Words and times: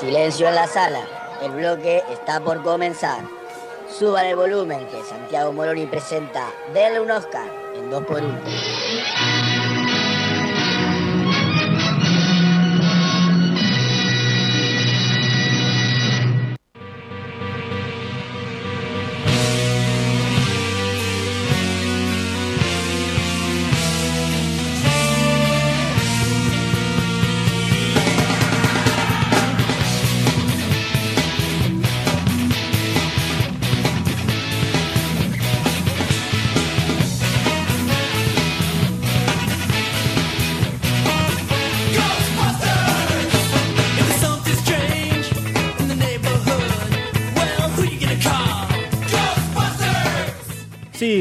Silencio 0.00 0.48
en 0.48 0.54
la 0.54 0.66
sala. 0.66 1.00
El 1.42 1.50
bloque 1.50 2.02
está 2.10 2.40
por 2.40 2.62
comenzar. 2.62 3.20
Suban 3.98 4.24
el 4.24 4.36
volumen 4.36 4.86
que 4.86 5.04
Santiago 5.04 5.52
Moroni 5.52 5.84
presenta 5.84 6.46
Denle 6.72 7.00
un 7.00 7.10
Oscar 7.10 7.46
en 7.74 7.90
2x1. 7.90 9.39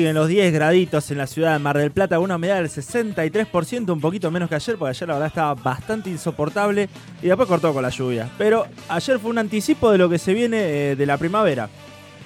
Siguen 0.09 0.15
los 0.15 0.27
10 0.27 0.53
graditos 0.53 1.11
en 1.11 1.19
la 1.19 1.27
ciudad 1.27 1.53
de 1.53 1.59
Mar 1.59 1.77
del 1.77 1.91
Plata, 1.91 2.17
una 2.17 2.37
humedad 2.37 2.55
del 2.55 2.67
63%, 2.67 3.93
un 3.93 4.01
poquito 4.01 4.31
menos 4.31 4.49
que 4.49 4.55
ayer, 4.55 4.75
porque 4.75 4.89
ayer 4.89 5.07
la 5.07 5.13
verdad 5.13 5.27
estaba 5.27 5.53
bastante 5.53 6.09
insoportable 6.09 6.89
y 7.21 7.27
después 7.27 7.47
cortó 7.47 7.71
con 7.75 7.83
la 7.83 7.89
lluvia. 7.89 8.27
Pero 8.35 8.65
ayer 8.87 9.19
fue 9.19 9.29
un 9.29 9.37
anticipo 9.37 9.91
de 9.91 9.99
lo 9.99 10.09
que 10.09 10.17
se 10.17 10.33
viene 10.33 10.57
eh, 10.57 10.95
de 10.95 11.05
la 11.05 11.19
primavera. 11.19 11.69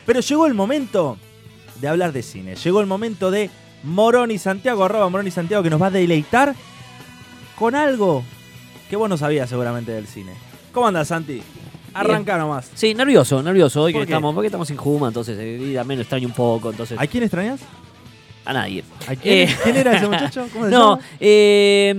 Pero 0.05 0.21
llegó 0.21 0.45
el 0.45 0.53
momento 0.53 1.17
de 1.81 1.89
hablar 1.89 2.13
de 2.13 2.23
cine. 2.23 2.55
Llegó 2.55 2.79
el 2.79 2.87
momento 2.87 3.31
de 3.31 3.49
Moroni 3.83 4.37
Santiago, 4.37 4.85
arroba 4.85 5.09
Moroni 5.09 5.31
Santiago, 5.31 5.61
que 5.61 5.69
nos 5.69 5.81
va 5.81 5.87
a 5.87 5.91
deleitar 5.91 6.55
con 7.59 7.75
algo 7.75 8.23
que 8.89 8.95
vos 8.95 9.09
no 9.09 9.17
sabías 9.17 9.49
seguramente 9.49 9.91
del 9.91 10.07
cine. 10.07 10.31
¿Cómo 10.71 10.87
andas, 10.87 11.09
Santi? 11.09 11.43
Arranca 11.93 12.37
nomás. 12.37 12.69
Sí, 12.73 12.93
nervioso, 12.93 13.41
nervioso. 13.43 13.83
Hoy 13.83 13.93
¿Por 13.93 14.01
que 14.01 14.07
qué? 14.07 14.13
estamos, 14.13 14.33
porque 14.33 14.47
estamos 14.47 14.69
en 14.71 14.77
Juma, 14.77 15.07
entonces 15.09 15.37
eh, 15.39 15.71
también 15.75 15.99
lo 15.99 16.01
extraño 16.01 16.27
un 16.27 16.33
poco, 16.33 16.71
entonces 16.71 16.97
¿A 16.99 17.05
quién 17.07 17.23
extrañas? 17.23 17.59
a 18.45 18.53
nadie. 18.53 18.83
¿A 19.07 19.15
quién, 19.15 19.49
Eh. 19.49 19.55
¿Quién 19.63 19.75
era 19.77 19.95
ese 19.97 20.07
muchacho? 20.09 20.47
¿Cómo 20.51 20.65
se 20.65 20.71
No, 20.71 20.95
llama? 20.97 21.07
eh, 21.19 21.89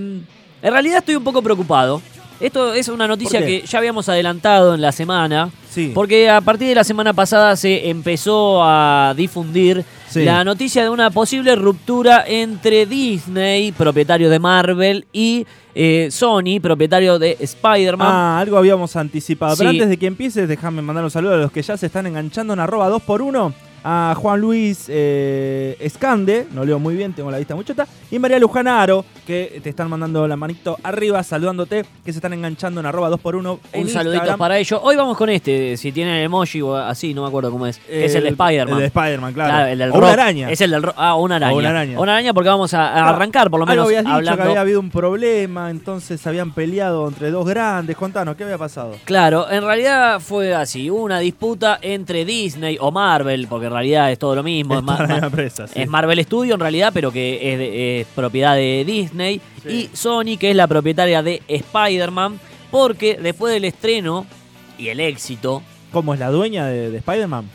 en 0.63 0.71
realidad 0.73 0.99
estoy 0.99 1.17
un 1.17 1.25
poco 1.25 1.43
preocupado. 1.43 2.01
Esto 2.41 2.75
es 2.75 2.89
una 2.89 3.07
noticia 3.07 3.45
que 3.47 3.63
ya 3.63 3.79
habíamos 3.79 4.09
adelantado 4.09 4.75
en 4.75 4.81
la 4.81 4.91
semana, 4.93 5.51
Sí. 5.71 5.93
porque 5.95 6.29
a 6.29 6.41
partir 6.41 6.69
de 6.69 6.75
la 6.75 6.85
semana 6.85 7.13
pasada 7.13 7.55
se 7.57 7.89
empezó 7.89 8.61
a 8.63 9.15
difundir 9.17 9.85
Sí. 10.15 10.25
la 10.25 10.45
noticia 10.45 10.83
de 10.83 10.91
una 10.91 11.11
posible 11.11 11.57
ruptura 11.57 12.25
entre 12.27 12.87
Disney, 12.87 13.73
propietario 13.73 14.31
de 14.31 14.39
Marvel, 14.39 15.07
y 15.13 15.47
eh, 15.75 16.09
Sony, 16.11 16.61
propietario 16.63 17.19
de 17.19 17.37
Spider-Man. 17.41 18.09
Ah, 18.09 18.39
algo 18.39 18.57
habíamos 18.57 18.95
anticipado. 18.97 19.57
Pero 19.57 19.71
antes 19.71 19.89
de 19.89 19.97
que 19.97 20.07
empieces, 20.07 20.49
déjame 20.49 20.83
mandar 20.83 21.05
un 21.05 21.11
saludo 21.11 21.35
a 21.35 21.39
los 21.39 21.51
que 21.51 21.63
ya 21.63 21.77
se 21.77 21.87
están 21.87 22.07
enganchando 22.07 22.53
en 22.53 22.61
arroba 22.61 22.89
2x1. 22.91 23.53
A 23.87 24.15
Juan 24.17 24.41
Luis 24.41 24.87
eh, 24.89 25.77
Escande, 25.79 26.47
no 26.53 26.65
leo 26.65 26.79
muy 26.79 26.97
bien, 26.97 27.13
tengo 27.13 27.31
la 27.31 27.37
vista 27.37 27.55
muy 27.55 27.67
chota. 27.67 27.87
Y 28.11 28.19
María 28.19 28.39
Lujana 28.39 28.81
Aro, 28.81 29.05
que 29.27 29.61
te 29.63 29.69
están 29.69 29.91
mandando 29.91 30.27
la 30.27 30.37
manito 30.37 30.79
arriba, 30.83 31.23
saludándote, 31.23 31.85
que 32.03 32.13
se 32.13 32.19
están 32.19 32.33
enganchando 32.33 32.81
en 32.81 32.87
arroba 32.87 33.11
2x1. 33.11 33.59
en 33.75 33.83
Un 33.83 33.89
saludito 33.91 34.39
para 34.39 34.59
ellos. 34.59 34.81
Hoy 34.83 34.97
vamos 34.97 35.19
con 35.19 35.29
este, 35.29 35.77
si 35.77 35.93
tiene 35.93 36.19
el 36.19 36.25
emoji 36.25 36.63
o 36.63 36.77
así, 36.77 37.13
no 37.13 37.23
me 37.23 37.29
acuerdo 37.29 37.51
cómo 37.51 37.67
es. 37.67 37.79
es 37.87 38.15
el 38.15 38.23
de 38.23 38.31
Spider-Man. 38.31 38.75
El 38.75 38.81
de 38.81 38.87
Spider-Man, 38.87 39.33
claro. 39.35 39.51
Claro, 39.51 39.69
el 39.69 39.79
del 39.79 39.91
o 39.91 39.99
una 39.99 40.13
araña. 40.13 40.51
Es 40.51 40.61
el 40.63 40.71
del 40.71 40.83
rock. 40.83 40.95
Ah, 40.97 41.17
una 41.17 41.37
araña. 41.37 41.53
O 41.53 41.59
una 41.59 41.69
araña. 41.69 42.01
Una 42.01 42.13
araña 42.13 42.33
porque 42.33 42.49
vamos 42.49 42.73
a, 42.73 43.11
arrancar, 43.11 43.51
por 43.51 43.61
lo 43.61 43.67
Algo 43.67 43.87
menos, 43.87 44.05
dicho 44.05 44.15
hablando. 44.15 44.43
que 44.43 44.49
había 44.49 44.61
habido 44.63 44.81
un 44.81 44.91
problema, 44.91 45.71
entonces 45.71 46.27
habían 46.27 46.53
peleado 46.53 47.07
entre 47.09 47.31
dos 47.31 47.47
grandes. 47.47 47.97
Contanos, 47.97 48.35
¿qué 48.37 48.45
había 48.45 48.57
pasado? 48.57 48.97
Claro, 49.05 49.51
en 49.51 49.63
realidad 49.63 50.21
fue 50.21 50.55
así, 50.55 50.89
una 50.89 51.19
disputa 51.19 51.79
entre 51.83 52.25
Disney 52.25 52.79
o 52.81 52.91
Marvel, 52.91 53.47
porque 53.47 53.67
en 53.67 53.74
realidad 53.75 54.11
es 54.13 54.19
todo 54.19 54.35
lo 54.37 54.43
mismo. 54.43 54.75
Es 54.75 54.79
es, 54.81 54.85
ma- 54.85 54.93
toda 54.97 55.03
la 55.03 55.09
ma- 55.09 55.15
misma 55.15 55.27
empresa, 55.29 55.67
sí. 55.67 55.81
es 55.81 55.89
Marvel 55.89 56.23
Studio 56.25 56.55
en 56.55 56.61
realidad, 56.61 56.91
pero 56.95 57.13
que 57.13 57.53
es, 57.53 57.59
de- 57.59 58.01
es 58.01 58.07
propiedad 58.15 58.55
de 58.57 58.85
Disney. 58.87 59.41
Sí. 59.63 59.91
Y 59.93 59.97
Sony, 59.97 60.37
que 60.39 60.51
es 60.51 60.57
la 60.57 60.67
propietaria 60.67 61.23
de 61.23 61.43
Spider-Man, 61.49 62.39
porque 62.71 63.19
después 63.23 63.53
del 63.53 63.65
estreno 63.65 64.27
y 64.79 64.89
el 64.89 65.01
éxito, 65.01 65.63
¿Cómo 65.93 66.13
es 66.15 66.19
la 66.21 66.31
dueña 66.31 66.67
de, 66.67 66.91
de 66.91 66.99
Spider-Man? 66.99 67.49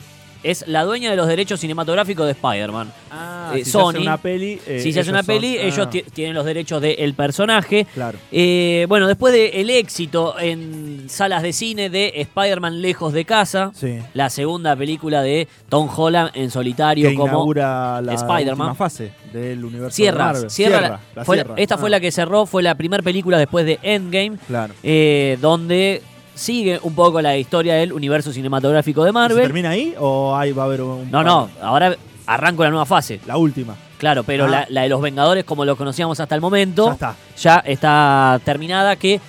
Es 0.44 0.66
la 0.68 0.84
dueña 0.84 1.10
de 1.10 1.16
los 1.18 1.28
derechos 1.28 1.60
cinematográficos 1.60 2.26
de 2.26 2.32
Spider-Man. 2.34 2.92
Ah, 3.12 3.54
Eh, 3.56 3.66
si 3.66 3.72
Sony, 3.72 3.92
se 3.92 3.98
hace 3.98 4.02
una 4.08 4.18
peli. 4.18 4.60
eh, 4.68 4.80
si 4.82 4.94
se 4.94 5.00
hace 5.00 5.10
una 5.10 5.24
peli, 5.24 5.58
ah, 5.58 5.64
ellos 5.64 5.90
ti- 5.90 6.04
tienen 6.14 6.34
los 6.36 6.46
derechos 6.46 6.82
del 6.82 7.14
personaje. 7.14 7.86
Claro. 7.94 8.18
Eh, 8.32 8.86
bueno, 8.88 9.08
después 9.08 9.34
del 9.34 9.70
éxito 9.70 10.40
en 10.40 11.06
salas 11.10 11.42
de 11.44 11.52
cine 11.54 11.90
de 11.90 12.14
Spider-Man 12.16 12.82
Lejos 12.82 13.12
de 13.14 13.26
Casa, 13.26 13.72
Sí. 13.74 14.00
la 14.14 14.30
segunda 14.30 14.76
película 14.76 15.22
de 15.22 15.48
Tom 15.68 15.90
Holland 15.96 16.32
en 16.36 16.52
solitario 16.52 17.10
que 17.10 17.16
como 17.16 17.28
inaugura 17.28 18.02
la 18.02 18.14
Spider-Man. 18.14 18.76
fase 18.76 19.12
del 19.34 19.64
universo 19.66 19.96
cierra, 19.96 20.34
de 20.34 20.34
Marvel. 20.34 20.82
la- 20.82 21.00
la 21.16 21.26
fue 21.26 21.46
esta 21.58 21.76
Ah, 21.76 21.78
fue 21.78 21.90
la 21.90 22.00
que 22.00 22.12
cerró, 22.12 22.46
fue 22.46 22.64
la 22.64 22.76
primera 22.76 23.04
película 23.04 23.38
después 23.38 23.66
de 23.66 23.80
Endgame, 23.84 24.38
Claro. 24.48 24.74
eh, 24.84 25.38
donde 25.42 26.02
sigue 26.40 26.80
un 26.84 26.96
poco 26.96 27.22
la 27.22 27.36
historia 27.38 27.76
del 27.76 27.92
universo 27.94 28.32
cinematográfico 28.32 29.04
de 29.04 29.10
¿Y 29.10 29.12
¿Se 29.12 29.14
Marvel. 29.14 29.44
termina 29.44 29.70
ahí 29.72 29.94
o 30.00 30.36
ahí 30.36 30.52
va 30.54 30.64
a 30.64 30.66
haber 30.68 30.82
un.? 30.82 31.12
No, 31.12 31.24
no, 31.24 31.50
ahora 31.62 31.96
arranco 32.26 32.64
la 32.64 32.70
nueva 32.70 32.86
fase. 32.86 33.20
La 33.28 33.38
última. 33.38 33.76
Claro, 33.98 34.24
pero 34.24 34.46
Ah. 34.46 34.50
la, 34.50 34.66
la 34.70 34.82
de 34.84 34.90
los 34.90 35.02
Vengadores, 35.02 35.44
como 35.44 35.66
lo 35.66 35.76
conocíamos 35.76 36.20
hasta 36.20 36.34
el 36.36 36.40
momento, 36.42 36.86
Ya 36.88 36.94
está. 36.94 37.16
ya 37.38 37.56
está 37.66 38.40
terminada, 38.46 38.96
que 38.96 39.20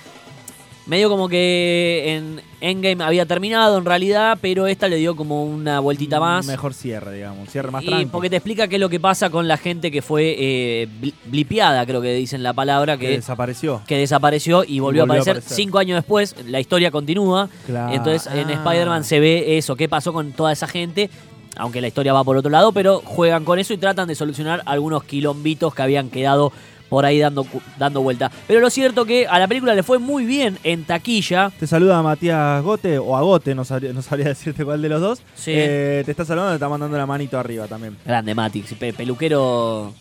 medio 0.91 1.09
como 1.09 1.29
que 1.29 2.03
en 2.15 2.41
Endgame 2.59 3.01
había 3.03 3.25
terminado 3.25 3.77
en 3.77 3.85
realidad, 3.85 4.37
pero 4.41 4.67
esta 4.67 4.89
le 4.89 4.97
dio 4.97 5.15
como 5.15 5.45
una 5.45 5.79
vueltita 5.79 6.19
más. 6.19 6.45
Mejor 6.45 6.73
cierre, 6.73 7.15
digamos. 7.15 7.49
Cierre 7.49 7.71
más 7.71 7.81
y 7.83 7.87
tranquilo. 7.87 8.11
porque 8.11 8.29
te 8.29 8.35
explica 8.35 8.67
qué 8.67 8.75
es 8.75 8.79
lo 8.81 8.89
que 8.89 8.99
pasa 8.99 9.29
con 9.29 9.47
la 9.47 9.55
gente 9.57 9.89
que 9.89 10.01
fue 10.01 10.35
eh, 10.37 10.87
bli- 11.01 11.13
blipeada, 11.25 11.85
creo 11.85 12.01
que 12.01 12.13
dicen 12.13 12.43
la 12.43 12.51
palabra, 12.53 12.97
que 12.97 13.07
que, 13.07 13.11
desapareció. 13.13 13.81
que 13.87 13.97
desapareció 13.97 14.63
y 14.65 14.79
volvió, 14.81 15.03
volvió 15.07 15.21
a 15.21 15.23
aparecer. 15.23 15.41
cinco 15.55 15.79
años 15.79 15.95
después. 15.95 16.35
La 16.45 16.59
historia 16.59 16.91
continúa. 16.91 17.49
Claro. 17.65 17.93
Entonces 17.95 18.31
en 18.31 18.49
Ah. 18.49 18.53
Spider-Man 18.53 19.03
se 19.05 19.19
ve 19.21 19.57
eso, 19.57 19.75
qué 19.77 19.87
pasó 19.87 20.11
con 20.11 20.33
toda 20.33 20.51
esa 20.51 20.67
gente. 20.67 21.09
Aunque 21.57 21.81
la 21.81 21.87
historia 21.87 22.13
va 22.13 22.23
por 22.23 22.37
otro 22.37 22.49
lado, 22.49 22.71
pero 22.71 23.01
juegan 23.03 23.43
con 23.43 23.59
eso 23.59 23.73
y 23.73 23.77
tratan 23.77 24.07
de 24.07 24.15
solucionar 24.15 24.61
algunos 24.65 25.03
quilombitos 25.03 25.73
que 25.75 25.81
habían 25.81 26.09
quedado 26.09 26.51
por 26.91 27.05
ahí 27.05 27.19
dando, 27.19 27.47
dando 27.79 28.01
vuelta. 28.01 28.29
Pero 28.47 28.59
lo 28.59 28.69
cierto 28.69 29.05
que 29.05 29.25
a 29.25 29.39
la 29.39 29.47
película 29.47 29.73
le 29.73 29.81
fue 29.81 29.97
muy 29.97 30.25
bien 30.25 30.57
en 30.65 30.83
taquilla. 30.83 31.49
Te 31.57 31.65
saluda 31.65 32.01
Matías 32.03 32.61
Gote 32.61 32.99
o 32.99 33.15
Agote, 33.15 33.55
no 33.55 33.63
sabría, 33.63 33.93
no 33.93 34.01
sabría 34.01 34.25
decirte 34.35 34.65
cuál 34.65 34.81
de 34.81 34.89
los 34.89 34.99
dos. 34.99 35.19
Sí. 35.33 35.53
Eh, 35.55 36.01
te 36.03 36.11
está 36.11 36.25
saludando, 36.25 36.51
te 36.51 36.55
está 36.57 36.67
mandando 36.67 36.97
la 36.97 37.05
manito 37.05 37.39
arriba 37.39 37.65
también. 37.65 37.95
Grande, 38.05 38.35
Matix. 38.35 38.73
pe- 38.73 38.91
peluquero. 38.91 39.93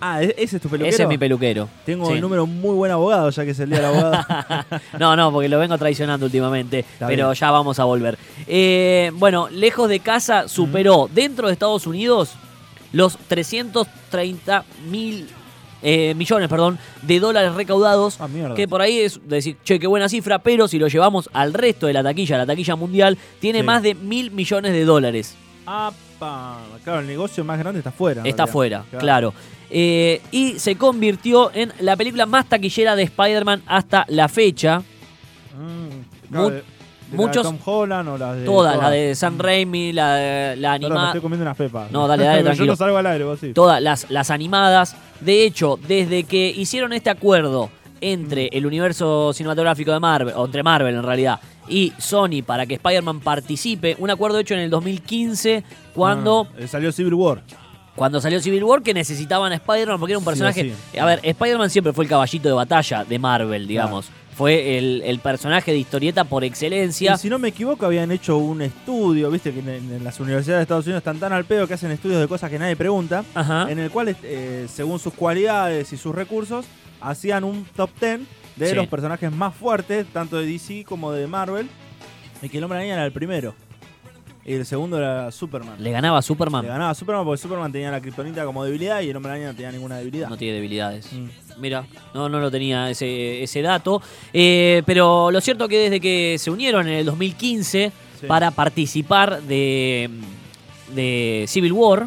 Ah, 0.00 0.20
¿e- 0.20 0.34
¿ese 0.36 0.56
es 0.56 0.62
tu 0.62 0.68
peluquero? 0.68 0.92
Ese 0.92 1.04
es 1.04 1.08
mi 1.08 1.16
peluquero. 1.16 1.68
Tengo 1.86 2.08
Sí. 2.08 2.14
el 2.14 2.20
número 2.20 2.44
muy 2.44 2.74
buen 2.74 2.90
abogado, 2.90 3.30
ya 3.30 3.44
que 3.44 3.52
es 3.52 3.60
el 3.60 3.70
día 3.70 3.78
del 3.78 3.86
abogado. 3.86 4.26
No, 4.98 5.14
no, 5.14 5.30
porque 5.30 5.48
lo 5.48 5.60
vengo 5.60 5.78
traicionando 5.78 6.26
últimamente, 6.26 6.80
Está 6.80 7.06
pero 7.06 7.28
bien. 7.28 7.38
ya 7.38 7.50
vamos 7.52 7.78
a 7.78 7.84
volver. 7.84 8.18
Eh, 8.48 9.12
bueno, 9.14 9.48
lejos 9.48 9.88
de 9.88 10.00
casa 10.00 10.48
superó 10.48 11.08
dentro 11.14 11.46
de 11.46 11.52
Estados 11.52 11.86
Unidos 11.86 12.32
los 12.92 13.16
330 13.28 14.64
mil 14.90 15.28
eh, 15.82 16.14
millones 16.14 16.48
perdón, 16.48 16.78
de 17.02 17.20
dólares 17.20 17.54
recaudados. 17.54 18.20
Ah, 18.20 18.28
mierda. 18.28 18.54
Que 18.54 18.68
por 18.68 18.80
ahí 18.82 18.98
es 19.00 19.20
decir, 19.28 19.56
che, 19.64 19.78
qué 19.78 19.86
buena 19.86 20.08
cifra, 20.08 20.38
pero 20.38 20.68
si 20.68 20.78
lo 20.78 20.88
llevamos 20.88 21.28
al 21.32 21.52
resto 21.52 21.86
de 21.86 21.92
la 21.92 22.02
taquilla, 22.02 22.38
la 22.38 22.46
taquilla 22.46 22.76
mundial, 22.76 23.18
tiene 23.40 23.60
Sí. 23.60 23.64
más 23.64 23.82
de 23.82 23.94
mil 23.94 24.30
millones 24.30 24.72
de 24.72 24.84
dólares. 24.84 25.34
Apa. 25.66 26.58
Claro, 26.84 27.00
el 27.00 27.06
negocio 27.06 27.44
más 27.44 27.58
grande 27.58 27.78
está 27.80 27.90
afuera. 27.90 28.22
Está 28.24 28.44
realidad. 28.46 28.52
fuera, 28.52 28.84
claro. 28.98 29.34
Eh, 29.70 30.20
y 30.30 30.58
se 30.58 30.76
convirtió 30.76 31.50
en 31.54 31.72
la 31.80 31.96
película 31.96 32.26
más 32.26 32.46
taquillera 32.46 32.94
de 32.94 33.04
Spider-Man 33.04 33.62
hasta 33.66 34.04
la 34.08 34.28
fecha. 34.28 34.80
Mm, 34.80 36.30
claro, 36.30 36.44
Mu- 36.44 36.50
de- 36.50 36.56
de 36.56 36.62
la 37.10 37.16
muchos- 37.16 37.42
de 37.44 37.48
Tom 37.50 37.58
Holland 37.64 38.08
o 38.08 38.18
la 38.18 38.34
de. 38.34 38.44
Todas, 38.44 38.76
la 38.76 38.90
de 38.90 39.14
Sam 39.14 39.38
Raimi, 39.38 39.92
la, 39.92 40.14
de- 40.16 40.56
la 40.56 40.72
Perdón, 40.72 40.80
me 40.80 40.86
animada, 40.86 41.06
estoy 41.08 41.20
comiendo 41.20 41.42
unas 41.44 41.56
pepas. 41.56 41.90
No, 41.90 42.06
dale, 42.08 42.24
dale, 42.24 42.38
Yo 42.40 42.44
tranquilo. 42.44 42.66
no 42.72 42.76
salgo 42.76 42.96
al 42.98 43.06
aire, 43.06 43.24
vos 43.24 43.40
sí. 43.40 43.52
todas 43.52 43.82
las, 43.82 44.10
las 44.10 44.30
animadas. 44.30 44.96
De 45.24 45.44
hecho, 45.44 45.78
desde 45.86 46.24
que 46.24 46.48
hicieron 46.50 46.92
este 46.92 47.10
acuerdo 47.10 47.70
entre 48.00 48.48
el 48.52 48.66
universo 48.66 49.32
cinematográfico 49.32 49.92
de 49.92 50.00
Marvel, 50.00 50.34
o 50.36 50.44
entre 50.44 50.62
Marvel 50.62 50.94
en 50.94 51.02
realidad, 51.02 51.38
y 51.68 51.92
Sony 51.98 52.42
para 52.44 52.66
que 52.66 52.74
Spider-Man 52.74 53.20
participe, 53.20 53.94
un 54.00 54.10
acuerdo 54.10 54.38
hecho 54.40 54.54
en 54.54 54.60
el 54.60 54.70
2015 54.70 55.62
cuando, 55.94 56.48
Ah, 56.50 56.56
eh, 56.58 56.66
salió 56.66 56.90
Civil 56.90 57.14
War. 57.14 57.42
cuando 57.94 58.20
salió 58.20 58.40
Civil 58.40 58.64
War 58.64 58.82
que 58.82 58.92
necesitaban 58.92 59.52
a 59.52 59.54
Spider-Man 59.56 60.00
porque 60.00 60.12
era 60.12 60.18
un 60.18 60.24
personaje... 60.24 60.74
sí. 60.92 60.98
A 60.98 61.04
ver, 61.06 61.20
Spider-Man 61.22 61.70
siempre 61.70 61.92
fue 61.92 62.04
el 62.04 62.10
caballito 62.10 62.48
de 62.48 62.54
batalla 62.54 63.04
de 63.04 63.18
Marvel, 63.18 63.68
digamos. 63.68 64.10
Fue 64.36 64.78
el, 64.78 65.02
el 65.04 65.18
personaje 65.18 65.72
de 65.72 65.78
historieta 65.78 66.24
por 66.24 66.42
excelencia. 66.42 67.12
Y 67.14 67.18
si 67.18 67.28
no 67.28 67.38
me 67.38 67.48
equivoco, 67.48 67.84
habían 67.84 68.10
hecho 68.10 68.38
un 68.38 68.62
estudio, 68.62 69.30
viste 69.30 69.52
que 69.52 69.60
en, 69.60 69.68
en 69.68 70.02
las 70.04 70.18
universidades 70.20 70.60
de 70.60 70.62
Estados 70.62 70.86
Unidos 70.86 71.00
están 71.00 71.18
tan 71.18 71.32
al 71.34 71.44
pedo 71.44 71.68
que 71.68 71.74
hacen 71.74 71.90
estudios 71.90 72.20
de 72.20 72.26
cosas 72.28 72.50
que 72.50 72.58
nadie 72.58 72.74
pregunta, 72.74 73.24
Ajá. 73.34 73.70
en 73.70 73.78
el 73.78 73.90
cual, 73.90 74.16
eh, 74.22 74.66
según 74.72 74.98
sus 74.98 75.12
cualidades 75.12 75.92
y 75.92 75.96
sus 75.98 76.14
recursos, 76.14 76.64
hacían 77.00 77.44
un 77.44 77.66
top 77.76 77.90
10 78.00 78.20
de 78.56 78.68
Sí. 78.70 78.74
los 78.74 78.86
personajes 78.86 79.30
más 79.30 79.54
fuertes, 79.54 80.06
tanto 80.12 80.38
de 80.38 80.46
DC 80.46 80.84
como 80.84 81.12
de 81.12 81.26
Marvel, 81.26 81.68
y 82.40 82.48
que 82.48 82.58
el 82.58 82.64
hombre 82.64 82.78
araña 82.78 82.94
era 82.94 83.04
el 83.04 83.12
primero. 83.12 83.54
Y 84.44 84.54
el 84.54 84.66
segundo 84.66 84.98
era 84.98 85.30
Superman. 85.30 85.76
Le 85.78 85.90
ganaba 85.92 86.18
a 86.18 86.22
Superman. 86.22 86.62
Le 86.62 86.68
ganaba 86.68 86.90
a 86.90 86.94
Superman 86.94 87.24
porque 87.24 87.40
Superman 87.40 87.70
tenía 87.70 87.90
la 87.92 88.00
kriptonita 88.00 88.44
como 88.44 88.64
debilidad 88.64 89.00
y 89.00 89.10
el 89.10 89.16
hombre 89.16 89.32
araña 89.32 89.48
no 89.48 89.54
tenía 89.54 89.70
ninguna 89.70 89.98
debilidad. 89.98 90.28
No 90.28 90.36
tiene 90.36 90.54
debilidades. 90.54 91.12
Mm. 91.12 91.26
Mira, 91.60 91.84
no, 92.12 92.28
no 92.28 92.40
lo 92.40 92.50
tenía 92.50 92.90
ese, 92.90 93.42
ese 93.44 93.62
dato. 93.62 94.02
Eh, 94.32 94.82
pero 94.84 95.30
lo 95.30 95.40
cierto 95.40 95.68
que 95.68 95.78
desde 95.78 96.00
que 96.00 96.36
se 96.38 96.50
unieron 96.50 96.88
en 96.88 96.94
el 96.94 97.04
2015 97.06 97.92
Sí. 98.20 98.26
para 98.28 98.52
participar 98.52 99.42
de, 99.42 100.08
de 100.94 101.44
Civil 101.48 101.72
War, 101.72 102.06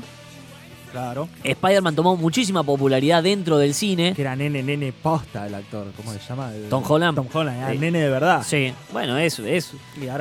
Claro. 0.95 1.27
Spider-Man 1.43 1.95
tomó 1.95 2.15
muchísima 2.15 2.63
popularidad 2.63 3.21
dentro 3.21 3.57
del 3.57 3.73
cine. 3.73 4.13
Que 4.15 4.21
era 4.21 4.35
nene, 4.35 4.63
nene 4.63 4.93
posta 4.93 5.45
el 5.47 5.55
actor. 5.55 5.87
¿Cómo 5.97 6.11
se 6.13 6.19
llama? 6.19 6.51
El- 6.53 6.69
Tom 6.69 6.83
Holland. 6.87 7.15
Tom 7.15 7.27
Holland, 7.33 7.57
era 7.57 7.71
Sí. 7.73 7.77
nene 7.77 7.99
de 7.99 8.09
verdad. 8.09 8.43
Sí, 8.45 8.73
bueno, 8.93 9.17
es, 9.17 9.39
es 9.39 9.73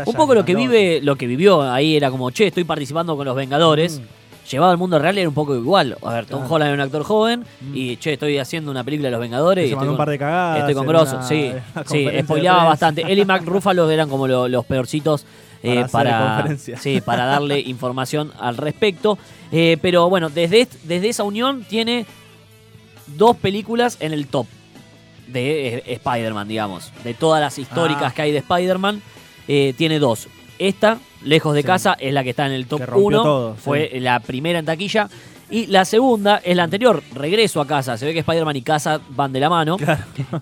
un 0.06 0.14
poco 0.14 0.34
lo 0.34 0.44
que 0.44 0.54
vive, 0.54 1.00
lo 1.02 1.16
que 1.16 1.26
vivió 1.26 1.62
ahí 1.62 1.96
era 1.96 2.10
como, 2.10 2.30
che, 2.30 2.48
estoy 2.48 2.64
participando 2.64 3.16
con 3.16 3.24
los 3.24 3.36
Vengadores. 3.36 4.00
Mm. 4.00 4.24
Llevado 4.50 4.72
al 4.72 4.76
mundo 4.78 4.98
real 4.98 5.16
era 5.16 5.26
un 5.26 5.34
poco 5.34 5.54
igual. 5.54 5.96
A 6.02 6.12
ver, 6.12 6.26
Tom 6.26 6.40
Claro. 6.40 6.54
Holland 6.56 6.68
era 6.74 6.82
un 6.82 6.86
actor 6.86 7.02
joven 7.02 7.40
Mm. 7.62 7.72
y, 7.74 7.96
che, 7.96 8.12
estoy 8.12 8.36
haciendo 8.38 8.70
una 8.70 8.84
película 8.84 9.06
de 9.08 9.12
los 9.12 9.20
Vengadores. 9.20 9.62
Y 9.62 9.68
estoy 9.68 9.76
mandó 9.76 9.92
un 9.92 9.96
con- 9.96 10.04
par 10.04 10.10
de 10.10 10.18
cagadas. 10.18 10.58
Estoy 10.58 10.74
con 10.74 10.86
Grosso, 10.86 11.22
sí. 11.22 11.50
Sí, 11.86 12.06
spoileaba 12.22 12.64
bastante. 12.64 13.02
Él 13.10 13.18
y 13.20 13.24
Mac 13.24 13.42
Ruffalo 13.46 13.88
eran 13.90 14.08
como 14.10 14.28
lo- 14.28 14.46
los 14.48 14.66
peorcitos 14.66 15.24
eh, 15.64 15.86
para, 15.90 16.56
sí, 16.58 17.00
para 17.00 17.24
darle 17.26 17.58
información 17.58 18.32
al 18.38 18.58
respecto. 18.58 19.18
Eh, 19.50 19.78
pero 19.80 20.10
bueno, 20.10 20.28
desde, 20.28 20.68
desde 20.82 21.08
esa 21.08 21.22
unión 21.22 21.64
tiene 21.64 22.04
dos 23.16 23.36
películas 23.38 23.96
en 24.00 24.12
el 24.12 24.26
top 24.26 24.46
de 25.26 25.76
eh, 25.76 25.82
Spider-Man, 25.86 26.48
digamos. 26.48 26.92
De 27.02 27.14
todas 27.14 27.40
las 27.40 27.58
históricas 27.58 28.12
que 28.12 28.22
hay 28.22 28.32
de 28.32 28.38
Spider-Man, 28.38 29.00
tiene 29.46 29.98
dos. 29.98 30.28
Esta, 30.58 30.98
Lejos 31.22 31.54
de. 31.54 31.64
Casa, 31.64 31.96
es 31.98 32.12
la 32.12 32.22
que 32.22 32.30
está 32.30 32.44
en 32.46 32.52
el 32.52 32.66
top 32.66 32.82
1. 32.94 33.56
Fue 33.56 33.90
la 34.00 34.20
primera 34.20 34.58
en 34.58 34.66
taquilla. 34.66 35.08
Y 35.50 35.66
la 35.66 35.84
segunda 35.84 36.40
es 36.42 36.56
la 36.56 36.64
anterior, 36.64 37.02
Regreso 37.14 37.60
a 37.60 37.66
Casa. 37.66 37.96
Se 37.96 38.04
ve 38.04 38.12
que 38.12 38.20
Spider-Man 38.20 38.56
y 38.56 38.62
Casa 38.62 39.00
van 39.10 39.32
de 39.32 39.40
la 39.40 39.48
mano. 39.48 39.78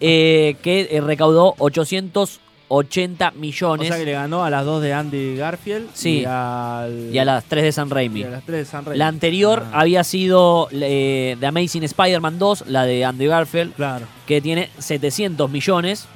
Que 0.00 1.00
recaudó 1.04 1.54
800 1.58 2.40
80 2.74 3.32
millones. 3.32 3.90
O 3.90 3.92
sea 3.92 3.98
que 3.98 4.06
le 4.06 4.12
ganó 4.12 4.44
a 4.44 4.48
las 4.48 4.64
dos 4.64 4.82
de 4.82 4.94
Andy 4.94 5.36
Garfield 5.36 5.90
sí, 5.92 6.20
y, 6.20 6.24
a 6.24 6.86
las 7.24 7.44
tres 7.44 7.64
de 7.64 7.72
San 7.72 7.90
Raimi. 7.90 8.20
Y 8.20 8.24
a 8.24 8.30
las 8.30 8.44
tres 8.44 8.60
de 8.60 8.64
San 8.64 8.84
Raimi. 8.86 8.98
La 8.98 9.08
anterior 9.08 9.62
ah. 9.66 9.80
había 9.80 10.02
sido 10.04 10.69
eh, 10.72 11.36
The 11.38 11.46
Amazing 11.46 11.82
Spider-Man 11.82 12.38
2, 12.38 12.64
la 12.69 12.84
de 12.84 13.04
Andy 13.04 13.26
Garfield, 13.26 13.74
claro. 13.74 14.06
que 14.26 14.40
tiene 14.40 14.70
700 14.78 15.50
millones. 15.50 16.06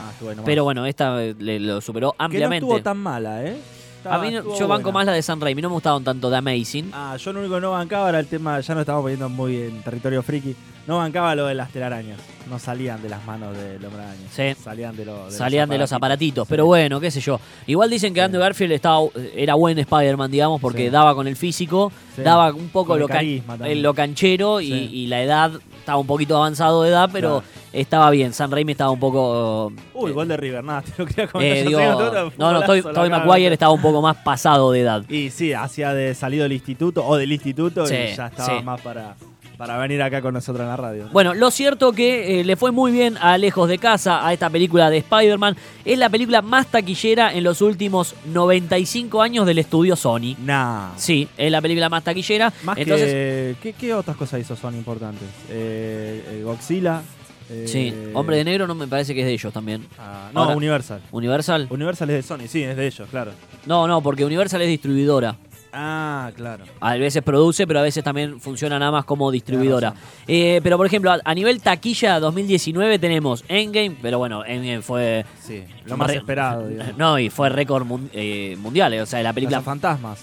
Ah, 0.00 0.10
qué 0.18 0.24
bueno, 0.24 0.42
pero 0.44 0.64
bueno, 0.64 0.84
esta 0.84 1.22
eh, 1.22 1.36
le, 1.38 1.60
lo 1.60 1.80
superó 1.80 2.16
ampliamente. 2.18 2.66
Que 2.66 2.70
no 2.70 2.76
estuvo 2.76 2.82
tan 2.82 2.98
mala, 2.98 3.44
¿eh? 3.44 3.56
A 4.04 4.18
mí 4.18 4.30
no, 4.30 4.58
yo 4.58 4.66
banco 4.66 4.90
más 4.90 5.06
la 5.06 5.12
de 5.12 5.22
San 5.22 5.40
Raimi, 5.40 5.62
no 5.62 5.68
me 5.68 5.74
gustaban 5.74 6.02
tanto 6.02 6.28
The 6.28 6.36
Amazing. 6.36 6.90
Ah, 6.92 7.16
yo 7.18 7.32
lo 7.32 7.40
único 7.40 7.54
que 7.54 7.60
no 7.60 7.70
bancaba 7.70 8.08
era 8.08 8.18
el 8.18 8.26
tema, 8.26 8.58
ya 8.58 8.74
no 8.74 8.80
estamos 8.80 9.02
poniendo 9.02 9.28
muy 9.28 9.56
en 9.58 9.82
territorio 9.82 10.22
friki, 10.22 10.56
no 10.86 10.98
bancaba 10.98 11.34
lo 11.34 11.46
de 11.46 11.54
las 11.54 11.70
telarañas. 11.70 12.18
No 12.48 12.58
salían 12.58 13.00
de 13.00 13.08
las 13.08 13.24
manos 13.26 13.56
del 13.56 13.84
hombre 13.84 14.02
araña. 14.02 14.26
Sí. 14.32 14.54
Salían 14.60 14.96
de, 14.96 15.04
lo- 15.04 15.26
de 15.26 15.30
Salían 15.30 15.68
de 15.68 15.78
los 15.78 15.92
aparatitos, 15.92 16.48
Sí. 16.48 16.50
pero 16.50 16.66
bueno, 16.66 16.98
qué 16.98 17.10
sé 17.10 17.20
yo. 17.20 17.38
Igual 17.66 17.90
dicen 17.90 18.12
que 18.12 18.20
Sí. 18.20 18.24
Andrew 18.24 18.40
Garfield 18.42 18.72
estaba, 18.72 19.00
era 19.36 19.54
buen 19.54 19.78
Spider-Man, 19.78 20.30
digamos, 20.30 20.60
porque 20.60 20.90
daba 20.90 21.14
con 21.14 21.28
el 21.28 21.36
físico, 21.36 21.92
daba 22.16 22.52
un 22.52 22.68
poco 22.70 22.96
lo, 22.96 23.06
carisma 23.06 23.56
eh, 23.64 23.76
lo 23.76 23.94
canchero 23.94 24.60
y, 24.60 25.06
la 25.06 25.22
edad 25.22 25.52
estaba 25.78 25.98
un 25.98 26.06
poquito 26.06 26.36
avanzado 26.36 26.82
de 26.82 26.90
edad, 26.90 27.08
pero 27.12 27.40
Claro. 27.40 27.44
estaba 27.72 28.10
bien. 28.10 28.32
San 28.32 28.50
Raimi 28.50 28.72
estaba 28.72 28.90
un 28.90 28.98
poco. 29.00 29.72
Uy, 29.94 30.10
eh, 30.10 30.14
gol 30.14 30.26
de 30.28 30.36
River, 30.36 30.64
nada, 30.64 30.82
te 30.82 30.92
lo 30.98 31.06
quería 31.06 31.28
comentar. 31.28 31.56
eh, 31.56 31.64
digo, 31.64 31.78
que 31.78 31.84
no 31.86 32.30
no, 32.36 32.52
no, 32.52 32.62
Toby. 32.62 33.10
Maguire 33.10 33.52
estaba 33.52 33.72
un 33.72 33.82
poco 33.82 34.02
más 34.02 34.16
pasado 34.16 34.72
de 34.72 34.80
edad. 34.80 35.04
Y 35.08 35.30
sí, 35.30 35.52
hacía 35.52 35.94
de 35.94 36.14
salido 36.16 36.42
del 36.44 36.52
instituto 36.52 37.06
o 37.06 37.16
del 37.16 37.30
instituto 37.30 37.84
y 37.84 38.14
ya 38.16 38.26
estaba 38.26 38.60
más 38.62 38.80
para, 38.80 39.14
para 39.60 39.76
venir 39.76 40.00
acá 40.00 40.22
con 40.22 40.32
nosotros 40.32 40.62
en 40.62 40.68
la 40.68 40.76
radio. 40.78 41.08
Bueno, 41.12 41.34
lo 41.34 41.50
cierto 41.50 41.92
que 41.92 42.40
eh, 42.40 42.44
le 42.44 42.56
fue 42.56 42.70
muy 42.72 42.90
bien 42.92 43.18
a 43.18 43.36
Lejos 43.36 43.68
de 43.68 43.76
Casa, 43.76 44.26
a 44.26 44.32
esta 44.32 44.48
película 44.48 44.88
de 44.88 44.96
Spider-Man. 44.96 45.54
Es 45.84 45.98
la 45.98 46.08
película 46.08 46.40
más 46.40 46.68
taquillera 46.68 47.34
en 47.34 47.44
los 47.44 47.60
últimos 47.60 48.14
95 48.32 49.20
años 49.20 49.44
del 49.44 49.58
estudio 49.58 49.96
Sony. 49.96 50.34
Nah. 50.38 50.92
Sí, 50.96 51.28
es 51.36 51.52
la 51.52 51.60
película 51.60 51.90
más 51.90 52.02
taquillera. 52.02 52.50
Más 52.62 52.78
Entonces, 52.78 53.06
que. 53.08 53.56
¿qué, 53.62 53.72
qué 53.74 53.92
otras 53.92 54.16
cosas 54.16 54.40
hizo 54.40 54.56
son 54.56 54.74
importantes? 54.76 55.28
Eh, 55.50 56.24
eh, 56.26 56.42
Godzilla. 56.42 57.02
eh, 57.50 57.66
sí, 57.68 57.94
Hombre 58.14 58.38
de 58.38 58.44
Negro 58.44 58.66
no 58.66 58.74
me 58.74 58.86
parece 58.86 59.12
que 59.14 59.20
es 59.20 59.26
de 59.26 59.34
ellos 59.34 59.52
también. 59.52 59.86
ah, 59.98 60.30
no, 60.32 60.40
Ahora- 60.44 60.56
Universal. 60.56 61.02
¿Universal? 61.12 61.66
Universal 61.68 62.08
es 62.08 62.16
de 62.16 62.22
Sony, 62.22 62.48
sí, 62.48 62.62
es 62.62 62.74
de 62.78 62.86
ellos, 62.86 63.06
claro. 63.10 63.32
No, 63.66 63.86
no, 63.86 64.00
porque 64.00 64.24
Universal 64.24 64.62
es 64.62 64.68
distribuidora. 64.68 65.36
Ah, 65.72 66.30
claro. 66.34 66.64
A 66.80 66.94
veces 66.96 67.22
produce, 67.22 67.66
pero 67.66 67.78
a 67.78 67.82
veces 67.82 68.02
también 68.02 68.40
funciona 68.40 68.78
nada 68.78 68.90
más 68.90 69.04
como 69.04 69.30
distribuidora. 69.30 69.94
Eh, 70.26 70.60
pero 70.62 70.76
por 70.76 70.86
ejemplo, 70.86 71.12
a, 71.12 71.18
a 71.24 71.34
nivel 71.34 71.60
taquilla 71.62 72.18
2019 72.20 72.98
tenemos 72.98 73.44
Endgame, 73.48 73.96
pero 74.02 74.18
bueno, 74.18 74.44
Endgame 74.44 74.82
fue... 74.82 75.24
Sí, 75.40 75.62
lo 75.86 75.96
más 75.96 76.10
esperado, 76.12 76.66
digamos. 76.68 76.96
No, 76.98 77.18
y 77.18 77.30
fue 77.30 77.48
récord 77.50 77.84
mun- 77.86 78.10
eh, 78.12 78.56
mundial, 78.58 78.94
eh, 78.94 79.02
o 79.02 79.06
sea, 79.06 79.22
la 79.22 79.32
película 79.32 79.60
fantasmas. 79.60 80.20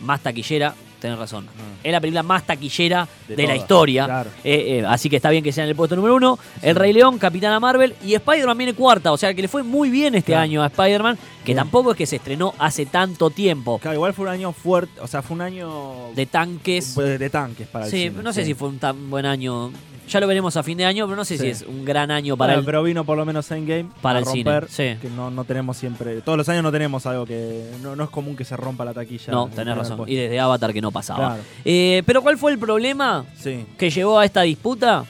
más 0.00 0.20
taquillera, 0.20 0.74
tenés 1.00 1.18
razón. 1.18 1.46
Ah. 1.48 1.62
Es 1.82 1.90
la 1.92 2.00
película 2.00 2.22
más 2.22 2.44
taquillera 2.46 3.08
de, 3.26 3.36
De 3.36 3.46
la 3.46 3.56
historia. 3.56 4.04
claro. 4.04 4.30
Eh, 4.44 4.78
eh, 4.80 4.84
así 4.86 5.08
que 5.10 5.16
está 5.16 5.30
bien 5.30 5.42
que 5.42 5.52
sea 5.52 5.64
en 5.64 5.70
el 5.70 5.76
puesto 5.76 5.96
número 5.96 6.14
uno. 6.14 6.38
El 6.62 6.76
Rey 6.76 6.92
León, 6.92 7.18
Capitana 7.18 7.58
Marvel 7.58 7.94
y 8.04 8.14
Spider-Man 8.14 8.56
viene 8.58 8.74
cuarta. 8.74 9.10
O 9.12 9.16
sea 9.16 9.32
que 9.34 9.42
le 9.42 9.48
fue 9.48 9.62
muy 9.62 9.90
bien 9.90 10.14
este 10.14 10.32
Claro. 10.32 10.42
año 10.42 10.62
a 10.62 10.66
Spider-Man, 10.66 11.18
que 11.44 11.52
Sí. 11.52 11.56
tampoco 11.56 11.92
es 11.92 11.96
que 11.96 12.06
se 12.06 12.16
estrenó 12.16 12.54
hace 12.58 12.86
tanto 12.86 13.30
tiempo. 13.30 13.78
Claro, 13.78 13.94
igual 13.96 14.12
fue 14.14 14.24
un 14.26 14.30
año 14.32 14.52
fuerte, 14.52 15.00
o 15.00 15.06
sea, 15.06 15.22
fue 15.22 15.34
un 15.36 15.42
año 15.42 16.12
De 16.14 16.26
tanques. 16.26 16.94
de, 16.94 17.18
de 17.18 17.30
tanques 17.30 17.66
para 17.68 17.86
el 17.86 17.90
Sí, 17.90 18.08
cine, 18.10 18.22
no 18.22 18.32
sé 18.32 18.44
si 18.44 18.54
fue 18.54 18.68
un 18.68 18.78
tan 18.78 19.08
buen 19.10 19.26
año. 19.26 19.72
Ya 20.10 20.18
lo 20.20 20.26
veremos 20.26 20.56
a 20.56 20.62
fin 20.62 20.76
de 20.76 20.84
año, 20.84 21.06
pero 21.06 21.16
no 21.16 21.24
sé 21.24 21.38
Sí. 21.38 21.44
si 21.44 21.50
es 21.50 21.62
un 21.62 21.84
gran 21.84 22.10
año 22.10 22.36
para 22.36 22.52
Bueno, 22.54 22.60
el. 22.60 22.66
pero 22.66 22.82
vino 22.82 23.04
por 23.04 23.16
lo 23.16 23.24
menos 23.24 23.50
Endgame 23.50 23.86
Para 24.02 24.18
a 24.18 24.22
el 24.22 24.26
cine, 24.26 24.60
sí. 24.68 24.96
que 25.00 25.08
no, 25.14 25.30
no 25.30 25.44
tenemos 25.44 25.76
siempre, 25.76 26.20
todos 26.22 26.36
los 26.36 26.48
años 26.48 26.62
no 26.64 26.72
tenemos 26.72 27.06
algo 27.06 27.24
que, 27.24 27.70
no, 27.80 27.94
no 27.94 28.04
es 28.04 28.10
común 28.10 28.34
que 28.36 28.44
se 28.44 28.56
rompa 28.56 28.84
la 28.84 28.92
taquilla. 28.92 29.32
No, 29.32 29.48
tenés 29.48 29.76
razón. 29.76 29.98
puesto. 29.98 30.12
Y 30.12 30.16
desde 30.16 30.40
Avatar 30.40 30.72
que 30.72 30.80
no 30.80 30.90
pasaba. 30.90 31.18
Claro. 31.28 31.42
Eh, 31.64 32.02
pero 32.04 32.22
¿cuál 32.22 32.36
fue 32.38 32.50
el 32.52 32.58
problema 32.58 33.24
Sí, 33.38 33.64
que 33.78 33.88
llevó 33.90 34.18
a 34.18 34.24
esta 34.24 34.42
disputa? 34.42 35.04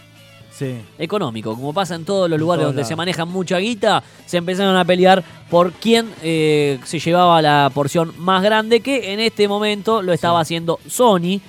sí. 0.53 0.77
económico. 0.99 1.55
Como 1.55 1.73
pasa 1.73 1.95
en 1.95 2.05
todos 2.05 2.29
los 2.29 2.39
lugares 2.39 2.67
donde 2.67 2.85
se 2.85 2.95
maneja 2.95 3.25
mucha 3.25 3.57
guita, 3.57 4.03
se 4.27 4.37
empezaron 4.37 4.77
a 4.77 4.85
pelear 4.85 5.25
por 5.49 5.73
quién 5.73 6.11
eh, 6.23 6.79
se 6.85 6.99
llevaba 6.99 7.41
la 7.41 7.71
porción 7.73 8.13
más 8.19 8.43
grande, 8.43 8.81
que 8.81 9.15
en 9.15 9.21
este 9.21 9.49
momento 9.49 10.03
lo 10.03 10.13
estaba 10.13 10.41
haciendo 10.41 10.79
Sony. 10.87 11.41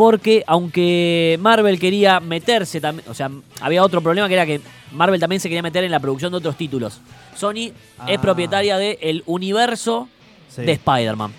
Porque 0.00 0.42
aunque 0.46 1.38
Marvel 1.42 1.78
quería 1.78 2.20
meterse 2.20 2.80
también, 2.80 3.06
o 3.06 3.12
sea, 3.12 3.30
había 3.60 3.84
otro 3.84 4.00
problema 4.00 4.28
que 4.28 4.32
era 4.34 4.46
que 4.46 4.58
Marvel 4.92 5.20
también 5.20 5.40
se 5.40 5.48
quería 5.50 5.60
meter 5.60 5.84
en 5.84 5.90
la 5.90 6.00
producción 6.00 6.32
de 6.32 6.38
otros 6.38 6.56
títulos. 6.56 7.02
Sony 7.36 7.66
es 7.66 7.72
Ah. 7.98 8.18
propietaria 8.22 8.78
del 8.78 9.22
universo 9.26 10.08
sí. 10.48 10.62
de 10.62 10.72
Spider-Man. 10.72 11.32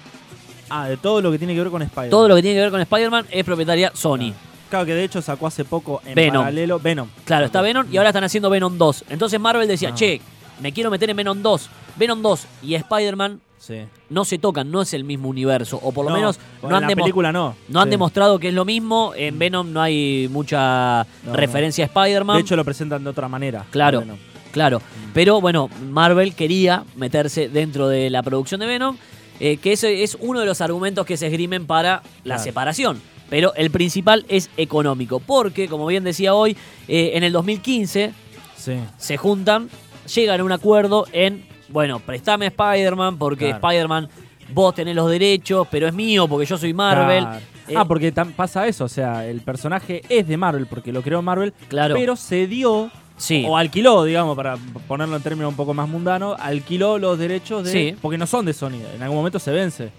Ah, 0.70 0.88
de 0.88 0.98
todo 0.98 1.24
lo 1.24 1.32
que 1.32 1.39
tiene 1.39 1.56
que 1.56 1.62
ver 1.62 1.72
con 1.72 1.82
Spider. 1.82 2.12
Todo 2.12 2.27
lo 2.27 2.36
que 2.36 2.44
tiene 2.44 2.58
que 2.58 2.62
ver 2.62 2.70
con 2.70 2.82
Spider-Man 2.82 3.25
es 3.32 3.44
propietaria 3.44 3.91
Sony. 3.96 4.32
Claro 4.70 4.86
que 4.86 4.94
de 4.94 5.06
hecho 5.06 5.24
sacó 5.24 5.48
hace 5.48 5.65
poco 5.65 6.00
en 6.06 6.13
Venom. 6.13 6.44
paralelo 6.44 6.80
Venom. 6.80 7.08
Claro, 7.25 7.48
está 7.48 7.62
Venom 7.63 7.88
y 7.91 7.98
ahora 7.98 8.10
están 8.10 8.25
haciendo 8.25 8.51
Venom 8.51 8.77
2. 8.77 9.06
Entonces 9.10 9.39
Marvel 9.39 9.68
decía, 9.68 9.89
Ah. 9.89 9.96
che, 9.96 10.22
me 10.60 10.72
quiero 10.72 10.91
meter 10.91 11.10
en 11.10 11.18
Venom 11.18 11.41
2. 11.41 11.68
Venom 11.96 12.22
2 12.22 12.46
y 12.62 12.75
Spider-Man 12.75 13.41
Sí. 13.62 13.75
no 14.10 14.25
se 14.25 14.39
tocan, 14.39 14.72
no 14.72 14.82
es 14.82 14.91
el 14.96 15.03
mismo 15.03 15.30
universo. 15.30 15.80
O 15.84 15.91
por 15.91 16.03
lo 16.06 16.10
No, 16.10 16.15
menos 16.18 16.39
en 16.63 16.70
no 16.70 16.75
han, 16.75 16.82
la 16.82 16.96
película 16.96 17.32
no. 17.32 17.56
no 17.70 17.80
han 17.80 17.88
Sí. 17.88 17.91
demostrado 17.91 18.39
que 18.39 18.48
es 18.48 18.53
lo 18.56 18.65
mismo. 18.65 19.13
En 19.15 19.38
Venom 19.38 19.72
no 19.72 19.80
hay 19.82 20.27
mucha 20.32 21.06
No, 21.24 21.34
referencia 21.34 21.86
a 21.86 21.88
Spider-Man. 21.88 22.38
De 22.38 22.41
hecho 22.41 22.56
lo 22.56 22.65
presentan 22.65 23.03
de 23.03 23.10
otra 23.12 23.27
manera. 23.27 23.63
Claro. 23.70 24.03
Claro, 24.51 24.82
pero 25.13 25.39
bueno, 25.39 25.70
Marvel 25.91 26.34
quería 26.36 26.84
meterse 26.98 27.48
dentro 27.50 27.88
de 27.88 28.10
la 28.10 28.22
producción 28.24 28.60
de 28.60 28.65
Venom, 28.65 28.98
eh, 29.39 29.58
que 29.58 29.72
ese 29.74 30.03
es 30.03 30.18
uno 30.20 30.39
de 30.41 30.46
los 30.48 30.60
argumentos 30.60 31.06
que 31.06 31.15
se 31.15 31.27
esgrimen 31.27 31.65
para 31.68 31.98
la 32.25 32.36
Claro. 32.36 32.44
separación. 32.44 33.01
Pero 33.30 33.53
el 33.56 33.70
principal 33.72 34.25
es 34.27 34.50
económico, 34.58 35.22
porque 35.22 35.70
como 35.70 35.86
bien 35.86 36.03
decía 36.03 36.34
hoy, 36.34 36.58
eh, 36.89 37.12
en 37.13 37.24
el 37.24 37.32
2015 37.32 38.12
Sí. 38.58 38.74
se 38.98 39.15
juntan, 39.15 39.70
llegan 40.13 40.41
a 40.41 40.44
un 40.44 40.51
acuerdo 40.51 41.06
en, 41.13 41.46
bueno, 41.71 41.99
prestame 41.99 42.45
a 42.45 42.49
Spider-Man 42.49 43.17
porque 43.17 43.47
Claro. 43.49 43.67
Spider-Man 43.67 44.09
vos 44.53 44.75
tenés 44.75 44.95
los 44.95 45.09
derechos, 45.09 45.67
pero 45.71 45.87
es 45.87 45.93
mío 45.93 46.27
porque 46.27 46.45
yo 46.45 46.57
soy 46.57 46.73
Marvel. 46.73 47.23
Claro. 47.23 47.39
Eh, 47.67 47.73
ah, 47.77 47.85
porque 47.85 48.11
pasa 48.35 48.67
eso, 48.67 48.85
o 48.85 48.89
sea, 48.89 49.25
el 49.25 49.41
personaje 49.41 50.01
es 50.09 50.27
de 50.27 50.35
Marvel 50.35 50.65
porque 50.67 50.91
lo 50.91 51.01
creó 51.01 51.21
Marvel, 51.21 51.53
Claro. 51.69 51.95
pero 51.95 52.15
se 52.15 52.47
dio 52.47 52.89
Sí. 53.17 53.45
O 53.47 53.55
alquiló, 53.55 54.03
digamos, 54.03 54.35
para 54.35 54.57
ponerlo 54.87 55.15
en 55.15 55.21
términos 55.21 55.51
un 55.51 55.55
poco 55.55 55.75
más 55.75 55.87
mundanos, 55.87 56.35
alquiló 56.39 56.97
los 56.97 57.19
derechos 57.19 57.63
de. 57.65 57.71
Sí. 57.71 57.95
Porque 58.01 58.17
no 58.17 58.25
son 58.25 58.45
de 58.45 58.53
Sony, 58.53 58.79
en 58.95 59.03
algún 59.03 59.17
momento 59.17 59.37
se 59.37 59.51
vence. 59.51 59.91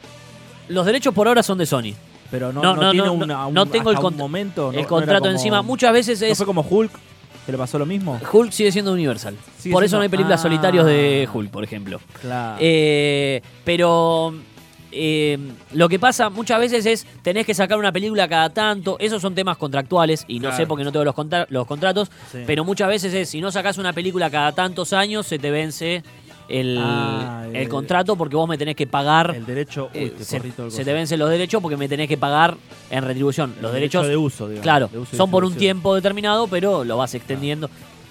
Los 0.69 0.85
derechos 0.85 1.15
por 1.15 1.29
ahora 1.29 1.41
son 1.45 1.57
de 1.57 1.65
Sony. 1.67 1.95
Pero 2.33 2.53
no, 2.53 2.61
No, 2.61 2.75
no, 2.75 2.83
no, 2.83 2.91
tiene 2.91 3.07
no, 3.07 3.13
una, 3.13 3.47
un, 3.47 3.55
no 3.55 3.67
tengo 3.67 3.93
el 3.93 3.99
un 3.99 4.17
momento. 4.17 4.73
el 4.73 4.87
contrato 4.87 5.29
encima. 5.31 5.63
Muchas 5.63 5.93
veces 5.93 6.21
¿No 6.21 6.27
es. 6.27 6.37
fue 6.37 6.47
como 6.47 6.63
Hulk? 6.69 6.91
¿Que 7.47 7.53
le 7.53 7.59
pasó 7.59 7.79
lo 7.79 7.87
mismo? 7.87 8.21
Hulk 8.33 8.53
sigue 8.53 8.71
siendo 8.71 8.93
Universal. 8.93 9.37
Sigue 9.59 9.73
por 9.73 9.83
eso 9.85 9.97
no 9.97 10.03
hay 10.03 10.09
películas 10.09 10.41
Ah. 10.41 10.43
solitarios 10.45 10.87
de 10.87 11.29
Hulk, 11.33 11.51
por 11.51 11.65
ejemplo. 11.65 12.01
Claro. 12.21 12.57
Eh, 12.61 13.43
pero 13.65 14.33
eh, 14.93 15.39
lo 15.73 15.89
que 15.89 15.99
pasa 15.99 16.29
muchas 16.31 16.61
veces 16.61 16.87
es 16.87 17.07
tenés 17.23 17.45
que 17.47 17.55
sacar 17.55 17.79
una 17.79 17.91
película 17.91 18.29
cada 18.29 18.51
tanto. 18.51 18.97
Esos 19.01 19.21
son 19.23 19.35
temas 19.35 19.57
contractuales 19.57 20.25
y 20.29 20.35
no 20.39 20.49
Claro. 20.51 20.57
sé 20.57 20.67
porque 20.67 20.85
no 20.85 20.93
tengo 20.93 21.05
los, 21.05 21.15
contra- 21.15 21.47
los 21.51 21.67
contratos. 21.67 22.11
Sí. 22.31 22.39
Pero 22.47 22.65
muchas 22.65 22.89
veces 22.89 23.13
es 23.15 23.29
si 23.29 23.41
no 23.41 23.51
sacás 23.51 23.79
una 23.79 23.93
película 23.93 24.31
cada 24.31 24.53
tantos 24.53 24.93
años 24.93 25.27
se 25.27 25.39
te 25.39 25.51
vence 25.51 26.03
el, 26.53 26.79
Ah, 26.81 27.45
el 27.49 27.57
el- 27.57 27.69
contrato 27.69 28.15
porque 28.17 28.37
vos 28.37 28.49
me 28.49 28.57
tenés 28.59 28.77
que 28.77 28.87
pagar. 28.87 29.35
el 29.35 29.45
derecho. 29.47 29.91
Uy, 29.95 30.01
eh, 30.01 30.13
se, 30.21 30.85
te 30.85 30.93
vencen 30.93 31.19
los 31.19 31.31
derechos 31.31 31.61
porque 31.63 31.77
me 31.77 31.89
tenés 31.89 32.09
que 32.09 32.17
pagar 32.19 32.57
en 32.91 33.05
retribución. 33.05 33.55
El 33.57 33.63
Los 33.63 33.73
derecho 33.73 34.03
derechos 34.03 34.09
de 34.09 34.17
uso, 34.17 34.49
digamos. 34.49 34.63
Claro, 34.63 34.89
de 34.93 34.99
uso 34.99 35.11
y 35.15 35.17
son 35.17 35.31
por 35.31 35.45
un 35.45 35.55
tiempo 35.55 35.95
determinado, 35.95 36.47
pero 36.49 36.85
lo 36.85 36.97
vas 36.99 37.15
extendiendo. 37.15 37.69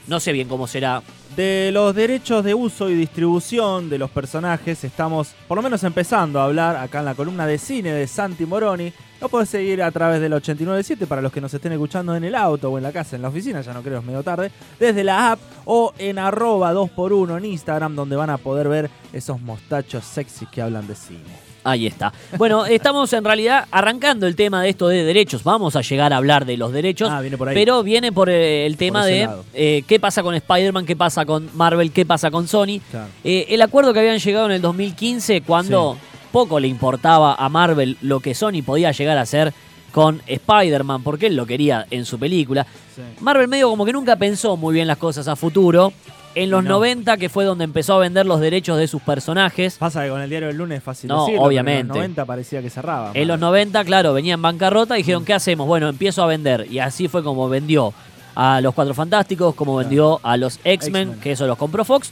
No 0.07 0.19
sé 0.19 0.31
bien 0.31 0.47
cómo 0.47 0.67
será. 0.67 1.03
De 1.35 1.69
los 1.71 1.95
derechos 1.95 2.43
de 2.43 2.53
uso 2.53 2.89
y 2.89 2.95
distribución 2.95 3.89
de 3.89 3.97
los 3.97 4.09
personajes 4.09 4.83
estamos 4.83 5.33
por 5.47 5.55
lo 5.55 5.61
menos 5.61 5.83
empezando 5.83 6.41
a 6.41 6.45
hablar 6.45 6.75
acá 6.75 6.99
en 6.99 7.05
la 7.05 7.15
columna 7.15 7.47
de 7.47 7.57
cine 7.57 7.93
de 7.93 8.07
Santi 8.07 8.45
Moroni. 8.45 8.91
Lo 9.21 9.29
podés 9.29 9.49
seguir 9.49 9.81
a 9.81 9.91
través 9.91 10.19
del 10.19 10.33
897 10.33 11.07
para 11.07 11.21
los 11.21 11.31
que 11.31 11.39
nos 11.39 11.53
estén 11.53 11.71
escuchando 11.71 12.15
en 12.15 12.23
el 12.23 12.35
auto 12.35 12.69
o 12.69 12.77
en 12.77 12.83
la 12.83 12.91
casa, 12.91 13.15
en 13.15 13.21
la 13.21 13.29
oficina, 13.29 13.61
ya 13.61 13.73
no 13.73 13.83
creo, 13.83 13.99
es 13.99 14.05
medio 14.05 14.23
tarde, 14.23 14.51
desde 14.79 15.03
la 15.03 15.33
app 15.33 15.39
o 15.65 15.93
en 15.97 16.19
arroba 16.19 16.73
2x1 16.73 17.37
en 17.37 17.45
Instagram 17.45 17.95
donde 17.95 18.15
van 18.15 18.31
a 18.31 18.37
poder 18.37 18.67
ver 18.67 18.89
esos 19.13 19.39
mostachos 19.39 20.03
sexys 20.03 20.49
que 20.49 20.61
hablan 20.61 20.87
de 20.87 20.95
cine. 20.95 21.50
Ahí 21.63 21.87
está. 21.87 22.11
Bueno, 22.37 22.65
estamos 22.67 23.11
en 23.13 23.23
realidad 23.23 23.67
arrancando 23.71 24.27
el 24.27 24.35
tema 24.35 24.61
de 24.61 24.69
esto 24.69 24.87
de 24.87 25.03
derechos. 25.03 25.43
Vamos 25.43 25.75
a 25.75 25.81
llegar 25.81 26.13
a 26.13 26.17
hablar 26.17 26.45
de 26.45 26.57
los 26.57 26.71
derechos. 26.71 27.09
Ah, 27.11 27.21
viene 27.21 27.37
por 27.37 27.49
ahí. 27.49 27.55
Pero 27.55 27.83
viene 27.83 28.11
por 28.11 28.29
eh, 28.29 28.65
el 28.65 28.77
tema 28.77 29.05
de 29.05 29.29
eh, 29.53 29.83
qué 29.87 29.99
pasa 29.99 30.23
con 30.23 30.35
Spider-Man, 30.35 30.85
qué 30.85 30.95
pasa 30.95 31.25
con 31.25 31.49
Marvel, 31.55 31.91
qué 31.91 32.05
pasa 32.05 32.31
con 32.31 32.47
Sony. 32.47 32.79
Claro. 32.89 33.07
Eh, 33.23 33.47
el 33.49 33.61
acuerdo 33.61 33.93
que 33.93 33.99
habían 33.99 34.19
llegado 34.19 34.45
en 34.47 34.53
el 34.53 34.61
2015 34.61 35.41
cuando 35.41 35.97
poco 36.31 36.59
le 36.59 36.67
importaba 36.67 37.35
a 37.35 37.49
Marvel 37.49 37.97
lo 38.01 38.19
que 38.19 38.33
Sony 38.33 38.63
podía 38.65 38.91
llegar 38.91 39.17
a 39.17 39.21
hacer 39.21 39.53
con 39.91 40.21
Spider-Man, 40.25 41.03
porque 41.03 41.27
él 41.27 41.35
lo 41.35 41.45
quería 41.45 41.85
en 41.91 42.05
su 42.05 42.17
película. 42.17 42.65
Sí. 42.95 43.01
Marvel 43.19 43.49
medio 43.49 43.69
como 43.69 43.85
que 43.85 43.91
nunca 43.91 44.15
pensó 44.15 44.55
muy 44.55 44.73
bien 44.73 44.87
las 44.87 44.97
cosas 44.97 45.27
a 45.27 45.35
futuro. 45.35 45.91
En 46.35 46.49
los 46.49 46.63
No. 46.63 46.71
90, 46.71 47.17
que 47.17 47.29
fue 47.29 47.43
donde 47.43 47.63
empezó 47.65 47.95
a 47.95 47.99
vender 47.99 48.25
los 48.25 48.39
derechos 48.39 48.77
de 48.77 48.87
sus 48.87 49.01
personajes. 49.01 49.75
Pasa 49.77 50.03
que 50.03 50.09
con 50.09 50.21
el 50.21 50.29
diario 50.29 50.47
del 50.47 50.57
lunes 50.57 50.77
es 50.77 50.83
fácil 50.83 51.07
No, 51.09 51.25
decirlo, 51.25 51.43
obviamente. 51.45 51.81
En 51.81 51.87
los 51.89 51.97
90 51.97 52.25
parecía 52.25 52.61
que 52.61 52.69
cerraba. 52.69 53.11
En 53.13 53.27
los 53.27 53.39
90, 53.39 53.83
claro, 53.83 54.13
venía 54.13 54.35
en 54.35 54.41
bancarrota 54.41 54.95
y 54.95 55.01
dijeron, 55.01 55.25
¿qué 55.25 55.33
hacemos? 55.33 55.67
Bueno, 55.67 55.89
empiezo 55.89 56.23
a 56.23 56.27
vender. 56.27 56.67
Y 56.71 56.79
así 56.79 57.07
fue 57.07 57.23
como 57.23 57.49
vendió 57.49 57.93
a 58.35 58.61
los 58.61 58.73
Cuatro 58.73 58.93
Fantásticos, 58.93 59.55
como 59.55 59.75
vendió 59.75 60.19
a 60.23 60.37
los 60.37 60.59
X-Men, 60.63 61.01
X-Men. 61.09 61.19
que 61.21 61.33
eso 61.33 61.47
los 61.47 61.57
compró 61.57 61.83
Fox. 61.83 62.11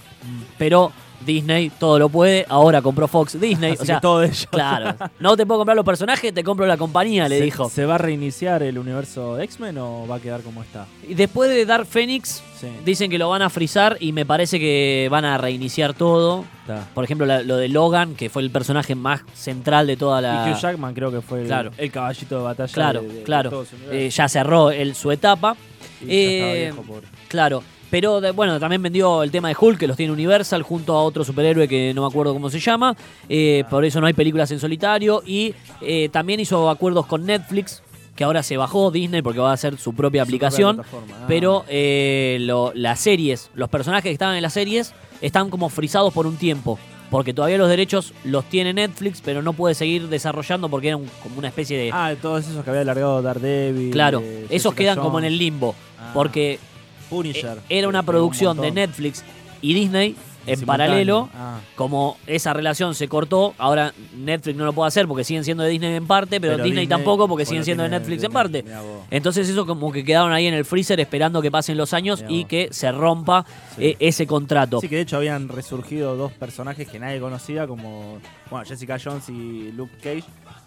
Pero 0.58 0.92
Disney 1.26 1.70
todo 1.80 2.00
lo 2.00 2.10
puede, 2.10 2.46
ahora 2.50 2.82
compró 2.82 3.08
Fox 3.08 3.40
Disney. 3.40 3.74
Así 3.74 3.84
o 3.84 3.86
sea, 3.86 3.96
que 3.96 4.02
todo 4.02 4.24
ello. 4.24 4.48
claro, 4.50 4.96
no 5.20 5.36
te 5.38 5.46
puedo 5.46 5.60
comprar 5.60 5.76
los 5.76 5.86
personajes, 5.86 6.34
te 6.34 6.44
compro 6.44 6.66
la 6.66 6.78
compañía, 6.78 7.28
le 7.30 7.38
¿Se- 7.40 7.44
dijo. 7.44 7.70
¿Se 7.70 7.86
va 7.86 7.96
a 7.96 7.98
reiniciar 7.98 8.64
el 8.64 8.78
universo 8.78 9.36
de 9.36 9.44
X-Men 9.46 9.78
o 9.80 10.08
va 10.08 10.16
a 10.16 10.20
quedar 10.20 10.42
como 10.42 10.62
está? 10.64 10.86
Y 11.08 11.14
después 11.14 11.50
de 11.50 11.66
Dark 11.66 11.86
Phoenix, 11.86 12.44
Sí. 12.60 12.68
dicen 12.84 13.10
que 13.10 13.18
lo 13.18 13.30
van 13.30 13.42
a 13.42 13.50
frizar 13.50 13.96
y 14.00 14.12
me 14.12 14.26
parece 14.26 14.60
que 14.60 15.08
van 15.10 15.24
a 15.26 15.38
reiniciar 15.38 15.94
todo. 15.94 16.44
Está. 16.62 16.88
Por 16.94 17.04
ejemplo, 17.06 17.26
la- 17.26 17.42
lo 17.42 17.56
de 17.58 17.70
Logan, 17.70 18.16
que 18.16 18.30
fue 18.30 18.42
el 18.42 18.52
personaje 18.52 18.96
más 18.96 19.22
central 19.34 19.88
de 19.88 19.96
toda 19.98 20.20
la... 20.22 20.46
Y 20.48 20.52
Hugh 20.52 20.58
Jackman 20.60 20.94
creo 20.94 21.10
que 21.12 21.22
fue 21.22 21.42
el, 21.42 21.48
Claro. 21.48 21.72
el 21.78 21.92
caballito 21.92 22.38
de 22.38 22.44
batalla 22.44 22.74
Claro, 22.74 23.02
de, 23.02 23.24
claro. 23.24 23.64
Eh, 23.92 24.10
ya 24.10 24.28
cerró 24.28 24.72
el, 24.72 24.94
su 24.96 25.12
etapa. 25.12 25.56
Y 26.02 26.06
ya 26.08 26.14
eh, 26.14 26.62
viejo, 26.66 26.82
pobre. 26.84 27.08
Claro. 27.30 27.64
Pero 27.90 28.22
de- 28.22 28.32
bueno, 28.32 28.60
también 28.60 28.82
vendió 28.82 29.24
el 29.24 29.32
tema 29.32 29.48
de 29.50 29.56
Hulk, 29.60 29.80
que 29.80 29.88
los 29.88 29.98
tiene 29.98 30.14
Universal, 30.14 30.62
junto 30.64 30.96
a 30.96 31.04
otro 31.04 31.24
superhéroe 31.24 31.68
que 31.68 31.92
no 31.94 32.02
me 32.02 32.08
acuerdo 32.08 32.34
cómo 32.34 32.50
se 32.50 32.60
llama. 32.60 32.96
Eh. 33.28 33.64
Por 33.70 33.84
eso 33.86 34.00
no 34.00 34.08
hay 34.08 34.14
películas 34.14 34.52
en 34.52 34.60
solitario. 34.60 35.24
Y 35.26 35.54
eh, 35.82 36.10
también 36.12 36.40
hizo 36.40 36.70
acuerdos 36.70 37.06
con 37.08 37.26
Netflix, 37.26 37.82
que 38.16 38.24
ahora 38.24 38.44
se 38.44 38.58
bajó 38.58 38.92
Disney 38.92 39.22
porque 39.22 39.40
va 39.40 39.52
a 39.52 39.54
hacer 39.54 39.78
su 39.78 39.94
propia 39.94 40.24
Su 40.24 40.28
aplicación. 40.30 40.78
propia. 40.78 41.16
Ah. 41.22 41.26
Pero 41.28 41.66
eh, 41.68 42.38
lo- 42.42 42.72
las 42.76 43.00
series, 43.00 43.50
los 43.56 43.70
personajes 43.70 44.04
que 44.04 44.12
estaban 44.12 44.36
en 44.36 44.44
las 44.44 44.54
series, 44.54 44.94
están 45.22 45.50
como 45.50 45.70
frisados 45.70 46.14
por 46.14 46.28
un 46.28 46.38
tiempo. 46.38 46.78
Porque 47.10 47.34
todavía 47.34 47.58
los 47.58 47.70
derechos 47.70 48.14
los 48.24 48.46
tiene 48.46 48.72
Netflix, 48.72 49.20
pero 49.26 49.42
no 49.42 49.54
puede 49.54 49.74
seguir 49.74 50.10
desarrollando 50.10 50.70
porque 50.70 50.90
era 50.90 50.98
un- 50.98 51.10
como 51.24 51.40
una 51.40 51.48
especie 51.48 51.76
de. 51.76 51.90
Ah, 51.92 52.10
de 52.10 52.18
todos 52.18 52.48
esos 52.48 52.64
que 52.64 52.70
había 52.70 52.84
alargado 52.84 53.20
Daredevil. 53.24 53.90
claro, 53.90 54.22
esos 54.52 54.76
quedan 54.76 55.00
como 55.00 55.18
en 55.18 55.26
el 55.26 55.36
limbo. 55.40 55.74
Ah. 56.00 56.12
Porque 56.14 56.60
Punisher. 57.10 57.58
eh, 57.70 57.80
era 57.80 57.88
una 57.88 58.00
un 58.02 58.06
producción 58.06 58.60
de. 58.62 58.72
Netflix 58.72 59.24
y 59.62 59.74
Disney 59.74 60.16
en 60.48 60.62
paralelo. 60.62 61.30
Ah, 61.36 61.60
Como 61.76 62.18
esa 62.26 62.54
relación 62.54 62.96
se 62.96 63.08
cortó, 63.08 63.54
ahora 63.60 63.94
Netflix 64.18 64.58
no 64.58 64.66
lo 64.66 64.74
puede 64.74 64.88
hacer 64.88 65.06
porque 65.08 65.24
siguen 65.24 65.44
siendo 65.44 65.64
de 65.64 65.70
Disney 65.70 65.94
en 65.96 66.08
parte, 66.08 66.40
pero, 66.42 66.54
pero 66.54 66.64
Disney, 66.64 66.88
tampoco 66.88 67.28
porque 67.28 67.46
siguen 67.46 67.64
siendo 67.66 67.84
de 67.84 67.90
Netflix 67.90 68.24
en 68.24 68.32
parte. 68.32 68.66
Entonces 69.12 69.48
eso 69.50 69.66
como 69.66 69.92
que 69.92 70.04
quedaron 70.04 70.32
ahí 70.32 70.48
en 70.48 70.54
el 70.56 70.66
freezer 70.66 71.00
esperando 71.00 71.42
que 71.42 71.52
pasen 71.52 71.78
los 71.78 71.94
años 71.94 72.24
y 72.30 72.46
que 72.46 72.70
se 72.72 72.92
rompa 72.92 73.46
Sí. 73.76 73.86
eh, 73.86 73.98
ese 74.00 74.26
contrato. 74.26 74.80
Sí, 74.82 74.88
que 74.90 74.96
de 74.96 75.02
hecho 75.02 75.18
habían 75.18 75.50
resurgido 75.50 76.16
dos 76.16 76.32
personajes 76.32 76.88
que 76.88 76.98
nadie 77.00 77.20
conocía, 77.20 77.68
como 77.68 78.18
bueno, 78.50 78.66
Jessica 78.66 78.98
Jones 79.04 79.30
y 79.30 79.72
Luke 79.74 79.94
Cage, 80.02 80.24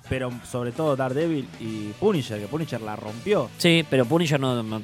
pero 0.08 0.30
sobre 0.49 0.70
todo 0.72 0.94
Daredevil 0.96 1.49
y 1.61 1.88
Punisher, 1.99 2.38
que 2.40 2.46
Punisher 2.46 2.80
la 2.82 2.94
rompió. 2.94 3.49
Sí, 3.58 3.84
pero 3.88 4.04
Punisher 4.04 4.38
no... 4.38 4.62
no- 4.62 4.82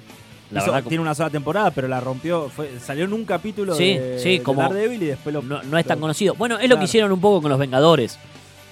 la 0.50 0.60
Hizo- 0.60 0.72
verdad, 0.72 0.88
tiene 0.88 1.02
una 1.02 1.14
sola 1.14 1.30
temporada, 1.30 1.70
pero 1.70 1.88
la 1.88 2.00
rompió. 2.00 2.48
Fue, 2.48 2.78
salió 2.80 3.04
en 3.04 3.12
un 3.12 3.24
capítulo 3.24 3.74
Sí, 3.74 3.98
de, 3.98 4.18
sí, 4.18 4.38
de 4.38 4.42
como- 4.42 4.62
Daredevil 4.62 5.02
y 5.02 5.06
después 5.06 5.34
lo. 5.34 5.42
no, 5.42 5.62
no 5.62 5.78
es 5.78 5.84
tan 5.86 5.98
lo- 5.98 6.02
conocido. 6.02 6.34
Bueno, 6.34 6.58
es 6.58 6.68
lo 6.68 6.78
que 6.78 6.84
hicieron 6.84 7.12
un 7.12 7.20
poco 7.20 7.42
con 7.42 7.50
los 7.50 7.58
Vengadores. 7.58 8.18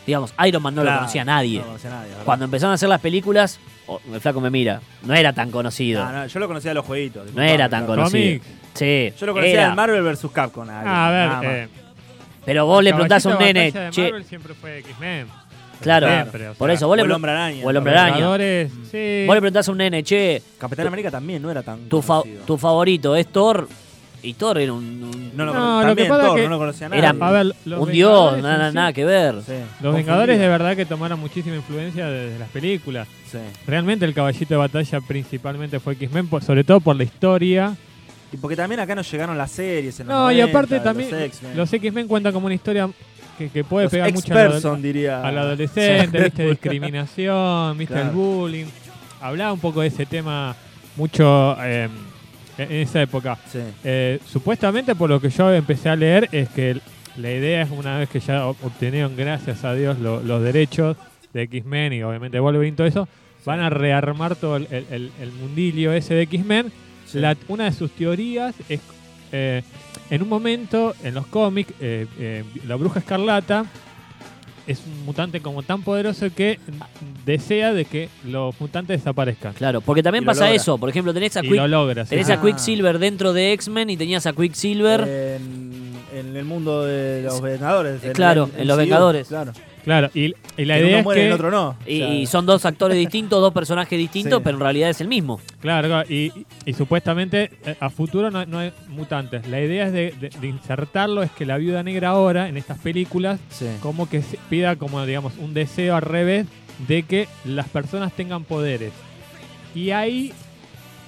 Digamos, 0.06 0.32
Iron 0.46 0.62
Man 0.62 0.74
no 0.74 0.84
lo 0.84 0.94
conocía 0.94 1.24
nadie. 1.24 1.58
No 1.58 1.64
lo 1.64 1.66
conocía 1.72 1.90
nadie. 1.90 2.12
Cuando 2.24 2.44
empezaron 2.44 2.70
a 2.70 2.74
hacer 2.76 2.88
las 2.88 3.00
películas, 3.00 3.58
oh, 3.88 4.00
el 4.12 4.20
flaco 4.20 4.40
me 4.40 4.50
mira, 4.50 4.80
no 5.02 5.14
era 5.14 5.32
tan 5.32 5.50
conocido. 5.50 6.04
No, 6.04 6.12
no, 6.12 6.26
yo 6.26 6.38
lo 6.38 6.46
conocía 6.46 6.70
de 6.70 6.74
los 6.76 6.86
jueguitos. 6.86 7.32
No 7.34 7.42
era 7.42 7.68
tan 7.68 7.86
conocido. 7.86 8.40
Sí. 8.74 9.12
Yo 9.18 9.26
lo 9.26 9.32
conocía 9.32 9.52
era. 9.54 9.68
de 9.70 9.74
Marvel 9.74 10.02
vs. 10.04 10.26
Capcom. 10.32 10.68
Ah, 10.70 11.08
a 11.08 11.40
ver, 11.40 11.50
eh, 11.64 11.68
Pero 12.44 12.66
vos 12.66 12.84
le 12.84 12.92
preguntás 12.92 13.26
a 13.26 13.30
un 13.30 13.38
nene, 13.38 13.72
che, 13.72 14.02
Marvel 14.02 14.24
siempre 14.24 14.54
fue 14.54 14.78
X-Men. 14.78 15.26
Claro, 15.80 16.06
Siempre, 16.08 16.48
o 16.50 16.54
por 16.54 16.68
sea, 16.68 16.74
eso, 16.74 16.86
vos 16.88 16.96
le, 16.96 17.02
o 17.02 17.06
el 17.06 17.12
Hombre 17.12 17.30
Araña. 17.32 17.64
o 17.64 17.70
el 17.70 17.76
Hombre 17.76 17.92
Los 17.92 18.00
Araña. 18.00 18.14
Vengadores, 18.16 18.72
sí. 18.90 19.24
vos 19.26 19.34
le 19.36 19.40
preguntás 19.40 19.68
a 19.68 19.72
un 19.72 19.78
nene, 19.78 20.02
che, 20.02 20.42
Capitán 20.58 20.86
América 20.86 21.10
también 21.10 21.42
no 21.42 21.50
era 21.50 21.62
tan 21.62 21.88
tu, 21.88 22.02
fa- 22.02 22.20
conocido. 22.20 22.44
tu 22.44 22.56
favorito 22.58 23.16
es 23.16 23.26
Thor. 23.28 23.68
Y 24.22 24.34
Thor 24.34 24.58
era 24.58 24.72
un, 24.72 24.82
un, 24.82 25.36
No, 25.36 25.44
lo 25.44 25.52
No, 25.52 25.58
cono- 25.60 25.80
lo 25.82 25.86
también 25.88 26.06
que 26.08 26.10
pasa 26.10 26.26
Thor, 26.26 26.36
que 26.36 26.42
no 26.44 26.48
lo 26.48 26.58
conocía 26.58 26.88
nadie. 26.88 26.98
era- 26.98 27.14
A 27.20 27.30
ver, 27.30 27.54
los 27.64 27.80
un 27.80 27.92
dios, 27.92 28.42
nada, 28.42 28.70
sí- 28.70 28.74
nada 28.74 28.92
que 28.92 29.04
ver. 29.04 29.36
Sí, 29.46 29.52
Los 29.80 29.94
Vengadores 29.94 30.38
de 30.40 30.48
verdad 30.48 30.74
que 30.74 30.84
tomaron 30.86 31.20
muchísima 31.20 31.54
influencia 31.54 32.06
desde 32.08 32.38
las 32.38 32.48
películas. 32.48 33.06
Sí. 33.30 33.38
Realmente 33.68 34.04
el 34.04 34.14
caballito 34.14 34.54
de 34.54 34.56
batalla 34.58 35.00
principalmente 35.06 35.78
fue 35.78 35.92
X-Men, 35.92 36.28
sobre 36.44 36.64
todo 36.64 36.80
por 36.80 36.96
la 36.96 37.04
historia. 37.04 37.76
Y 38.32 38.36
porque 38.38 38.56
también 38.56 38.80
acá 38.80 38.96
nos 38.96 39.08
llegaron 39.08 39.38
las 39.38 39.52
series. 39.52 40.00
En 40.00 40.08
los 40.08 40.16
No, 40.16 40.32
y 40.32 40.36
90, 40.38 40.50
aparte 40.58 40.74
de 40.74 40.80
también 40.80 41.10
Los 41.10 41.56
los 41.56 41.72
X-Men 41.74 42.08
cuentan 42.08 42.32
como 42.32 42.46
una 42.46 42.54
historia 42.56 42.88
que, 43.38 43.48
que 43.50 43.64
puede 43.64 43.84
Los 43.86 43.92
pegar 43.92 44.12
mucho 44.12 44.26
X-Person, 44.32 44.82
diría. 44.82 45.22
al 45.22 45.38
adolescente, 45.38 46.20
viste, 46.24 46.48
discriminación, 46.50 47.76
viste, 47.78 47.94
Claro. 47.94 48.08
el 48.10 48.14
bullying. 48.14 48.66
Hablaba 49.20 49.52
un 49.52 49.60
poco 49.60 49.80
de 49.80 49.88
ese 49.88 50.06
tema 50.06 50.54
mucho 50.96 51.56
eh, 51.62 51.88
en 52.58 52.72
esa 52.72 53.02
época. 53.02 53.38
Sí. 53.50 53.58
Eh, 53.84 54.18
supuestamente, 54.26 54.94
por 54.94 55.10
lo 55.10 55.20
que 55.20 55.30
yo 55.30 55.52
empecé 55.52 55.88
a 55.88 55.96
leer, 55.96 56.28
es 56.32 56.48
que 56.50 56.78
la 57.16 57.30
idea 57.30 57.62
es 57.62 57.70
una 57.70 57.98
vez 57.98 58.08
que 58.08 58.20
ya 58.20 58.46
ob- 58.46 58.56
obtenieron, 58.62 59.16
gracias 59.16 59.64
a 59.64 59.74
Dios, 59.74 59.98
lo- 59.98 60.22
los 60.22 60.42
derechos 60.42 60.96
de 61.32 61.42
X-Men 61.42 61.92
y 61.94 62.02
obviamente 62.02 62.38
Wolverine 62.40 62.72
y 62.74 62.76
todo 62.76 62.86
eso, 62.86 63.08
van 63.44 63.60
a 63.60 63.70
rearmar 63.70 64.36
todo 64.36 64.56
el, 64.56 64.66
el- 64.70 65.32
mundilio 65.40 65.92
ese 65.92 66.14
de 66.14 66.22
X-Men. 66.22 66.72
Sí. 67.06 67.20
Una 67.48 67.64
de 67.64 67.72
sus 67.72 67.90
teorías 67.92 68.54
es, 68.68 68.80
eh, 69.32 69.62
en 70.10 70.22
un 70.22 70.28
momento, 70.28 70.94
en 71.02 71.14
los 71.14 71.26
cómics, 71.26 71.72
eh, 71.80 72.06
eh, 72.18 72.44
la 72.66 72.76
bruja 72.76 73.00
escarlata 73.00 73.64
es 74.66 74.80
un 74.84 75.04
mutante 75.04 75.40
como 75.40 75.62
tan 75.62 75.82
poderoso 75.82 76.26
que 76.34 76.58
desea 77.24 77.72
de 77.72 77.84
que 77.84 78.08
los 78.24 78.58
mutantes 78.60 78.98
desaparezcan. 79.00 79.52
Claro, 79.52 79.80
porque 79.80 80.02
también 80.02 80.24
Y 80.24 80.26
lo 80.26 80.30
pasa 80.30 80.44
logra. 80.46 80.56
eso. 80.56 80.76
Por 80.78 80.88
ejemplo, 80.90 81.14
tenés 81.14 81.36
a, 81.36 81.44
Y 81.44 81.48
Quick- 81.48 81.56
lo 81.56 81.68
logra. 81.68 82.04
sí. 82.04 82.10
tenés 82.10 82.30
Ah. 82.30 82.34
a 82.34 82.40
Quicksilver 82.42 82.98
dentro 82.98 83.32
de 83.32 83.52
X-Men 83.52 83.90
y 83.90 83.96
tenías 83.96 84.26
a 84.26 84.32
Quicksilver. 84.32 85.02
En, 85.02 85.86
en 86.14 86.36
el 86.36 86.44
mundo 86.44 86.82
de 86.84 87.22
los 87.22 87.40
Vengadores. 87.40 88.02
en 88.02 88.12
Claro, 88.12 88.50
en 88.56 88.66
los 88.66 88.76
MCU, 88.76 88.80
Vengadores. 88.84 89.28
Claro. 89.28 89.52
Claro, 89.86 90.10
y, 90.14 90.34
y 90.58 90.64
la 90.66 90.74
Que 90.74 90.80
idea 90.80 90.88
uno 90.88 90.98
es 90.98 91.04
muere 91.04 91.20
y 91.20 91.22
que... 91.22 91.26
el 91.28 91.32
otro 91.32 91.50
no. 91.50 91.76
Y, 91.86 92.02
O 92.02 92.06
sea, 92.06 92.14
y 92.16 92.26
son 92.26 92.44
dos 92.44 92.66
actores 92.66 92.98
distintos, 92.98 93.40
dos 93.40 93.54
personajes 93.54 93.98
distintos, 93.98 94.38
Sí. 94.38 94.40
pero 94.44 94.56
en 94.58 94.60
realidad 94.62 94.90
es 94.90 95.00
el 95.00 95.08
mismo. 95.08 95.40
Claro, 95.60 95.86
claro, 95.88 96.12
y, 96.12 96.32
y 96.66 96.72
supuestamente 96.74 97.50
eh, 97.64 97.76
a 97.80 97.88
futuro 97.88 98.30
no, 98.30 98.44
no 98.44 98.58
hay 98.58 98.72
mutantes. 98.88 99.46
La 99.48 99.60
idea 99.60 99.86
es 99.86 99.92
de, 99.92 100.10
de- 100.20 100.28
de 100.28 100.46
insertarlo, 100.48 101.22
es 101.22 101.30
que 101.30 101.46
la 101.46 101.56
viuda 101.56 101.82
negra 101.82 102.10
ahora, 102.10 102.48
en 102.48 102.56
estas 102.58 102.78
películas, 102.78 103.40
sí. 103.48 103.66
como 103.80 104.08
que 104.10 104.22
pida 104.50 104.76
como, 104.76 105.06
digamos, 105.06 105.34
un 105.38 105.54
deseo 105.54 105.94
al 105.96 106.02
revés 106.02 106.46
de 106.88 107.04
que 107.04 107.28
las 107.46 107.68
personas 107.68 108.12
tengan 108.12 108.42
poderes. 108.44 108.92
Y 109.74 109.92
ahí, 109.92 110.32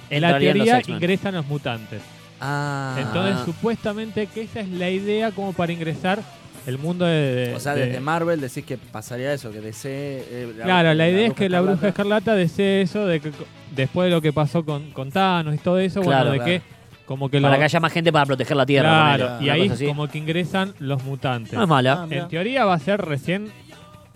en 0.09 0.21
la 0.21 0.31
los 0.31 0.39
teoría, 0.39 0.81
ingresan 0.87 1.35
los 1.35 1.45
mutantes. 1.47 2.01
Ah. 2.39 2.95
Entonces, 2.97 3.43
supuestamente 3.43 4.27
que 4.27 4.43
esa 4.43 4.61
es 4.61 4.69
la 4.69 4.89
idea 4.89 5.31
como 5.31 5.51
para 5.51 5.73
ingresar 5.73 6.21
el 6.67 6.77
mundo 6.77 7.05
de... 7.05 7.13
de- 7.49 7.55
O 7.55 7.59
sea, 7.59 7.75
de- 7.75 7.85
desde 7.87 7.99
Marvel 7.99 8.39
decís 8.41 8.63
que 8.65 8.77
pasaría 8.77 9.33
eso, 9.33 9.51
que 9.51 9.61
DC... 9.61 9.89
eh, 9.91 10.53
Claro, 10.63 10.93
la 10.93 11.09
idea 11.09 11.27
es 11.27 11.33
que 11.33 11.49
la 11.49 11.61
bruja 11.61 11.87
Escarlata- 11.89 12.35
desee 12.35 12.81
eso, 12.81 13.05
de 13.05 13.19
que 13.19 13.31
después 13.75 14.05
de 14.09 14.11
lo 14.15 14.21
que 14.21 14.33
pasó 14.33 14.63
con, 14.65 14.91
con 14.91 15.11
Thanos 15.11 15.55
y 15.55 15.57
todo 15.57 15.79
eso, 15.79 16.01
Claro, 16.01 16.29
bueno, 16.29 16.31
de 16.31 16.37
claro. 16.37 16.63
que 16.63 16.79
como 17.05 17.27
que 17.29 17.39
lo... 17.39 17.47
Para 17.47 17.57
que 17.57 17.63
haya 17.63 17.79
más 17.79 17.91
gente 17.91 18.11
para 18.11 18.25
proteger 18.27 18.55
la 18.55 18.65
Tierra. 18.67 19.15
Claro, 19.15 19.41
y 19.41 19.49
ahí 19.49 19.69
como 19.87 20.07
que 20.07 20.17
ingresan 20.19 20.73
los 20.79 21.03
mutantes. 21.03 21.53
No 21.53 21.63
es 21.63 21.67
mala. 21.67 22.03
Ah, 22.03 22.07
en 22.09 22.27
teoría 22.27 22.65
va 22.65 22.75
a 22.75 22.79
ser 22.79 23.01
recién, 23.01 23.51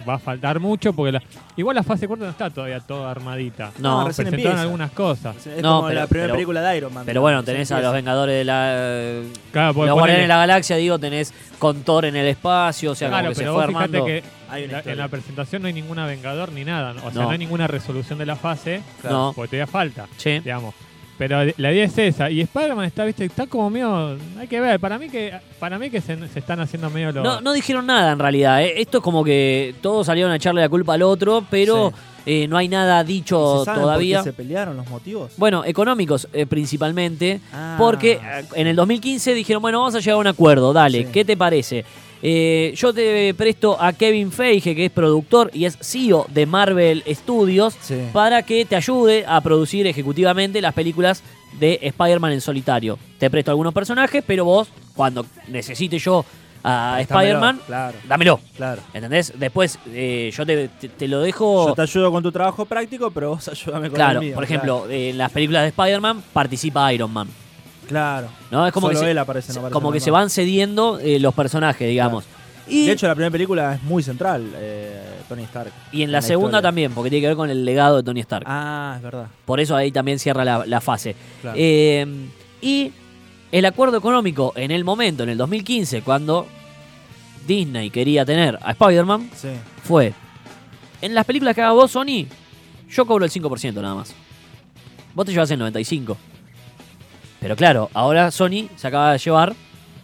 va 0.07 0.15
a 0.15 0.19
faltar 0.19 0.59
mucho 0.59 0.93
porque 0.93 1.13
la- 1.13 1.23
igual 1.55 1.75
la 1.75 1.83
fase 1.83 2.07
corta 2.07 2.25
no 2.25 2.31
está 2.31 2.49
todavía 2.49 2.79
toda 2.79 3.09
armadita. 3.11 3.71
No, 3.79 4.01
No, 4.01 4.07
recién 4.07 4.25
Presentaron 4.27 4.33
empieza. 4.51 4.61
algunas 4.61 4.91
cosas. 4.91 5.47
Es 5.47 5.61
No, 5.61 5.77
como 5.77 5.87
pero- 5.89 5.99
la 6.01 6.07
primera 6.07 6.25
pero- 6.27 6.33
película 6.35 6.61
de 6.61 6.77
Iron 6.77 6.93
Man. 6.93 7.03
Pero 7.05 7.21
bueno, 7.21 7.43
tenés 7.43 7.71
a 7.71 7.79
los. 7.81 7.93
Vengadores 7.93 8.35
de 8.37 8.43
la. 8.45 9.21
Claro, 9.51 9.73
los 9.85 9.93
Guardianes 9.93 10.23
de 10.23 10.27
la 10.27 10.37
Galaxia, 10.37 10.75
digo, 10.77 10.97
tenés 10.99 11.33
con 11.59 11.83
Thor 11.83 12.05
en 12.05 12.15
el 12.15 12.27
espacio, 12.27 12.91
o 12.91 12.95
sea, 12.95 13.07
claro, 13.09 13.23
como 13.23 13.29
que 13.31 13.35
se 13.35 13.41
pero 13.41 13.53
fue 13.53 13.61
vos 13.61 13.67
fíjate 13.69 13.83
armando. 13.97 14.05
que 14.05 14.23
Hay 14.49 14.63
una 14.65 14.81
la- 14.83 14.91
en 14.91 14.97
la 14.97 15.07
presentación 15.07 15.61
no 15.61 15.67
hay 15.67 15.73
ninguna 15.73 16.05
Vengador 16.05 16.51
ni 16.51 16.63
nada. 16.63 16.93
¿no? 16.93 16.99
O 16.99 17.11
sea, 17.11 17.13
No. 17.13 17.21
no, 17.23 17.29
hay 17.31 17.37
ninguna 17.37 17.67
resolución 17.67 18.19
de 18.19 18.25
la 18.25 18.35
fase 18.35 18.81
No, 19.03 19.31
porque 19.35 19.49
todavía 19.57 19.67
falta, 19.67 20.05
sí. 20.17 20.39
digamos. 20.39 20.73
Pero 21.17 21.43
la 21.57 21.71
idea 21.71 21.85
es 21.85 21.97
esa. 21.97 22.29
Y 22.29 22.41
Spider-Man 22.41 22.85
está, 22.85 23.05
viste, 23.05 23.25
está 23.25 23.45
como 23.47 23.69
medio... 23.69 24.17
Hay 24.39 24.47
que 24.47 24.59
ver. 24.59 24.79
Para 24.79 24.97
mí 24.97 25.09
que 25.09 25.31
para 25.59 25.77
mí 25.77 25.89
que 25.89 26.01
se, 26.01 26.17
se 26.27 26.39
están 26.39 26.59
haciendo 26.59 26.89
medio 26.89 27.11
los... 27.11 27.23
No, 27.23 27.39
no 27.41 27.53
dijeron 27.53 27.85
nada 27.85 28.11
en 28.13 28.19
realidad. 28.19 28.63
¿eh? 28.63 28.81
Esto 28.81 28.97
es 28.97 29.03
como 29.03 29.23
que 29.23 29.75
todos 29.81 30.07
salieron 30.07 30.31
a 30.31 30.35
echarle 30.37 30.61
la 30.61 30.69
culpa 30.69 30.95
al 30.95 31.03
otro, 31.03 31.45
pero 31.49 31.93
eh, 32.25 32.47
no 32.47 32.57
hay 32.57 32.67
nada 32.67 33.03
dicho 33.03 33.59
¿Se 33.59 33.65
saben 33.65 33.81
todavía. 33.83 34.17
por 34.17 34.23
qué 34.25 34.29
se 34.31 34.35
pelearon 34.35 34.75
los 34.75 34.89
motivos? 34.89 35.31
Bueno, 35.37 35.63
económicos 35.65 36.27
eh, 36.33 36.45
principalmente, 36.47 37.39
Ah, 37.53 37.75
porque 37.77 38.13
eh, 38.13 38.45
en 38.55 38.67
el 38.67 38.75
2015 38.75 39.33
dijeron, 39.35 39.61
bueno, 39.61 39.79
vamos 39.79 39.93
a 39.95 39.99
llegar 39.99 40.15
a 40.15 40.17
un 40.17 40.27
acuerdo, 40.27 40.73
dale, 40.73 41.03
Sí. 41.03 41.09
¿qué 41.13 41.23
te 41.23 41.37
parece? 41.37 41.85
Eh, 42.25 42.73
yo 42.77 42.93
te 42.93 43.33
presto 43.33 43.75
a 43.79 43.91
Kevin 43.91 44.31
Feige, 44.31 44.73
que 44.75 44.85
es 44.85 44.91
productor 44.91 45.51
y 45.53 45.65
es 45.65 45.77
CEO 45.81 46.25
de 46.29 46.45
Marvel 46.45 47.03
Studios, 47.05 47.75
Sí. 47.81 47.97
para 48.13 48.43
que 48.43 48.63
te 48.63 48.77
ayude 48.77 49.25
a 49.27 49.41
producir 49.41 49.85
ejecutivamente 49.87 50.61
las 50.61 50.73
películas 50.73 51.21
de 51.59 51.79
Spider-Man 51.81 52.31
en 52.31 52.39
solitario. 52.41 52.97
Te 53.19 53.29
presto 53.29 53.51
algunos 53.51 53.73
personajes, 53.73 54.23
pero 54.25 54.45
vos, 54.45 54.69
cuando 54.95 55.25
necesite 55.49 55.99
yo 55.99 56.23
a 56.63 56.97
Spider-Man, 57.01 57.59
Claro, 57.67 57.97
dámelo. 58.07 58.39
claro. 58.55 58.81
¿Entendés? 58.93 59.33
Después 59.37 59.77
eh, 59.91 60.31
yo 60.33 60.45
te, 60.45 60.69
te- 60.69 60.87
te 60.87 61.07
lo 61.09 61.19
dejo... 61.19 61.67
Yo 61.67 61.75
te 61.75 61.81
ayudo 61.81 62.09
con 62.09 62.23
tu 62.23 62.31
trabajo 62.31 62.63
práctico, 62.65 63.11
pero 63.11 63.31
vos 63.31 63.47
ayúdame 63.49 63.89
con 63.89 63.95
Claro, 63.97 64.19
el 64.21 64.25
mío. 64.27 64.35
por 64.35 64.45
ejemplo, 64.45 64.89
en 64.89 65.17
las 65.17 65.29
películas 65.29 65.63
de 65.63 65.67
Spider-Man 65.69 66.23
participa 66.31 66.93
Iron 66.93 67.11
Man. 67.11 67.27
Claro. 67.87 68.27
¿no? 68.51 68.65
Es 68.65 68.73
como 68.73 68.87
Solo 68.87 68.99
que, 68.99 69.05
se, 69.05 69.19
aparece, 69.19 69.53
no 69.53 69.59
aparece 69.59 69.73
como 69.73 69.91
que 69.91 69.99
se 69.99 70.11
van 70.11 70.29
cediendo 70.29 70.99
eh, 70.99 71.19
los 71.19 71.33
personajes, 71.33 71.87
digamos. 71.87 72.25
Y, 72.67 72.85
De 72.85 72.93
hecho, 72.93 73.07
la 73.07 73.15
primera 73.15 73.31
película 73.31 73.75
es 73.75 73.83
muy 73.83 74.01
central, 74.03 74.49
eh, 74.55 75.01
Tony 75.27 75.43
Stark. 75.43 75.71
y 75.91 76.03
en 76.03 76.11
la, 76.11 76.19
la 76.19 76.21
segunda 76.21 76.57
historia. 76.59 76.69
también, 76.69 76.91
porque 76.93 77.09
tiene 77.09 77.21
que 77.21 77.27
ver 77.27 77.35
con 77.35 77.49
el 77.49 77.65
legado 77.65 77.97
de 77.97 78.03
Tony 78.03 78.21
Stark. 78.21 78.45
Ah, 78.47 78.93
es 78.97 79.03
verdad. 79.03 79.27
Por 79.45 79.59
eso 79.59 79.75
ahí 79.75 79.91
también 79.91 80.17
cierra 80.17 80.45
la, 80.45 80.65
la 80.65 80.79
fase. 80.79 81.15
Claro. 81.41 81.57
Eh, 81.59 82.05
y 82.61 82.93
el 83.51 83.65
acuerdo 83.65 83.97
económico 83.97 84.53
en 84.55 84.71
el 84.71 84.85
momento, 84.85 85.23
en 85.23 85.29
el 85.29 85.37
2015, 85.37 86.01
cuando 86.03 86.47
Disney 87.45 87.89
quería 87.89 88.25
tener 88.25 88.57
a 88.61 88.71
Spider-Man, 88.71 89.29
sí. 89.35 89.49
fue, 89.83 90.13
en 91.01 91.13
las 91.13 91.25
películas 91.25 91.53
que 91.53 91.61
haga 91.61 91.73
vos, 91.73 91.91
Sony, 91.91 92.25
yo 92.89 93.05
cobro 93.05 93.25
el 93.25 93.31
5% 93.31 93.73
nada 93.81 93.95
más. 93.95 94.13
Vos 95.13 95.25
te 95.25 95.33
llevas 95.33 95.51
el 95.51 95.59
95%. 95.59 96.15
Pero 97.43 97.55
claro, 97.55 97.89
ahora 97.93 98.31
Sony 98.31 98.69
se 98.75 98.87
acaba 98.87 99.11
de 99.11 99.19
llevar 99.19 99.53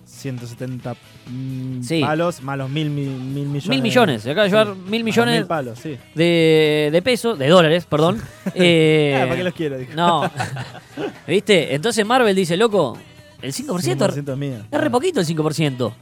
170 0.05 0.95
mm, 1.27 1.81
Sí. 1.83 2.01
palos 2.01 2.41
más 2.41 2.57
los 2.57 2.69
mil, 2.69 2.89
mil, 2.89 3.07
mil 3.09 3.45
millones. 3.47 3.69
mil 3.69 3.81
millones. 3.81 4.21
Se 4.23 4.31
acaba 4.31 4.43
de 4.43 4.49
llevar 4.49 4.75
mil 4.75 5.03
millones 5.03 5.35
Mil 5.37 5.45
palos, 5.47 5.79
sí. 5.79 5.97
de, 6.15 6.89
de 6.91 7.01
pesos, 7.01 7.39
de 7.39 7.47
dólares, 7.47 7.85
perdón. 7.85 8.21
Eh, 8.55 9.15
Ah, 9.17 9.23
¿Para 9.23 9.35
qué 9.37 9.43
los 9.43 9.53
quiero? 9.53 9.77
No. 9.95 10.29
¿Viste? 11.27 11.73
Entonces 11.73 12.05
Marvel 12.05 12.35
dice, 12.35 12.57
loco, 12.57 12.97
el 13.41 13.53
5%, 13.53 13.97
100% 13.97 14.31
es 14.33 14.37
mío. 14.37 14.57
es 14.69 14.81
re 14.81 14.89
poquito 14.89 15.19
el 15.21 15.25
5%. 15.25 15.93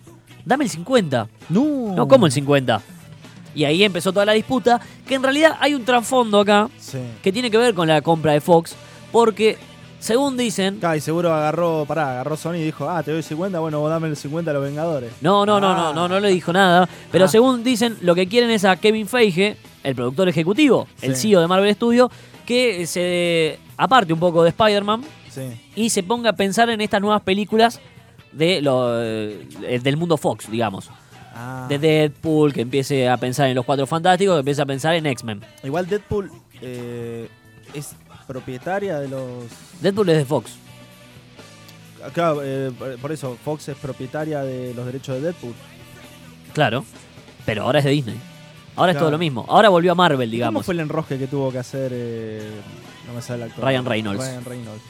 Dame 0.43 0.63
el 0.65 0.71
50%. 0.71 1.28
No. 1.50 1.93
No 1.95 2.08
como 2.08 2.26
el 2.26 2.32
50%. 2.32 2.82
Y 3.54 3.63
ahí 3.65 3.84
empezó 3.84 4.12
toda 4.13 4.26
la 4.26 4.34
disputa, 4.34 4.80
que 5.08 5.15
en 5.15 5.23
realidad 5.23 5.58
hay 5.60 5.73
un 5.73 5.84
trasfondo 5.84 6.39
acá 6.39 6.69
Sí. 6.78 7.00
que 7.23 7.32
tiene 7.32 7.50
que 7.52 7.58
ver 7.58 7.73
con 7.73 7.88
la 7.88 8.02
compra 8.02 8.34
de 8.34 8.41
Fox, 8.41 8.76
porque 9.12 9.58
según 9.99 10.38
dicen, 10.38 10.79
Claro, 10.79 10.95
y 10.95 11.01
seguro 11.01 11.33
agarró, 11.33 11.86
pará, 11.88 12.12
agarró 12.12 12.38
Sony 12.38 12.55
y 12.55 12.63
dijo, 12.63 12.89
ah, 12.89 13.01
te 13.03 13.12
doy 13.12 13.23
50, 13.23 13.60
bueno, 13.60 13.79
vos 13.79 13.89
dame 13.89 14.07
el 14.07 14.15
50 14.15 14.51
a 14.51 14.53
los 14.53 14.63
Vengadores. 14.63 15.12
no, 15.21 15.45
no, 15.45 15.60
no, 15.60 15.71
Ah. 15.71 15.75
no, 15.75 15.93
no, 15.93 16.07
no 16.07 16.19
le 16.19 16.29
dijo 16.29 16.53
nada, 16.53 16.88
pero 17.12 17.25
Ah. 17.25 17.27
según 17.27 17.63
dicen, 17.63 17.97
lo 18.01 18.13
que 18.15 18.27
quieren 18.27 18.49
es 18.51 18.63
a 18.65 18.75
Kevin 18.77 19.07
Feige, 19.07 19.57
el 19.83 19.95
productor 19.95 20.29
ejecutivo, 20.29 20.88
el. 21.01 21.15
CEO 21.15 21.41
de 21.41 21.47
Marvel 21.47 21.73
Studios, 21.73 22.10
que 22.45 22.86
se 22.88 23.60
aparte 23.77 24.13
un 24.13 24.19
poco 24.19 24.43
de 24.43 24.49
Spider-Man 24.49 25.01
Sí. 25.29 25.62
y 25.75 25.89
se 25.89 26.03
ponga 26.03 26.31
a 26.31 26.33
pensar 26.33 26.69
en 26.69 26.81
estas 26.81 27.01
nuevas 27.01 27.21
películas 27.21 27.79
de 28.31 28.62
lo, 28.62 29.01
eh, 29.03 29.47
del 29.83 29.97
mundo 29.97 30.17
Fox, 30.17 30.49
digamos. 30.51 30.89
Ah. 31.33 31.65
De 31.69 31.77
Deadpool, 31.77 32.51
que 32.53 32.62
empiece 32.62 33.07
a 33.07 33.17
pensar 33.17 33.47
en 33.47 33.55
los 33.55 33.63
Cuatro 33.65 33.86
Fantásticos, 33.86 34.36
que 34.36 34.39
empiece 34.39 34.62
a 34.62 34.65
pensar 34.65 34.95
en 34.95 35.05
X-Men. 35.05 35.41
Igual 35.63 35.88
Deadpool 35.88 36.31
eh, 36.62 37.29
es 37.73 37.95
propietaria 38.27 38.99
de 38.99 39.07
los... 39.07 39.45
Deadpool 39.81 40.09
es 40.09 40.17
de 40.17 40.25
Fox. 40.25 40.51
Claro, 42.13 42.41
eh, 42.43 42.71
por- 43.01 43.11
eso, 43.11 43.37
Fox 43.43 43.69
es 43.69 43.77
propietaria 43.77 44.41
de 44.43 44.73
los 44.73 44.85
derechos 44.85 45.15
de 45.15 45.21
Deadpool. 45.21 45.53
Claro, 46.53 46.85
pero 47.45 47.63
ahora 47.63 47.79
es 47.79 47.85
de 47.85 47.91
Disney. 47.91 48.17
Ahora 48.75 48.91
es 48.91 48.95
Claro. 48.95 49.05
todo 49.07 49.11
lo 49.11 49.17
mismo. 49.17 49.45
Ahora 49.49 49.69
volvió 49.69 49.91
a 49.91 49.95
Marvel, 49.95 50.27
¿Cómo 50.27 50.31
digamos. 50.31 50.65
fue 50.65 50.73
el 50.75 50.81
enrosque 50.81 51.17
que 51.17 51.27
tuvo 51.27 51.51
que 51.51 51.57
hacer, 51.57 51.91
eh, 51.93 52.51
no 53.07 53.13
me 53.13 53.21
sale 53.21 53.43
el 53.45 53.49
actor? 53.49 53.65
Ryan 53.65 53.85
Reynolds. 53.85 54.19
Ryan 54.23 54.45
Reynolds. 54.45 54.83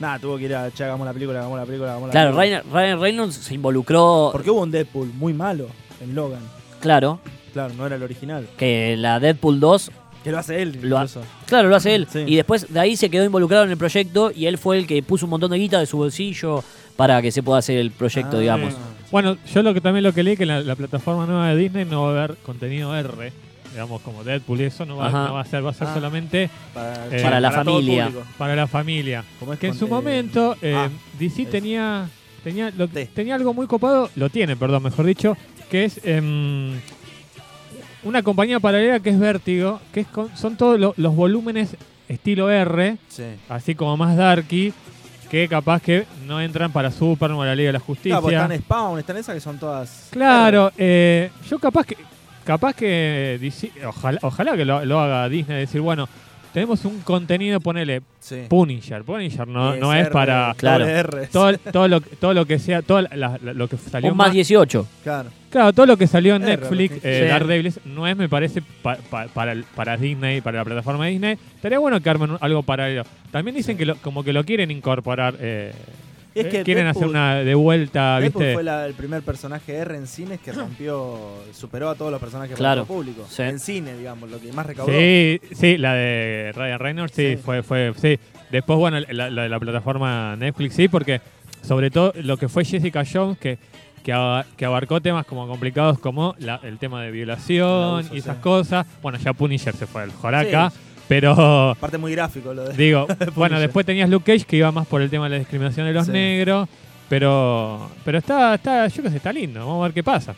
Nada, 0.00 0.18
tuvo 0.18 0.38
que 0.38 0.44
ir 0.44 0.54
a, 0.54 0.70
che, 0.70 0.84
hagamos 0.84 1.06
la 1.06 1.12
película, 1.12 1.40
hagamos 1.40 1.58
la 1.58 1.66
película, 1.66 1.90
hagamos 1.90 2.08
la 2.08 2.12
Claro, 2.12 2.36
película. 2.36 2.60
Ryan, 2.62 2.72
Ryan 2.72 3.00
Reynolds 3.00 3.34
se 3.34 3.54
involucró. 3.54 4.30
Porque 4.32 4.50
hubo 4.50 4.62
un 4.62 4.70
Deadpool 4.70 5.08
muy 5.14 5.32
malo 5.34 5.66
en 6.00 6.14
Logan. 6.14 6.40
Claro, 6.80 7.20
Claro, 7.52 7.74
no 7.74 7.86
era 7.86 7.96
el 7.96 8.02
original. 8.02 8.48
que 8.56 8.96
la 8.96 9.18
Deadpool 9.20 9.58
2, 9.60 9.90
Que 10.24 10.32
lo 10.32 10.38
hace 10.38 10.60
él, 10.62 10.78
Lo 10.82 10.98
ha- 10.98 11.06
claro, 11.46 11.68
lo 11.68 11.76
hace 11.76 11.94
él. 11.94 12.06
Sí. 12.12 12.24
Y 12.26 12.36
después 12.36 12.72
de 12.72 12.80
ahí 12.80 12.96
se 12.96 13.08
quedó 13.08 13.24
involucrado 13.24 13.64
en 13.64 13.70
el 13.70 13.76
proyecto 13.76 14.32
y 14.34 14.46
él 14.46 14.58
fue 14.58 14.78
el 14.78 14.86
que 14.86 15.02
puso 15.02 15.26
un 15.26 15.30
montón 15.30 15.50
de 15.50 15.58
guita 15.58 15.78
de 15.78 15.86
su 15.86 15.96
bolsillo 15.96 16.62
para 16.96 17.22
que 17.22 17.30
se 17.30 17.42
pueda 17.42 17.60
hacer 17.60 17.78
el 17.78 17.90
proyecto, 17.92 18.36
Ah. 18.36 18.40
digamos. 18.40 18.74
Bueno, 19.10 19.36
yo 19.54 19.62
lo 19.62 19.72
que 19.72 19.80
también 19.80 20.02
lo 20.02 20.12
que 20.12 20.22
leí 20.22 20.36
que 20.36 20.44
la, 20.44 20.60
la 20.60 20.74
plataforma 20.76 21.24
nueva 21.24 21.48
de 21.48 21.56
Disney 21.56 21.84
no 21.84 22.02
va 22.02 22.08
a 22.08 22.24
haber 22.24 22.36
contenido 22.38 22.94
R, 22.94 23.32
digamos 23.72 24.02
como 24.02 24.24
Deadpool 24.24 24.60
y 24.60 24.64
eso 24.64 24.84
no 24.84 24.96
va, 24.96 25.06
Ajá. 25.06 25.28
no 25.28 25.34
va 25.34 25.40
a 25.40 25.44
ser, 25.44 25.64
va 25.64 25.70
a 25.70 25.74
ser 25.74 25.86
Ah. 25.88 25.94
solamente 25.94 26.50
Para, 26.74 27.06
Eh, 27.16 27.22
Para 27.22 27.40
la 27.40 27.50
familia. 27.52 28.10
para 28.36 28.56
la 28.56 28.66
familia. 28.66 29.24
Como 29.38 29.52
es 29.54 29.58
Que 29.60 29.68
en 29.68 29.74
su 29.74 29.86
eh, 29.86 29.88
momento 29.88 30.56
eh, 30.60 30.74
ah, 30.76 30.88
DC 31.18 31.42
es- 31.42 31.50
tenía 31.50 32.08
tenía 32.44 32.70
lo- 32.76 32.88
tenía 32.88 33.34
algo 33.36 33.54
muy 33.54 33.66
copado, 33.66 34.10
lo 34.16 34.28
tiene, 34.30 34.56
perdón, 34.56 34.82
mejor 34.82 35.06
dicho, 35.06 35.36
que 35.70 35.84
es 35.84 36.00
em, 36.04 36.72
una 38.08 38.22
compañía 38.22 38.58
paralela 38.60 39.00
que 39.00 39.10
es 39.10 39.18
Vértigo, 39.18 39.80
que 39.92 40.00
es 40.00 40.06
con- 40.08 40.34
son 40.36 40.56
todos 40.56 40.78
lo- 40.80 40.94
los 40.96 41.14
volúmenes 41.14 41.76
estilo 42.08 42.50
R, 42.50 42.96
Sí. 43.08 43.24
así 43.48 43.74
como 43.74 43.96
más 43.96 44.16
darky, 44.16 44.72
que 45.30 45.46
capaz 45.46 45.82
que 45.82 46.06
no 46.26 46.40
entran 46.40 46.72
para 46.72 46.90
Superman 46.90 47.38
o 47.38 47.44
la 47.44 47.54
Liga 47.54 47.68
de 47.68 47.72
la 47.74 47.80
Justicia. 47.80 48.18
Claro, 48.20 48.30
están 48.52 48.58
Spawn, 48.58 48.98
están 48.98 49.16
esas 49.18 49.34
que 49.34 49.40
son 49.42 49.58
todas. 49.58 50.08
Claro, 50.10 50.72
eh, 50.78 51.30
yo 51.50 51.58
capaz 51.58 51.84
que 51.86 51.96
capaz 52.44 52.72
que 52.74 53.38
ojalá, 53.86 54.18
ojalá 54.22 54.56
que 54.56 54.64
lo, 54.64 54.82
lo 54.86 54.98
haga 55.00 55.28
Disney, 55.28 55.58
decir, 55.60 55.82
bueno, 55.82 56.08
tenemos 56.54 56.82
un 56.86 57.00
contenido, 57.02 57.60
ponele 57.60 58.00
Sí. 58.20 58.44
Punisher. 58.48 59.04
Punisher 59.04 59.46
no, 59.46 59.76
Y 59.76 59.80
no 59.80 59.92
es 59.92 60.06
R, 60.06 60.10
para 60.10 60.54
Claro. 60.56 60.86
todo, 61.30 61.58
todo, 61.58 61.88
lo, 61.88 62.00
todo 62.00 62.32
lo 62.32 62.46
que 62.46 62.58
sea, 62.58 62.80
todo 62.80 63.02
la- 63.02 63.38
la- 63.42 63.52
lo 63.52 63.68
que 63.68 63.76
salió 63.76 64.10
Un 64.12 64.16
más- 64.16 64.32
18. 64.32 64.86
Claro. 65.04 65.28
Claro, 65.50 65.72
todo 65.72 65.86
lo 65.86 65.96
que 65.96 66.06
salió 66.06 66.36
en 66.36 66.42
Netflix, 66.42 66.94
sí. 66.94 67.00
eh, 67.02 67.20
Sí. 67.24 67.28
Daredevil, 67.28 67.72
no 67.86 68.06
es, 68.06 68.16
me 68.16 68.28
parece, 68.28 68.62
pa- 68.82 68.98
pa- 69.10 69.28
para, 69.28 69.96
Disney, 69.96 70.40
para 70.42 70.58
la 70.58 70.64
plataforma 70.64 71.06
de 71.06 71.12
Disney. 71.12 71.38
Estaría 71.56 71.78
bueno 71.78 72.00
que 72.00 72.10
armen 72.10 72.36
algo 72.40 72.62
paralelo. 72.62 73.04
También 73.30 73.56
dicen 73.56 73.76
que 73.78 73.86
lo- 73.86 73.96
como 73.96 74.22
que 74.22 74.32
lo 74.32 74.44
quieren 74.44 74.70
incorporar. 74.70 75.34
eh, 75.40 75.72
Es 76.34 76.46
que 76.46 76.60
Eh, 76.60 76.62
quieren 76.62 76.86
hacer 76.86 77.08
una 77.08 77.36
de 77.36 77.54
vuelta, 77.56 78.20
Deadpool 78.20 78.42
¿viste? 78.42 78.54
fue 78.54 78.62
la- 78.62 78.86
el 78.86 78.94
primer 78.94 79.22
personaje 79.22 79.74
R 79.74 79.96
en 79.96 80.06
cines 80.06 80.38
que 80.38 80.52
rompió, 80.52 81.18
superó 81.52 81.88
a 81.88 81.94
todos 81.96 82.12
los 82.12 82.20
personajes 82.20 82.54
Claro, 82.56 82.84
para 82.84 82.98
el 82.98 83.04
público. 83.04 83.26
sí. 83.28 83.42
En 83.42 83.58
cine, 83.58 83.96
digamos, 83.96 84.30
lo 84.30 84.38
que 84.38 84.52
más 84.52 84.64
recaudó. 84.66 84.92
Sí, 84.92 85.40
sí, 85.52 85.78
la 85.78 85.94
de 85.94 86.52
Ryan 86.54 86.78
Reynolds, 86.78 87.12
sí, 87.16 87.30
Sí. 87.30 87.36
fue, 87.42 87.62
fue, 87.64 87.92
sí. 88.00 88.20
Después, 88.52 88.78
bueno, 88.78 89.00
la, 89.00 89.30
la 89.30 89.42
de 89.44 89.48
la 89.48 89.58
plataforma 89.58 90.36
Netflix, 90.36 90.74
sí, 90.74 90.86
porque 90.86 91.20
sobre 91.66 91.90
todo 91.90 92.12
lo 92.22 92.36
que 92.36 92.48
fue 92.48 92.64
Jessica 92.64 93.02
Jones, 93.10 93.36
que, 93.38 93.58
que, 94.08 94.12
aba- 94.14 94.46
que 94.56 94.64
abarcó 94.64 95.02
temas 95.02 95.26
como 95.26 95.46
complicados 95.46 95.98
como 95.98 96.34
la- 96.38 96.60
el 96.62 96.78
tema 96.78 97.02
de 97.02 97.10
violación 97.10 97.98
abuso, 97.98 98.14
y 98.14 98.18
esas 98.20 98.36
sí. 98.36 98.42
cosas. 98.42 98.86
Bueno, 99.02 99.18
ya 99.18 99.34
Punisher 99.34 99.76
se 99.76 99.86
fue 99.86 100.00
al 100.00 100.12
Joraca, 100.12 100.72
pero 101.08 101.72
Aparte 101.72 101.98
muy 101.98 102.12
gráfico 102.12 102.54
lo 102.54 102.64
de... 102.70 102.74
digo, 102.74 103.06
bueno, 103.36 103.60
después 103.60 103.84
tenías 103.84 104.08
Luke 104.08 104.32
Cage 104.32 104.46
que 104.46 104.56
iba 104.56 104.72
más 104.72 104.86
por 104.86 105.02
el 105.02 105.10
tema 105.10 105.24
de 105.26 105.30
la 105.32 105.38
discriminación 105.40 105.84
de 105.86 105.92
los 105.92 106.06
Sí. 106.06 106.12
negros, 106.12 106.66
pero 107.10 107.90
pero 108.02 108.16
está, 108.16 108.54
está, 108.54 108.88
yo 108.88 109.02
qué 109.02 109.10
sé, 109.10 109.16
está 109.18 109.30
lindo, 109.30 109.60
vamos 109.60 109.80
a 109.82 109.88
ver 109.88 109.92
qué 109.92 110.02
pasa. 110.02 110.34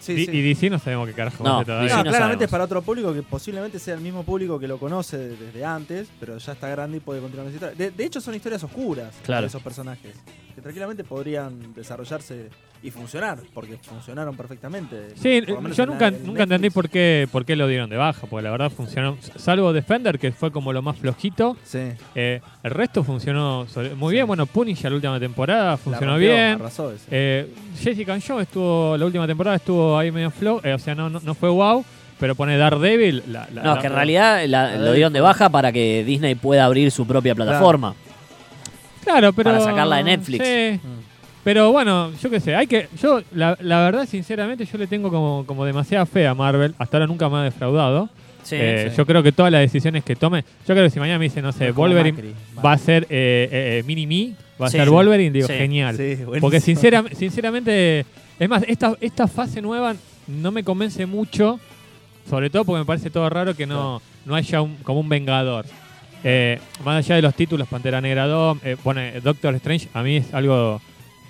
Sí, 0.00 0.24
sí. 0.24 0.30
Y 0.32 0.40
DC 0.42 0.70
no 0.70 0.78
sabemos 0.78 1.06
qué 1.06 1.12
carajo 1.14 1.44
No, 1.44 1.62
todavía. 1.62 1.84
DC 1.84 1.96
No, 1.98 2.04
no 2.04 2.10
claramente 2.10 2.18
sabemos. 2.20 2.42
es 2.44 2.50
para 2.50 2.64
otro 2.64 2.82
público 2.82 3.12
que 3.12 3.22
posiblemente 3.22 3.78
sea 3.78 3.94
el 3.94 4.00
mismo 4.00 4.22
público 4.24 4.58
que 4.58 4.66
lo 4.66 4.78
conoce 4.78 5.18
desde 5.18 5.62
antes, 5.64 6.08
pero 6.18 6.38
ya 6.38 6.52
está 6.52 6.68
grande 6.68 6.96
y 6.96 7.00
puede 7.00 7.20
continuar 7.20 7.46
la 7.48 7.52
historia. 7.52 7.76
De, 7.76 7.90
de 7.90 8.04
hecho, 8.04 8.18
son 8.20 8.34
historias 8.34 8.64
oscuras 8.64 9.14
Claro. 9.22 9.42
de 9.42 9.48
esos 9.48 9.62
personajes, 9.62 10.16
que 10.60 10.62
tranquilamente 10.62 11.04
podrían 11.04 11.72
desarrollarse 11.74 12.48
y 12.82 12.90
funcionar, 12.90 13.38
porque 13.52 13.76
funcionaron 13.76 14.34
perfectamente. 14.36 15.08
Sí, 15.14 15.42
menos 15.46 15.76
yo 15.76 15.82
en 15.84 15.90
la- 15.90 15.94
nunca, 15.94 16.06
en 16.08 16.26
nunca 16.26 16.42
entendí 16.44 16.70
por 16.70 16.88
qué, 16.88 17.28
por 17.30 17.44
qué 17.44 17.54
lo 17.56 17.66
dieron 17.68 17.90
de 17.90 17.96
baja, 17.96 18.26
porque 18.26 18.42
la 18.42 18.50
verdad 18.50 18.70
funcionó. 18.70 19.18
Salvo 19.36 19.72
Defender, 19.74 20.18
que 20.18 20.32
fue 20.32 20.50
como 20.50 20.72
lo 20.72 20.80
más 20.80 20.96
flojito. 20.96 21.56
Sí. 21.64 21.80
eh, 22.14 22.40
el 22.62 22.70
resto 22.70 23.04
funcionó 23.04 23.66
muy 23.96 24.14
bien. 24.14 24.26
Bueno, 24.26 24.46
Punisher 24.46 24.90
la 24.90 24.96
última 24.96 25.20
temporada 25.20 25.76
funcionó 25.76 26.18
La 26.18 26.58
rompió, 26.58 26.88
bien. 26.88 26.98
Eh, 27.10 27.52
Jessica 27.78 28.18
Jones 28.26 28.46
estuvo, 28.48 28.96
la 28.96 29.04
última 29.06 29.26
temporada 29.26 29.56
estuvo 29.56 29.98
ahí 29.98 30.10
medio 30.10 30.30
flow. 30.30 30.60
eh, 30.64 30.72
o 30.72 30.78
sea, 30.78 30.94
no, 30.94 31.10
no, 31.10 31.20
no 31.22 31.34
fue 31.34 31.50
wow. 31.50 31.84
Pero 32.18 32.34
pone 32.34 32.58
Daredevil. 32.58 33.22
La, 33.28 33.48
la- 33.52 33.62
No, 33.62 33.74
la- 33.76 33.80
que 33.80 33.86
en 33.86 33.94
realidad 33.94 34.44
la- 34.46 34.72
la 34.72 34.76
lo 34.76 34.92
dieron 34.92 35.12
de 35.12 35.20
baja 35.22 35.48
para 35.48 35.72
que 35.72 36.04
Disney 36.04 36.34
pueda 36.34 36.66
abrir 36.66 36.90
su 36.90 37.06
propia 37.06 37.34
plataforma. 37.34 37.94
Claro, 37.94 38.09
pero. 39.04 39.32
para 39.32 39.60
sacarla 39.60 39.96
de 39.96 40.04
Netflix. 40.04 40.44
Sí. 40.46 40.80
Mm. 40.82 41.00
Pero 41.42 41.72
bueno, 41.72 42.12
yo 42.22 42.28
qué 42.30 42.38
sé, 42.40 42.54
hay 42.54 42.66
que. 42.66 42.88
Yo, 43.00 43.20
la, 43.32 43.56
la 43.60 43.80
verdad, 43.80 44.06
sinceramente, 44.06 44.64
yo 44.66 44.76
le 44.78 44.86
tengo 44.86 45.10
como, 45.10 45.44
como 45.46 45.64
demasiada 45.64 46.04
fe 46.06 46.26
a 46.26 46.34
Marvel. 46.34 46.74
Hasta 46.78 46.98
ahora 46.98 47.06
nunca 47.06 47.28
me 47.28 47.38
ha 47.38 47.42
defraudado. 47.42 48.08
Sí, 48.42 48.56
Eh, 48.58 48.88
sí. 48.90 48.96
Yo 48.96 49.06
creo 49.06 49.22
que 49.22 49.32
todas 49.32 49.50
las 49.52 49.60
decisiones 49.60 50.02
que 50.04 50.16
tome, 50.16 50.42
yo 50.66 50.74
creo 50.74 50.84
que 50.84 50.90
si 50.90 50.98
mañana 50.98 51.18
me 51.18 51.24
dice, 51.24 51.40
no 51.42 51.52
sé, 51.52 51.68
como 51.72 51.88
Wolverine 51.88 52.12
Macri. 52.12 52.34
va 52.64 52.72
a 52.72 52.78
ser 52.78 53.04
eh, 53.04 53.08
eh, 53.10 53.78
eh, 53.78 53.82
Mini 53.86 54.06
Me, 54.06 54.34
va 54.60 54.66
a 54.66 54.70
Sí, 54.70 54.78
ser. 54.78 54.88
Wolverine, 54.90 55.30
digo, 55.30 55.46
genial. 55.48 55.98
Porque 56.40 56.60
sincera- 56.60 57.04
sinceramente, 57.14 58.04
es 58.38 58.48
más, 58.48 58.62
esta, 58.66 58.94
esta 59.00 59.26
fase 59.28 59.60
nueva 59.62 59.94
no 60.26 60.50
me 60.52 60.62
convence 60.64 61.04
mucho, 61.06 61.58
sobre 62.28 62.48
todo 62.50 62.64
porque 62.64 62.80
me 62.80 62.84
parece 62.86 63.10
todo 63.10 63.28
raro 63.28 63.54
que 63.54 63.66
no, 63.66 64.00
no 64.24 64.34
haya 64.34 64.62
un, 64.62 64.76
como 64.76 65.00
un 65.00 65.08
vengador. 65.08 65.64
Eh, 66.24 66.60
más 66.84 66.96
allá 67.04 67.16
de 67.16 67.22
los 67.22 67.34
títulos, 67.34 67.66
Pantera 67.68 68.00
Negra 68.00 68.26
2, 68.26 68.58
eh, 68.64 68.76
pone 68.82 69.20
Doctor 69.20 69.54
Strange, 69.56 69.88
a 69.94 70.02
mí 70.02 70.16
es 70.16 70.34
algo 70.34 70.80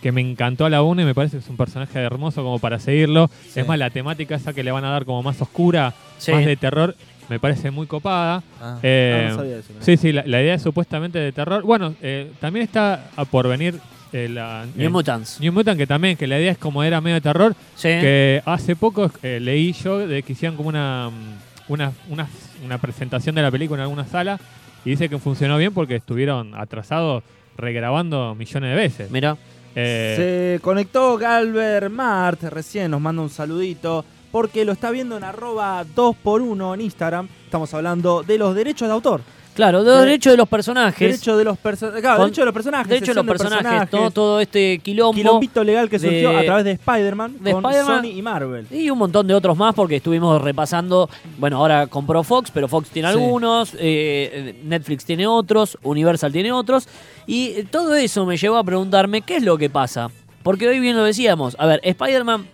que 0.03 0.13
me 0.13 0.21
encantó 0.21 0.65
a 0.65 0.71
la 0.71 0.83
1 0.83 1.03
y 1.03 1.05
me 1.05 1.15
parece 1.15 1.37
que 1.37 1.43
es 1.45 1.49
un 1.51 1.57
personaje 1.57 1.99
hermoso 1.99 2.43
como 2.43 2.59
para 2.59 2.79
seguirlo. 2.79 3.31
Sí. 3.51 3.61
Es 3.61 3.67
más, 3.69 3.79
la 3.79 3.91
temática 3.91 4.35
esa 4.35 4.53
que 4.53 4.63
le 4.65 4.73
van 4.73 4.85
a 4.85 4.91
dar 4.91 5.05
como 5.05 5.23
más 5.23 5.41
oscura, 5.43 5.93
Sí. 6.19 6.33
más 6.33 6.45
de 6.47 6.57
terror, 6.57 6.97
me 7.29 7.39
parece 7.39 7.71
muy 7.71 7.87
copada. 7.87 8.43
Ah, 8.61 8.79
Eh, 8.83 9.27
no, 9.27 9.31
no 9.31 9.37
sabía 9.43 9.59
eso. 9.59 9.73
Sí, 9.81 9.97
sí, 9.97 10.13
la, 10.13 10.25
la 10.27 10.41
idea 10.43 10.55
es 10.55 10.63
supuestamente 10.63 11.19
de 11.19 11.33
terror. 11.33 11.63
Bueno, 11.63 11.95
eh, 12.03 12.33
también 12.41 12.65
está 12.65 13.11
a 13.15 13.25
por 13.27 13.47
venir 13.47 13.79
eh, 14.13 14.29
la 14.29 14.65
New 14.75 14.87
eh, 14.87 14.91
Mutants. 14.91 15.39
New 15.39 15.53
Mutant, 15.53 15.79
que 15.79 15.87
también, 15.87 16.17
que 16.17 16.27
la 16.27 16.41
idea 16.41 16.51
es 16.51 16.59
como 16.59 16.83
era 16.83 17.01
medio 17.01 17.15
de 17.17 17.21
terror, 17.21 17.55
Sí. 17.77 17.89
que 17.89 18.43
hace 18.47 18.75
poco 18.75 19.09
eh, 19.23 19.39
leí 19.41 19.73
yo 19.75 19.99
de 19.99 20.23
que 20.25 20.33
hicieron 20.33 20.57
como 20.57 20.69
una, 20.71 21.11
mm, 21.11 21.73
una, 21.73 21.93
una, 22.09 22.27
una 22.65 22.79
presentación 22.79 23.35
de 23.37 23.43
la 23.43 23.51
película 23.53 23.81
en 23.81 23.83
alguna 23.83 24.07
sala 24.07 24.41
y 24.85 24.91
dice 24.91 25.09
que 25.09 25.19
funcionó 25.19 25.59
bien 25.59 25.73
porque 25.75 25.97
estuvieron 25.97 26.55
atrasados 26.55 27.23
regrabando 27.57 28.35
millones 28.35 28.71
de 28.71 28.77
veces. 28.77 29.11
Mira. 29.11 29.37
Eh, 29.75 30.57
Se 30.57 30.63
conectó 30.63 31.17
Galber 31.17 31.91
Mart, 31.91 32.43
recién 32.45 32.91
nos 32.91 33.01
manda 33.01 33.23
un 33.23 33.31
saludito, 33.31 34.05
porque 34.33 34.65
lo 34.65 34.73
está 34.73 34.91
viendo 34.91 35.17
en 35.17 35.25
arroba 35.25 35.85
2x1 35.85 36.75
en 36.75 36.81
Instagram. 36.81 37.29
Estamos 37.45 37.73
hablando 37.75 38.23
de 38.23 38.39
los 38.39 38.55
derechos 38.55 38.89
de 38.89 38.95
autor. 38.95 39.21
Claro, 39.55 39.83
de 39.85 39.91
los 40.07 40.21
De- 40.21 40.37
los 40.37 40.49
personajes. 40.49 40.99
Derecho 40.99 41.37
de 41.37 41.45
los 41.45 41.59
personajes. 41.59 42.01
Claro, 42.01 42.17
Con- 42.19 42.27
derecho 42.27 42.41
de 42.43 42.45
los 42.47 42.55
personajes. 42.55 42.89
Derecho 42.89 43.11
de 43.11 43.15
los 43.15 43.27
personajes, 43.27 43.91
todo, 43.91 44.11
todo 44.11 44.41
este 44.41 44.79
quilombo. 44.79 45.15
Quilombito 45.15 45.65
legal 45.65 45.91
que 45.91 45.99
surgió 45.99 46.31
de- 46.31 46.39
a 46.39 46.45
través 46.45 46.65
de 46.65 46.71
Spider-Man 46.73 47.37
de 47.41 47.53
con 47.53 47.65
Spider-Man. 47.67 48.03
Sony 48.03 48.09
y 48.17 48.23
Marvel. 48.23 48.67
Y 48.71 48.91
un 48.91 48.99
montón 48.99 49.27
de 49.27 49.35
otros 49.35 49.57
más 49.57 49.75
porque 49.75 49.97
estuvimos 49.97 50.41
repasando. 50.41 51.11
Bueno, 51.39 51.59
ahora 51.59 51.87
compró 51.89 52.23
Fox, 52.23 52.51
pero 52.53 52.69
Fox 52.69 52.89
tiene 52.91 53.09
Sí. 53.13 53.19
algunos, 53.19 53.75
eh, 53.79 54.55
Netflix 54.65 55.05
tiene 55.05 55.27
otros, 55.27 55.77
Universal 55.83 56.33
tiene 56.33 56.53
otros. 56.53 56.89
Y 57.27 57.49
eh, 57.49 57.67
todo 57.71 57.95
eso 57.97 58.25
me 58.27 58.37
llevó 58.37 58.57
a 58.57 58.65
preguntarme 58.65 59.21
qué 59.23 59.37
es 59.37 59.43
lo 59.43 59.59
que 59.59 59.69
pasa. 59.69 60.11
Porque 60.43 60.69
hoy 60.69 60.79
bien 60.81 60.97
lo 60.97 61.05
decíamos. 61.05 61.57
A 61.59 61.67
ver, 61.67 61.81
Spider-Man 61.83 62.47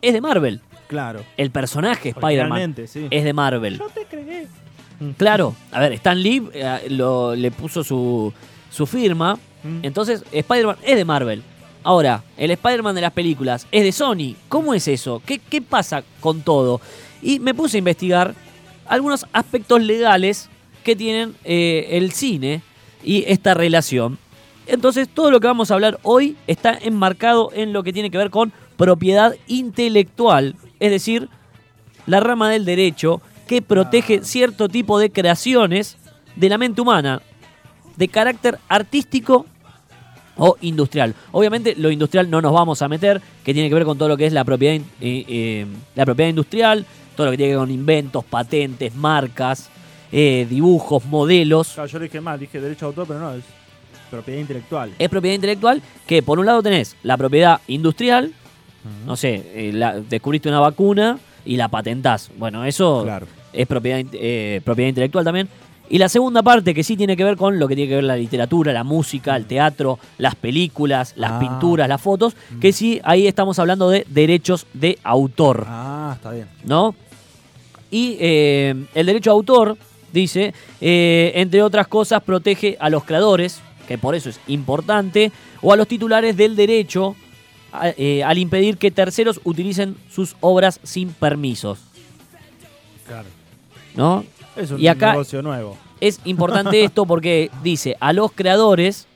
es 0.00 0.12
de 0.14 0.20
Marvel. 0.20 0.60
Claro. 0.86 1.20
El 1.36 1.50
personaje 1.50 2.10
Spider-Man 2.10 2.74
sí. 2.86 3.08
es 3.10 3.24
de 3.24 3.32
Marvel. 3.32 3.80
Claro, 5.16 5.54
a 5.72 5.80
ver, 5.80 5.92
Stan 5.94 6.20
Lee 6.20 6.42
eh, 6.52 6.86
lo- 6.90 7.34
le 7.34 7.50
puso 7.50 7.82
su, 7.84 8.32
su 8.70 8.86
firma. 8.86 9.38
Entonces, 9.82 10.22
Spider-Man 10.30 10.76
es 10.82 10.96
de 10.96 11.04
Marvel. 11.06 11.42
Ahora, 11.82 12.22
el 12.36 12.50
Spider-Man 12.50 12.94
de 12.94 13.00
las 13.00 13.12
películas 13.12 13.66
es 13.72 13.82
de 13.82 13.92
Sony. 13.92 14.34
¿Cómo 14.48 14.74
es 14.74 14.88
eso? 14.88 15.22
¿Qué, 15.24 15.38
qué 15.38 15.62
pasa 15.62 16.02
con 16.20 16.42
todo? 16.42 16.80
Y 17.22 17.38
me 17.40 17.54
puse 17.54 17.76
a 17.76 17.78
investigar 17.78 18.34
algunos 18.86 19.26
aspectos 19.32 19.80
legales 19.82 20.48
que 20.82 20.94
tienen 20.96 21.34
eh, 21.44 21.88
el 21.92 22.12
cine 22.12 22.60
y 23.02 23.24
esta 23.26 23.54
relación. 23.54 24.18
Entonces, 24.66 25.08
todo 25.08 25.30
lo 25.30 25.40
que 25.40 25.46
vamos 25.46 25.70
a 25.70 25.74
hablar 25.74 25.98
hoy 26.02 26.36
está 26.46 26.78
enmarcado 26.80 27.50
en 27.54 27.72
lo 27.72 27.82
que 27.82 27.92
tiene 27.94 28.10
que 28.10 28.18
ver 28.18 28.30
con 28.30 28.52
propiedad 28.76 29.34
intelectual, 29.46 30.56
es 30.80 30.90
decir, 30.90 31.28
la 32.06 32.20
rama 32.20 32.50
del 32.50 32.64
derecho 32.66 33.22
que 33.46 33.62
protege 33.62 34.22
cierto 34.24 34.68
tipo 34.68 34.98
de 34.98 35.10
creaciones 35.10 35.96
de 36.36 36.48
la 36.48 36.58
mente 36.58 36.80
humana, 36.80 37.20
de 37.96 38.08
carácter 38.08 38.58
artístico 38.68 39.46
o 40.36 40.56
industrial. 40.62 41.14
Obviamente 41.32 41.74
lo 41.76 41.90
industrial 41.90 42.28
no 42.28 42.40
nos 42.40 42.52
vamos 42.52 42.82
a 42.82 42.88
meter, 42.88 43.20
que 43.44 43.54
tiene 43.54 43.68
que 43.68 43.74
ver 43.74 43.84
con 43.84 43.96
todo 43.98 44.08
lo 44.08 44.16
que 44.16 44.26
es 44.26 44.32
la 44.32 44.44
propiedad, 44.44 44.74
eh, 44.74 44.80
eh, 45.28 45.66
la 45.94 46.04
propiedad 46.04 46.30
industrial, 46.30 46.84
todo 47.14 47.26
lo 47.26 47.30
que 47.30 47.36
tiene 47.36 47.52
que 47.52 47.56
ver 47.56 47.62
con 47.66 47.70
inventos, 47.70 48.24
patentes, 48.24 48.94
marcas, 48.96 49.68
eh, 50.10 50.46
dibujos, 50.50 51.04
modelos. 51.04 51.72
Claro, 51.74 51.88
yo 51.88 51.98
dije 52.00 52.20
mal, 52.20 52.38
dije 52.40 52.60
derecho 52.60 52.86
de 52.86 52.88
autor, 52.88 53.06
pero 53.06 53.20
no, 53.20 53.32
es 53.34 53.44
propiedad 54.10 54.40
intelectual. 54.40 54.92
Es 54.98 55.08
propiedad 55.08 55.34
intelectual 55.36 55.82
que 56.06 56.22
por 56.22 56.38
un 56.40 56.46
lado 56.46 56.62
tenés 56.62 56.96
la 57.04 57.16
propiedad 57.16 57.60
industrial, 57.68 58.32
no 59.06 59.16
sé, 59.16 59.50
eh, 59.54 59.70
la- 59.72 60.00
descubriste 60.00 60.48
una 60.48 60.60
vacuna 60.60 61.18
y 61.44 61.56
la 61.56 61.68
patentás. 61.68 62.30
Bueno, 62.36 62.64
eso 62.64 63.02
Claro. 63.04 63.26
es 63.52 63.66
propiedad, 63.66 64.02
eh, 64.12 64.60
propiedad 64.64 64.88
intelectual 64.88 65.24
también. 65.24 65.48
Y 65.90 65.98
la 65.98 66.08
segunda 66.08 66.42
parte, 66.42 66.72
que 66.72 66.82
sí 66.82 66.96
tiene 66.96 67.14
que 67.14 67.24
ver 67.24 67.36
con 67.36 67.58
lo 67.58 67.68
que 67.68 67.76
tiene 67.76 67.90
que 67.90 67.96
ver 67.96 68.04
la 68.04 68.16
literatura, 68.16 68.72
la 68.72 68.84
música, 68.84 69.36
el 69.36 69.44
teatro, 69.44 69.98
las 70.16 70.34
películas, 70.34 71.12
las 71.16 71.32
Ah. 71.32 71.38
pinturas, 71.38 71.86
las 71.88 72.00
fotos, 72.00 72.34
que 72.58 72.72
sí, 72.72 73.00
ahí 73.04 73.26
estamos 73.26 73.58
hablando 73.58 73.90
de 73.90 74.06
derechos 74.08 74.66
de 74.72 74.98
autor, 75.04 75.66
Ah, 75.68 76.12
está 76.16 76.30
bien. 76.30 76.46
¿no? 76.64 76.94
Y 77.90 78.16
eh, 78.18 78.74
el 78.94 79.06
derecho 79.06 79.30
de 79.30 79.34
autor, 79.34 79.76
dice, 80.12 80.54
eh, 80.80 81.32
entre 81.36 81.62
otras 81.62 81.86
cosas, 81.86 82.22
protege 82.22 82.76
a 82.80 82.88
los 82.88 83.04
creadores, 83.04 83.60
que 83.86 83.98
por 83.98 84.14
eso 84.14 84.30
es 84.30 84.40
importante, 84.48 85.30
o 85.60 85.72
a 85.72 85.76
los 85.76 85.86
titulares 85.86 86.34
del 86.36 86.56
derecho, 86.56 87.14
eh, 87.96 88.22
al 88.24 88.38
impedir 88.38 88.76
que 88.78 88.90
terceros 88.90 89.40
utilicen 89.44 89.96
sus 90.10 90.36
obras 90.40 90.80
sin 90.82 91.10
permisos, 91.12 91.78
Claro. 93.06 93.28
¿no? 93.96 94.24
Es 94.56 94.70
un 94.70 94.80
Y 94.80 94.86
acá- 94.88 95.12
negocio 95.12 95.42
nuevo. 95.42 95.76
Es 96.00 96.20
importante 96.24 96.82
esto 96.84 97.06
porque 97.06 97.50
dice 97.62 97.96
a 98.00 98.12
los 98.12 98.32
creadores 98.32 99.06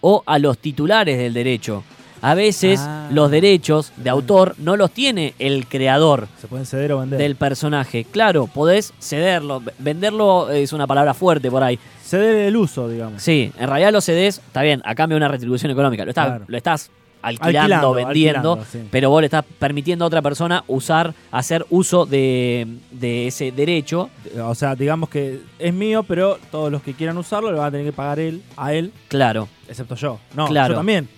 o 0.00 0.22
a 0.26 0.38
los 0.38 0.58
titulares 0.58 1.18
del 1.18 1.34
derecho. 1.34 1.82
A 2.22 2.34
veces 2.34 2.80
Ah. 2.82 3.08
los 3.10 3.30
derechos 3.30 3.92
de 3.96 4.10
autor 4.10 4.54
no 4.58 4.76
los 4.76 4.90
tiene 4.90 5.32
el 5.38 5.66
creador 5.66 6.28
Se 6.38 6.48
pueden 6.48 6.66
ceder 6.66 6.92
o 6.92 7.00
vender. 7.00 7.18
del 7.18 7.34
personaje. 7.36 8.04
Claro, 8.04 8.46
podés 8.46 8.92
cederlo. 9.00 9.62
Venderlo 9.78 10.50
es 10.50 10.74
una 10.74 10.86
palabra 10.86 11.14
fuerte 11.14 11.50
por 11.50 11.62
ahí. 11.62 11.78
Ceder 12.04 12.36
el 12.36 12.56
uso, 12.58 12.88
digamos. 12.90 13.22
Sí, 13.22 13.50
en 13.58 13.68
realidad 13.68 13.90
lo 13.92 14.02
cedes, 14.02 14.38
está 14.38 14.60
bien, 14.62 14.82
a 14.84 14.94
cambio 14.94 15.14
de 15.14 15.18
una 15.24 15.28
retribución 15.28 15.72
económica. 15.72 16.04
Lo 16.04 16.10
estás, 16.10 16.26
Claro. 16.26 16.44
lo 16.46 16.56
estás 16.58 16.90
alquilando, 17.22 17.58
Alquilando, 17.60 17.92
vendiendo, 17.94 18.52
alquilando, 18.52 18.64
sí. 18.70 18.88
pero 18.90 19.10
vos 19.10 19.20
le 19.20 19.26
estás 19.26 19.44
permitiendo 19.58 20.04
a 20.04 20.08
otra 20.08 20.22
persona 20.22 20.64
usar, 20.66 21.14
hacer 21.30 21.66
uso 21.70 22.06
de, 22.06 22.66
de 22.90 23.26
ese 23.26 23.52
derecho. 23.52 24.10
O 24.42 24.54
sea, 24.54 24.74
digamos 24.74 25.08
que 25.08 25.40
es 25.58 25.72
mío, 25.74 26.02
pero 26.02 26.38
todos 26.50 26.70
los 26.72 26.82
que 26.82 26.94
quieran 26.94 27.16
usarlo 27.18 27.50
le 27.52 27.58
van 27.58 27.68
a 27.68 27.70
tener 27.70 27.86
que 27.86 27.92
pagar 27.92 28.18
él, 28.18 28.42
a 28.56 28.72
él, 28.72 28.92
Claro, 29.08 29.48
excepto 29.68 29.94
yo. 29.96 30.18
No, 30.34 30.46
Claro. 30.46 30.74
yo 30.74 30.78
también. 30.78 31.08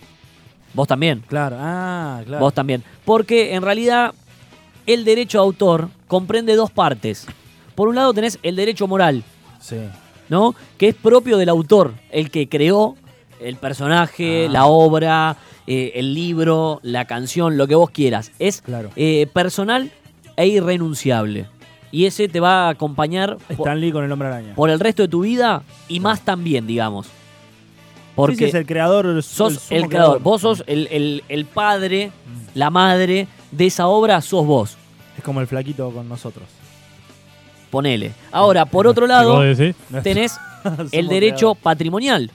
vos 0.75 0.89
también. 0.89 1.23
Claro, 1.29 1.57
ah, 1.61 2.21
claro. 2.27 2.45
Vos 2.45 2.55
también. 2.55 2.83
Porque 3.05 3.55
en 3.55 3.63
realidad 3.63 4.15
el 4.87 5.05
derecho 5.05 5.39
de 5.39 5.45
autor 5.45 5.89
comprende 6.09 6.55
dos 6.57 6.71
partes. 6.71 7.27
Por 7.75 7.89
un 7.89 7.95
lado 7.95 8.13
tenés 8.13 8.39
el 8.43 8.57
derecho 8.57 8.87
moral, 8.89 9.23
Sí. 9.61 9.77
¿no? 10.29 10.55
Que 10.79 10.89
es 10.89 10.95
propio 10.95 11.37
del 11.39 11.49
autor, 11.49 11.95
el 12.11 12.31
que 12.31 12.49
creó 12.49 12.97
el 13.45 13.57
personaje, 13.57 14.47
Ah. 14.49 14.53
la 14.53 14.67
obra, 14.67 15.37
eh, 15.67 15.93
el 15.97 16.15
libro, 16.15 16.81
la 16.83 17.05
canción, 17.07 17.57
lo 17.57 17.67
que 17.67 17.75
vos 17.75 17.91
quieras. 17.91 18.33
Es 18.39 18.61
Claro. 18.63 18.91
eh, 18.97 19.27
personal 19.33 19.91
e 20.37 20.47
irrenunciable. 20.47 21.47
Y 21.91 22.07
ese 22.07 22.27
te 22.29 22.41
va 22.41 22.67
a 22.67 22.71
acompañar 22.71 23.37
po- 23.37 23.65
Stan 23.65 23.79
Lee 23.81 23.93
con 23.93 24.03
el 24.05 24.11
hombre 24.13 24.29
araña. 24.29 24.55
por 24.55 24.71
el 24.71 24.81
resto 24.81 25.03
de 25.03 25.09
tu 25.09 25.21
vida 25.21 25.63
y 25.89 26.01
más 26.01 26.23
también, 26.23 26.67
digamos. 26.67 27.07
Porque 28.15 28.35
Sí, 28.37 28.39
sí, 28.45 28.49
es 28.49 28.55
el 28.55 28.67
creador. 28.67 29.07
el- 29.07 29.23
sos 29.23 29.71
el 29.71 29.89
creador, 29.89 30.21
vos 30.21 30.41
sos 30.43 30.65
el, 30.67 30.87
el- 30.91 31.23
el 31.29 31.45
padre, 31.47 32.09
Mm. 32.09 32.59
la 32.59 32.71
madre 32.71 33.27
de 33.51 33.67
esa 33.67 33.87
obra, 33.89 34.21
sos 34.21 34.47
vos. 34.47 34.77
Es 35.19 35.23
como 35.25 35.41
el 35.41 35.47
flaquito 35.47 35.91
con 35.91 36.09
nosotros. 36.09 36.45
Ponele. 37.71 38.13
Ahora, 38.31 38.67
por 38.67 38.87
otro 38.87 39.07
¿Y 39.07 39.09
lado, 39.09 39.41
tenés 40.03 40.37
el 40.93 41.09
derecho 41.09 41.55
patrimonial, 41.55 42.31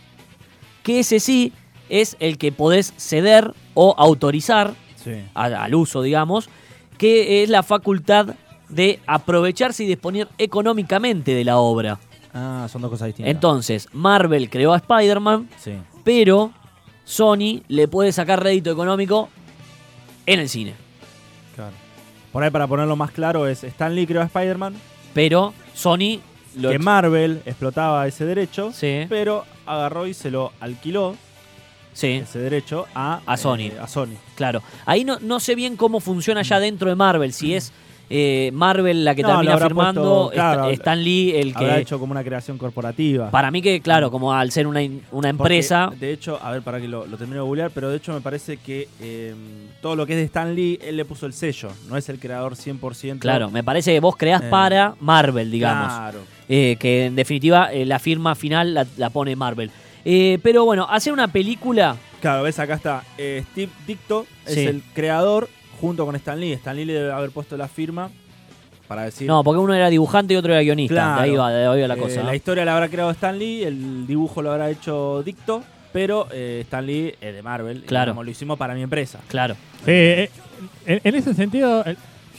que 0.88 1.00
ese 1.00 1.20
sí 1.20 1.52
es 1.90 2.16
el 2.22 2.38
que 2.38 2.52
podés 2.54 2.94
ceder 2.98 3.54
o 3.74 3.94
autorizar 3.98 4.74
Sí. 5.04 5.22
al, 5.34 5.54
al 5.54 5.76
uso, 5.76 6.02
digamos, 6.02 6.50
que 6.98 7.44
es 7.44 7.50
la 7.50 7.62
facultad 7.62 8.36
de 8.70 9.00
aprovecharse 9.06 9.84
y 9.84 9.88
disponer 9.88 10.28
económicamente 10.38 11.34
de 11.34 11.44
la 11.44 11.58
obra. 11.58 12.00
Ah, 12.34 12.68
son 12.72 12.82
dos 12.82 12.92
cosas 12.92 13.08
distintas. 13.08 13.32
Entonces, 13.32 13.88
Marvel 13.94 14.50
creó 14.50 14.74
a 14.74 14.78
Spider-Man, 14.78 15.50
Sí. 15.58 15.74
pero 16.04 16.52
Sony 17.04 17.64
le 17.68 17.88
puede 17.88 18.12
sacar 18.14 18.42
rédito 18.44 18.72
económico 18.72 19.30
en 20.26 20.40
el 20.40 20.50
cine. 20.50 20.74
Claro. 21.56 21.72
Por 22.32 22.44
ahí, 22.44 22.50
para 22.52 22.68
ponerlo 22.68 22.96
más 22.96 23.12
claro, 23.12 23.46
es 23.48 23.64
Stan 23.64 23.94
Lee 23.96 24.08
creó 24.08 24.22
a 24.22 24.26
Spider-Man, 24.26 24.74
Pero 25.14 25.54
Sony 25.74 26.20
lo 26.58 26.70
que 26.70 26.80
Marvel 26.80 27.42
explotaba 27.46 28.08
ese 28.08 28.26
derecho, 28.26 28.72
Sí. 28.74 29.06
pero 29.10 29.46
agarró 29.66 30.08
y 30.08 30.14
se 30.14 30.32
lo 30.32 30.52
alquiló, 30.60 31.16
Sí, 31.94 32.08
ese 32.24 32.38
derecho, 32.40 32.86
a, 32.94 33.22
A 33.26 33.38
Sony. 33.38 33.70
eh, 33.72 33.78
a 33.82 33.88
Sony. 33.88 34.16
claro. 34.36 34.62
Ahí 34.86 35.04
no, 35.04 35.18
no 35.20 35.40
sé 35.40 35.56
bien 35.56 35.76
cómo 35.76 36.00
funciona 36.00 36.44
ya 36.44 36.60
dentro 36.60 36.90
de 36.90 36.96
Marvel, 36.96 37.34
si 37.34 37.56
es 37.56 37.72
eh, 38.10 38.52
Marvel 38.54 39.04
la 39.04 39.14
que 39.16 39.22
No, 39.22 39.30
termina 39.30 39.58
firmando, 39.58 40.02
puesto, 40.26 40.30
claro, 40.34 40.62
Sta- 40.66 40.72
Stan 40.74 41.04
Lee 41.04 41.34
el 41.36 41.54
que... 41.54 41.80
hecho 41.80 42.00
como 42.00 42.12
una 42.12 42.24
creación 42.24 42.58
corporativa. 42.58 43.30
Para 43.32 43.52
mí 43.52 43.62
que, 43.62 43.82
claro, 43.82 44.10
como 44.12 44.34
al 44.34 44.52
ser 44.52 44.66
una, 44.68 44.80
Porque, 45.10 45.28
empresa... 45.30 45.92
de 46.00 46.14
hecho, 46.14 46.40
a 46.42 46.52
ver, 46.52 46.62
para 46.62 46.80
que 46.80 46.88
lo, 46.88 47.06
lo 47.06 47.18
termino 47.18 47.42
de 47.42 47.48
googlear, 47.48 47.72
pero 47.74 47.90
de 47.90 47.98
hecho 47.98 48.14
me 48.14 48.22
parece 48.22 48.58
que 48.58 48.88
eh, 49.02 49.34
todo 49.82 49.96
lo 49.96 50.06
que 50.06 50.14
es 50.14 50.20
de 50.20 50.26
Stan 50.26 50.56
Lee, 50.56 50.80
él 50.82 50.96
le 50.98 51.06
puso 51.06 51.26
el 51.26 51.34
sello. 51.34 51.70
No 51.90 51.98
es 51.98 52.08
el 52.10 52.20
creador 52.20 52.56
100%. 52.56 53.20
Claro, 53.20 53.50
me 53.52 53.64
parece 53.64 53.94
que 53.94 54.00
vos 54.00 54.16
creás 54.16 54.42
Eh, 54.44 54.48
para 54.50 54.96
Marvel, 55.00 55.52
digamos. 55.52 55.94
Claro. 55.94 56.20
Eh, 56.50 56.78
que 56.80 57.08
en 57.08 57.16
definitiva 57.16 57.70
la 57.74 58.00
firma 58.00 58.36
final 58.36 58.74
la, 58.74 58.86
la 58.98 59.10
pone 59.10 59.36
Marvel. 59.36 59.70
Pero 60.04 60.64
bueno, 60.64 60.88
hacer 60.90 61.12
una 61.12 61.28
película... 61.28 61.98
Claro, 62.22 62.44
ves, 62.44 62.58
acá 62.58 62.76
está. 62.76 63.04
Steve 63.16 63.70
Dicto 63.86 64.26
es 64.46 64.56
el 64.58 64.82
creador 64.94 65.50
junto 65.80 66.06
con 66.06 66.16
Stan 66.16 66.40
Lee. 66.40 66.54
Stan 66.54 66.76
Lee 66.76 66.86
le 66.86 66.94
debe 66.94 67.12
haber 67.12 67.32
puesto 67.32 67.56
la 67.58 67.68
firma 67.68 68.10
para 68.88 69.04
decir. 69.04 69.28
No, 69.28 69.44
porque 69.44 69.60
uno 69.60 69.74
era 69.74 69.90
dibujante 69.90 70.34
y 70.34 70.38
otro 70.38 70.54
era 70.54 70.62
guionista. 70.62 70.94
Claro. 70.96 71.16
De 71.22 71.22
ahí 71.30 71.36
va, 71.36 71.52
de 71.52 71.68
ahí 71.68 71.82
va 71.82 71.88
la 71.88 71.94
eh, 71.96 71.98
cosa. 71.98 72.24
La 72.24 72.36
historia 72.36 72.66
la 72.66 72.74
habrá 72.74 72.90
creado 72.90 73.12
Stan 73.12 73.38
Lee, 73.38 73.64
el 73.64 74.08
dibujo 74.08 74.42
lo 74.42 74.52
habrá 74.52 74.70
hecho 74.70 75.24
Dicto, 75.24 75.64
pero 75.94 76.28
eh, 76.32 76.60
Stan 76.64 76.86
Lee 76.86 77.14
es 77.20 77.34
de 77.36 77.42
Marvel. 77.42 77.84
Claro. 77.84 78.12
Como 78.12 78.24
lo 78.24 78.32
hicimos 78.32 78.58
para 78.58 78.74
mi 78.74 78.82
empresa. 78.84 79.20
Claro. 79.28 79.56
Sí, 79.86 79.92
eh, 79.92 80.30
en, 80.86 81.02
en 81.04 81.16
ese 81.16 81.34
sentido, 81.34 81.84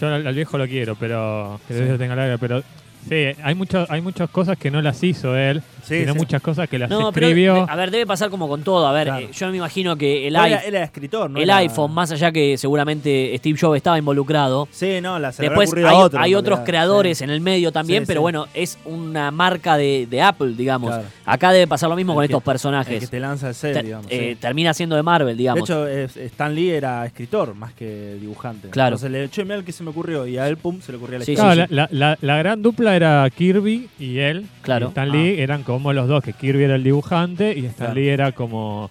yo 0.00 0.08
al, 0.08 0.26
al 0.26 0.34
viejo 0.34 0.56
lo 0.58 0.66
quiero, 0.66 0.94
pero 0.96 1.60
que 1.68 1.74
Sí. 1.74 1.98
Tenga 1.98 2.16
larga, 2.16 2.38
pero 2.38 2.62
sí, 3.08 3.26
hay 3.42 3.54
mucho, 3.54 3.86
hay 3.88 4.00
muchas 4.00 4.30
cosas 4.30 4.56
que 4.58 4.70
no 4.70 4.80
las 4.80 5.02
hizo 5.02 5.36
él, 5.36 5.62
Sí, 5.82 6.00
sino 6.00 6.12
sí. 6.12 6.18
muchas 6.18 6.42
cosas 6.42 6.68
que 6.68 6.78
las 6.78 6.90
No, 6.90 7.08
escribió. 7.10 7.54
de- 7.54 7.66
a 7.68 7.76
ver, 7.76 7.90
debe 7.90 8.06
pasar 8.06 8.30
como 8.30 8.48
con 8.48 8.62
todo. 8.62 8.86
A 8.86 8.92
ver, 8.92 9.08
Claro. 9.08 9.26
eh, 9.26 9.30
yo 9.32 9.48
me 9.50 9.56
imagino 9.56 9.96
que 9.96 10.26
el, 10.28 10.36
era, 10.36 10.58
era 10.62 10.82
escritor, 10.84 11.30
¿no? 11.30 11.38
el 11.38 11.44
Era- 11.44 11.56
iPhone, 11.58 11.92
más 11.92 12.10
allá 12.12 12.30
que 12.32 12.56
seguramente 12.58 13.34
Steve 13.38 13.58
Jobs 13.60 13.76
estaba 13.76 13.98
involucrado. 13.98 14.68
Sí, 14.70 15.00
no, 15.00 15.18
la 15.18 15.32
se 15.32 15.42
le 15.42 15.48
habrá 15.48 15.60
Después 15.60 15.84
hay, 15.84 15.94
a 15.94 15.98
otro, 15.98 16.20
hay 16.20 16.34
otros 16.34 16.60
creadores 16.60 17.18
Sí. 17.18 17.24
en 17.24 17.30
el 17.30 17.40
medio 17.40 17.72
también, 17.72 18.02
Sí, 18.02 18.06
pero 18.06 18.20
sí. 18.20 18.22
bueno, 18.22 18.46
es 18.54 18.78
una 18.84 19.30
marca 19.30 19.76
de, 19.76 20.06
de 20.10 20.20
Apple, 20.22 20.54
digamos. 20.56 20.90
Claro. 20.90 21.08
Acá 21.24 21.52
debe 21.52 21.66
pasar 21.66 21.88
lo 21.88 21.96
mismo 21.96 22.12
El 22.12 22.16
con 22.16 22.20
que- 22.22 22.24
estos 22.26 22.38
El 22.38 22.42
que 22.42 22.50
personajes. 22.50 23.10
te 23.10 23.20
lanza 23.20 23.48
el 23.48 23.54
set, 23.54 23.72
Ter- 23.74 23.84
digamos. 23.84 24.06
eh, 24.10 24.30
sí. 24.34 24.40
Termina 24.40 24.74
siendo 24.74 24.96
de 24.96 25.02
Marvel, 25.02 25.34
De 25.36 25.38
digamos. 25.38 25.68
hecho, 25.68 25.86
es- 25.86 26.16
Stan 26.16 26.54
Lee 26.54 26.70
era 26.70 27.04
escritor 27.06 27.54
más 27.54 27.72
que 27.72 28.16
dibujante. 28.20 28.68
Claro. 28.68 28.96
Entonces 28.96 29.10
le 29.10 29.24
echó 29.24 29.42
el 29.42 29.64
que 29.64 29.72
se 29.72 29.82
me 29.82 29.90
ocurrió 29.90 30.26
y 30.26 30.36
a 30.38 30.46
él, 30.48 30.56
pum, 30.58 30.80
se 30.80 30.92
le 30.92 30.98
ocurría 30.98 31.18
la 31.20 31.24
Sí, 31.24 31.32
historia. 31.32 31.66
La- 31.70 32.16
la 32.20 32.36
gran 32.38 32.60
dupla 32.62 32.94
era 32.98 33.28
Kirby 33.30 33.88
y 33.98 34.18
él. 34.18 34.46
Claro. 34.62 34.86
Y 34.86 34.88
Stan 34.90 35.10
Lee 35.10 35.40
eran 35.40 35.62
como 35.62 35.92
los 35.92 36.06
dos, 36.08 36.22
que 36.22 36.32
Kirby 36.34 36.64
era 36.64 36.74
el 36.74 36.84
dibujante 36.84 37.52
y 37.56 37.64
Stan 37.66 37.86
Claro. 37.88 37.94
Lee 37.94 38.08
era 38.08 38.32
como, 38.32 38.90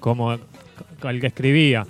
como 0.00 0.32
el 0.32 1.20
que 1.20 1.26
escribía. 1.28 1.86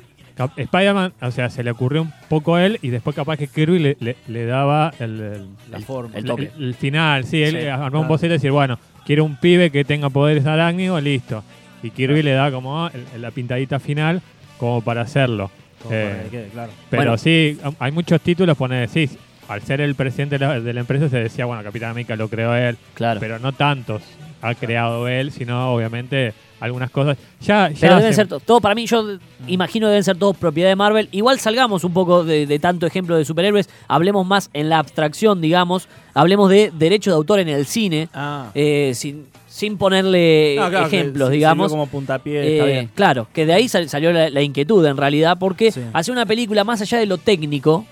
Spider-Man, 0.57 1.15
o 1.23 1.31
sea, 1.31 1.49
se 1.49 1.63
le 1.65 1.71
ocurrió 1.71 2.03
un 2.03 2.13
poco 2.29 2.57
a 2.57 2.67
él 2.67 2.79
y 2.83 2.91
después 2.91 3.17
capaz 3.17 3.39
que 3.39 3.49
Kirby 3.49 3.79
le, 3.79 3.97
le- 4.01 4.17
le 4.29 4.45
daba 4.45 4.93
el, 4.99 5.19
el- 5.21 5.47
La 5.71 5.81
forma. 5.81 6.11
el 6.15 6.19
el- 6.21 6.25
toque. 6.27 6.51
el 6.59 6.75
final. 6.75 7.25
Sí, 7.25 7.43
él 7.43 7.59
Sí, 7.59 7.67
armó 7.67 7.85
claro. 7.87 8.01
un 8.01 8.09
boceto 8.09 8.35
y 8.35 8.37
decir, 8.37 8.51
bueno, 8.51 8.79
quiero 9.07 9.25
un 9.25 9.37
pibe 9.37 9.71
que 9.71 9.85
tenga 9.85 10.11
poderes 10.11 10.45
arácnidos, 10.47 11.03
listo. 11.03 11.43
Y 11.83 11.89
Kirby 11.91 12.23
le 12.23 12.33
da 12.33 12.51
como 12.51 12.89
el- 12.89 13.23
la 13.23 13.31
pintadita 13.31 13.81
final 13.81 14.21
como 14.59 14.83
para 14.83 15.01
hacerlo. 15.03 15.51
Como 15.79 15.91
para 15.91 16.03
Eh, 16.11 16.21
que 16.25 16.31
quede 16.31 16.49
claro. 16.49 16.73
Pero 16.91 17.03
Bueno. 17.03 17.17
sí, 17.19 17.59
hay 17.79 17.93
muchos 17.93 18.21
títulos, 18.21 18.57
pone, 18.59 18.89
sí, 18.89 19.09
al 19.49 19.63
ser 19.63 19.81
el 19.81 19.95
presidente 19.95 20.39
de 20.39 20.47
la, 20.47 20.61
de 20.61 20.73
la 20.73 20.81
empresa 20.81 21.09
se 21.09 21.19
decía, 21.19 21.45
bueno, 21.47 21.63
Capitán 21.63 21.91
América 21.91 22.17
lo 22.17 22.29
creó 22.29 22.55
él, 22.55 22.77
Claro. 22.95 23.21
pero 23.21 23.39
no 23.39 23.53
tantos 23.53 24.03
ha 24.43 24.55
creado 24.55 25.09
él, 25.09 25.31
sino 25.33 25.73
obviamente 25.75 26.35
algunas 26.61 26.91
cosas. 26.91 27.17
Ya, 27.41 27.69
ya 27.71 27.81
Pero 27.81 27.97
deben 27.97 28.15
ser 28.15 28.29
to- 28.29 28.41
todo, 28.41 28.61
para 28.61 28.75
mí, 28.75 28.87
yo 28.87 29.19
imagino 29.47 29.89
deben 29.89 30.05
ser 30.05 30.17
todos 30.17 30.37
propiedad 30.37 30.69
de 30.71 30.77
Marvel. 30.77 31.09
Igual 31.13 31.39
salgamos 31.39 31.85
un 31.85 31.93
poco 31.93 32.25
de, 32.25 32.47
de 32.47 32.59
tanto 32.59 32.87
ejemplo 32.87 33.17
de 33.17 33.25
superhéroes, 33.25 33.69
hablemos 33.89 34.27
más 34.27 34.51
en 34.55 34.69
la 34.69 34.79
abstracción, 34.79 35.41
digamos, 35.41 35.89
hablemos 36.15 36.49
de 36.51 36.73
derecho 36.77 37.11
de 37.11 37.17
autor 37.17 37.41
en 37.41 37.49
el 37.49 37.67
cine, 37.67 38.09
Ah. 38.15 38.51
eh, 38.55 38.93
sin, 38.95 39.27
sin 39.47 39.77
ponerle 39.79 40.57
No, 40.59 40.69
claro, 40.71 40.89
que 40.89 40.99
ejemplos, 41.01 41.31
digamos. 41.31 41.71
como 41.71 41.87
puntapié, 41.87 42.55
está 42.57 42.69
Eh, 42.69 42.73
bien. 42.73 42.91
claro, 42.95 43.27
que 43.33 43.45
de 43.47 43.53
ahí 43.55 43.69
sal- 43.69 43.89
salió 43.89 44.13
la, 44.13 44.31
la 44.31 44.43
inquietud 44.43 44.85
en 44.87 44.97
realidad, 44.97 45.37
porque 45.39 45.73
Sí. 45.73 45.81
hacer 45.93 46.13
una 46.13 46.25
película 46.27 46.65
más 46.65 46.81
allá 46.81 46.99
de 46.99 47.07
lo 47.07 47.19
técnico, 47.19 47.85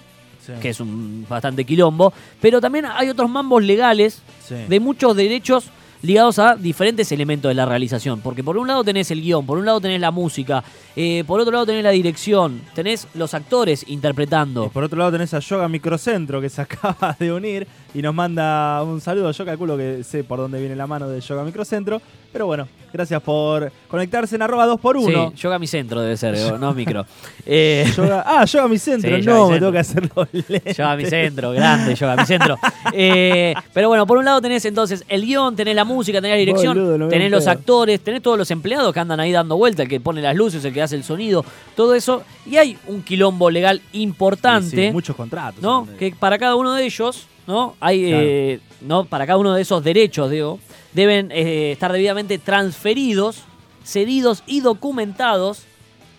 Sí. 0.46 0.52
que 0.60 0.70
es 0.70 0.80
un 0.80 1.24
bastante 1.28 1.64
quilombo, 1.64 2.12
pero 2.40 2.60
también 2.60 2.84
hay 2.86 3.08
otros 3.08 3.30
mambos 3.30 3.62
legales 3.62 4.22
Sí. 4.46 4.54
de 4.68 4.80
muchos 4.80 5.16
derechos 5.16 5.70
ligados 6.02 6.38
a 6.38 6.54
diferentes 6.54 7.10
elementos 7.12 7.48
de 7.48 7.54
la 7.54 7.64
realización. 7.64 8.20
Porque 8.20 8.44
por 8.44 8.58
un 8.58 8.66
lado 8.68 8.84
tenés 8.84 9.10
el 9.10 9.22
guion, 9.22 9.46
por 9.46 9.56
un 9.56 9.64
lado 9.64 9.80
tenés 9.80 10.00
la 10.02 10.10
música, 10.10 10.62
eh, 10.94 11.24
por 11.26 11.40
otro 11.40 11.52
lado 11.52 11.64
tenés 11.64 11.82
la 11.82 11.90
dirección, 11.92 12.60
tenés 12.74 13.08
los 13.14 13.32
actores 13.32 13.86
Y 13.88 13.94
interpretando. 13.94 14.68
por 14.68 14.84
otro 14.84 14.98
lado 14.98 15.12
tenés 15.12 15.32
a 15.32 15.38
Yoga 15.38 15.66
Microcentro 15.66 16.42
que 16.42 16.50
se 16.50 16.60
acaba 16.62 17.16
de 17.18 17.32
unir 17.32 17.66
y 17.94 18.02
nos 18.02 18.14
manda 18.14 18.82
un 18.82 19.00
saludo. 19.00 19.30
Yo 19.30 19.44
calculo 19.44 19.76
que 19.76 20.02
sé 20.04 20.24
por 20.24 20.38
dónde 20.38 20.58
viene 20.60 20.76
la 20.76 20.86
mano 20.86 21.08
de 21.08 21.20
Yoga 21.20 21.44
Microcentro. 21.44 22.02
Pero 22.32 22.46
bueno, 22.46 22.66
gracias 22.92 23.22
por 23.22 23.70
conectarse 23.86 24.34
en 24.34 24.42
arroba 24.42 24.66
2x1. 24.66 25.30
Sí, 25.30 25.36
yoga 25.40 25.56
mi 25.60 25.68
centro 25.68 26.00
debe 26.00 26.16
ser, 26.16 26.58
no 26.58 26.74
micro. 26.74 27.06
Eh, 27.46 27.84
Yoga- 27.94 28.24
ah, 28.26 28.44
Yoga 28.46 28.68
Mi 28.68 28.78
Centro. 28.78 29.16
Sí, 29.16 29.22
no, 29.22 29.46
Mi 29.46 29.52
me 29.52 29.58
tengo 29.60 29.70
que 29.70 29.78
hacerlo 29.78 30.26
lento. 30.32 30.70
Yoga 30.72 30.96
mi 30.96 31.04
centro, 31.04 31.52
grande 31.52 31.94
Yoga 31.94 32.16
mi 32.16 32.24
centro. 32.24 32.58
Eh, 32.92 33.54
pero 33.72 33.88
bueno, 33.88 34.06
por 34.06 34.16
un 34.18 34.24
lado 34.24 34.40
tenés 34.40 34.64
entonces 34.64 35.04
el 35.08 35.24
guion, 35.26 35.54
tenés 35.54 35.76
la 35.76 35.84
música, 35.84 36.18
tenés 36.22 36.32
la 36.32 36.38
dirección, 36.38 36.74
Boludo, 36.76 37.08
tenés 37.08 37.30
los 37.30 37.46
actores, 37.46 38.00
tenés 38.00 38.22
todos 38.22 38.38
los 38.38 38.50
empleados 38.50 38.92
que 38.94 38.98
andan 39.00 39.20
ahí 39.20 39.30
dando 39.30 39.56
vuelta, 39.56 39.82
el 39.82 39.88
que 39.88 40.00
pone 40.00 40.22
las 40.22 40.34
luces, 40.34 40.64
el 40.64 40.72
que 40.72 40.80
hace 40.82 40.96
el 40.96 41.04
sonido, 41.04 41.44
todo 41.76 41.94
eso. 41.94 42.22
Y 42.46 42.56
hay 42.56 42.78
un 42.86 43.02
quilombo 43.02 43.50
legal 43.50 43.80
importante. 43.92 44.70
Sí, 44.70 44.86
sí, 44.86 44.90
muchos 44.92 45.14
contratos. 45.14 45.62
¿no? 45.62 45.86
Que 45.98 46.14
para 46.18 46.38
cada 46.38 46.56
uno 46.56 46.72
de 46.74 46.84
ellos, 46.84 47.26
¿no? 47.46 47.74
Hay, 47.80 48.04
eh, 48.12 48.60
¿no? 48.80 49.04
Para 49.04 49.26
cada 49.26 49.38
uno 49.38 49.54
de 49.54 49.62
esos 49.62 49.82
derechos, 49.84 50.30
digo, 50.30 50.58
deben 50.92 51.30
eh, 51.32 51.72
estar 51.72 51.92
debidamente 51.92 52.38
transferidos, 52.38 53.42
cedidos 53.84 54.42
y 54.46 54.60
documentados 54.60 55.62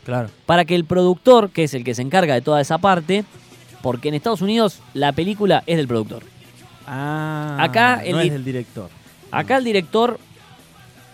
Claro. 0.05 0.29
para 0.45 0.65
que 0.65 0.75
el 0.75 0.85
productor, 0.85 1.49
que 1.49 1.63
es 1.63 1.73
el 1.73 1.83
que 1.83 1.95
se 1.95 2.01
encarga 2.03 2.33
de 2.35 2.41
toda 2.41 2.61
esa 2.61 2.77
parte, 2.77 3.25
porque 3.81 4.09
en 4.09 4.13
Estados 4.15 4.41
Unidos 4.41 4.79
la 4.93 5.11
película 5.13 5.63
es 5.65 5.77
del 5.77 5.87
productor. 5.87 6.23
Ah, 6.87 7.57
Acá 7.59 8.01
el 8.03 8.11
no 8.13 8.19
es 8.19 8.31
del 8.31 8.43
director. 8.45 8.89
Acá 9.31 9.57
el 9.57 9.63
director 9.63 10.19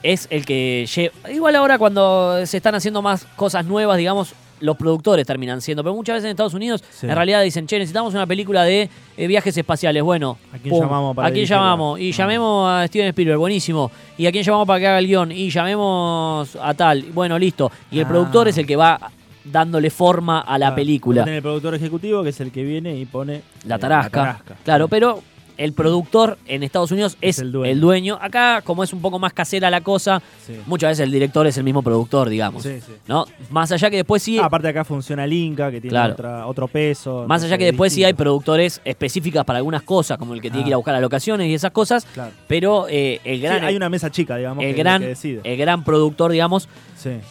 es 0.04 0.28
el 0.30 0.46
que 0.46 0.86
lleva. 0.94 1.32
Igual 1.32 1.56
ahora 1.56 1.78
cuando 1.78 2.46
se 2.46 2.58
están 2.58 2.76
haciendo 2.76 3.02
más 3.02 3.26
cosas 3.36 3.66
nuevas, 3.66 3.98
digamos, 3.98 4.34
los 4.62 4.78
productores 4.78 5.26
terminan 5.28 5.60
siendo. 5.62 5.84
Pero 5.84 5.94
muchas 5.94 6.16
veces 6.16 6.26
en 6.26 6.32
Estados 6.32 6.54
Unidos, 6.54 6.84
Sí. 6.90 7.08
en 7.08 7.16
realidad 7.16 7.44
dicen, 7.44 7.68
che, 7.68 7.78
necesitamos 7.78 8.14
una 8.14 8.26
película 8.26 8.64
de 8.64 8.90
eh, 9.18 9.28
viajes 9.28 9.56
espaciales. 9.58 10.02
Bueno, 10.02 10.38
¿A 10.54 10.58
quién 10.58 10.74
llamamos 10.80 11.16
para 11.16 11.28
¿A 11.28 11.32
quién 11.32 11.46
llamamos? 11.46 12.00
Y 12.00 12.12
Ah. 12.12 12.16
llamemos 12.16 12.70
a 12.70 12.88
Steven 12.88 13.08
Spielberg, 13.10 13.38
buenísimo. 13.40 13.92
¿Y 14.18 14.26
a 14.26 14.32
quién 14.32 14.44
llamamos 14.44 14.68
para 14.68 14.80
que 14.80 14.88
haga 14.88 15.00
el 15.00 15.08
guion? 15.08 15.32
Y 15.32 15.50
llamemos 15.50 16.56
a 16.62 16.74
tal. 16.74 17.04
Bueno, 17.14 17.38
listo. 17.38 17.72
Y 17.92 18.00
el 18.00 18.06
Ah. 18.06 18.10
productor 18.10 18.48
es 18.48 18.58
el 18.58 18.66
que 18.66 18.76
va 18.76 19.00
dándole 19.44 19.90
forma 19.90 20.42
a 20.42 20.58
la 20.60 20.68
Claro, 20.68 20.76
película. 20.76 21.24
tiene 21.24 21.38
el 21.38 21.44
productor 21.44 21.74
ejecutivo 21.76 22.22
que 22.24 22.30
es 22.30 22.40
el 22.42 22.52
que 22.52 22.64
viene 22.64 22.96
y 22.96 23.06
pone 23.06 23.42
La 23.66 23.76
eh, 23.76 23.80
tarasca. 23.80 24.42
Claro, 24.64 24.88
pero 24.88 25.22
el 25.58 25.74
productor 25.74 26.38
en 26.48 26.64
Estados 26.64 26.92
Unidos 26.92 27.18
es, 27.22 27.38
Es 27.38 27.40
el, 27.40 27.56
el 27.66 27.80
dueño. 27.80 28.18
Acá, 28.22 28.62
como 28.64 28.84
es 28.84 28.92
un 28.94 29.02
poco 29.02 29.20
más 29.20 29.34
casera 29.34 29.70
la 29.70 29.82
cosa, 29.82 30.22
Sí. 30.46 30.54
muchas 30.66 30.92
veces 30.92 31.04
el 31.06 31.12
director 31.12 31.46
es 31.48 31.58
el 31.58 31.64
mismo 31.64 31.82
productor, 31.82 32.30
digamos. 32.30 32.64
Sí, 32.64 32.80
sí. 32.86 32.94
¿No? 33.08 33.26
Más 33.50 33.72
allá 33.72 33.90
que 33.90 33.98
después 33.98 34.22
sí. 34.24 34.38
Ah, 34.40 34.46
aparte 34.46 34.68
acá 34.68 34.84
funciona 34.84 35.24
el 35.26 35.34
Inca, 35.34 35.70
que 35.72 35.80
tiene 35.82 35.92
Claro. 35.92 36.14
otra- 36.14 36.48
otro 36.48 36.68
peso. 36.68 37.26
Más 37.28 37.44
allá 37.44 37.58
que 37.58 37.66
es 37.68 37.72
después 37.74 37.94
sí 37.94 38.04
hay 38.04 38.14
productores 38.14 38.82
específicas 38.86 39.46
para 39.46 39.58
algunas 39.58 39.84
cosas, 39.84 40.18
como 40.18 40.34
el 40.34 40.42
que 40.42 40.50
tiene 40.50 40.62
Ah. 40.62 40.64
que 40.66 40.70
ir 40.70 40.74
a 40.74 40.78
buscar 40.78 40.94
las 40.94 41.02
locaciones 41.02 41.48
y 41.48 41.54
esas 41.54 41.72
cosas, 41.72 42.06
Claro. 42.14 42.32
pero 42.48 42.88
eh, 42.90 43.20
el 43.24 43.42
gran, 43.42 43.64
hay 43.64 43.76
una 43.76 43.90
mesa 43.90 44.10
chica, 44.12 44.38
digamos, 44.38 44.64
el 44.64 44.74
que, 44.76 44.80
gran, 44.82 45.02
que 45.02 45.08
decide. 45.08 45.42
el 45.44 45.58
gran 45.58 45.84
productor, 45.84 46.32
digamos, 46.32 46.68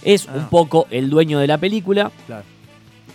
es 0.02 0.28
Ah. 0.28 0.33
un 0.37 0.48
poco 0.48 0.87
el 0.90 1.11
dueño 1.11 1.38
de 1.38 1.46
la 1.46 1.59
película, 1.59 2.11
Claro. 2.26 2.44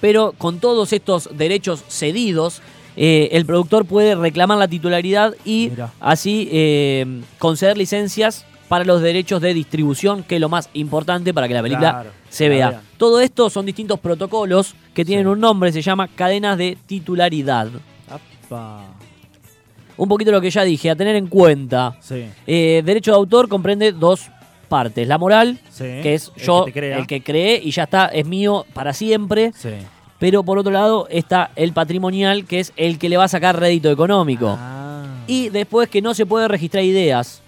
pero 0.01 0.33
con 0.37 0.59
todos 0.59 0.93
estos 0.93 1.29
derechos 1.35 1.83
cedidos, 1.89 2.61
eh, 2.97 3.29
el 3.31 3.45
productor 3.45 3.85
puede 3.85 4.15
reclamar 4.15 4.57
la 4.57 4.67
titularidad 4.67 5.33
y 5.45 5.71
así 5.99 6.47
eh, 6.51 7.21
conceder 7.39 7.77
licencias 7.77 8.45
para 8.67 8.83
los 8.83 9.01
derechos 9.01 9.41
de 9.41 9.53
distribución, 9.53 10.23
que 10.23 10.35
es 10.35 10.41
lo 10.41 10.49
más 10.49 10.69
importante 10.73 11.33
para 11.33 11.47
que 11.47 11.53
la 11.53 11.61
película 11.61 11.91
Claro, 11.91 12.09
se 12.29 12.49
vea. 12.49 12.81
Todo 12.97 13.21
esto 13.21 13.49
son 13.49 13.65
distintos 13.65 13.99
protocolos 13.99 14.75
que 14.93 15.05
tienen 15.05 15.25
Sí. 15.25 15.29
un 15.29 15.39
nombre, 15.39 15.71
se 15.71 15.81
llama 15.83 16.07
cadenas 16.07 16.57
de 16.57 16.77
titularidad. 16.87 17.67
Apa. 18.09 18.85
Un 19.97 20.09
poquito 20.09 20.31
lo 20.31 20.41
que 20.41 20.49
ya 20.49 20.63
dije, 20.63 20.89
a 20.89 20.95
tener 20.95 21.15
en 21.15 21.27
cuenta. 21.27 21.95
Sí. 22.01 22.25
Eh, 22.47 22.81
derecho 22.83 23.11
de 23.11 23.17
autor 23.17 23.47
comprende 23.47 23.91
dos 23.91 24.29
partes. 24.67 25.07
La 25.07 25.17
moral, 25.17 25.59
Sí. 25.69 25.83
que 26.01 26.15
es 26.15 26.31
El 26.35 26.43
yo, 26.43 26.65
que 26.65 26.91
el 26.93 27.07
que 27.07 27.21
cree 27.21 27.61
y 27.63 27.71
ya 27.71 27.83
está, 27.83 28.07
es 28.07 28.25
mío 28.25 28.65
para 28.73 28.93
siempre. 28.93 29.51
Sí. 29.55 29.69
Pero 30.25 30.41
por 30.41 30.57
otro 30.57 30.71
lado 30.71 31.07
está 31.11 31.51
el 31.55 31.71
patrimonial, 31.71 32.45
que 32.45 32.59
es 32.59 32.73
el 32.77 32.97
que 32.97 33.09
le 33.09 33.17
va 33.17 33.25
a 33.25 33.27
sacar 33.27 33.59
rédito 33.59 33.91
económico. 33.91 34.57
Ah. 34.57 35.05
Y 35.27 35.49
después 35.49 35.87
que 35.87 36.01
no 36.01 36.15
se 36.15 36.25
puede 36.25 36.47
registrar 36.47 36.83
ideas. 36.83 37.43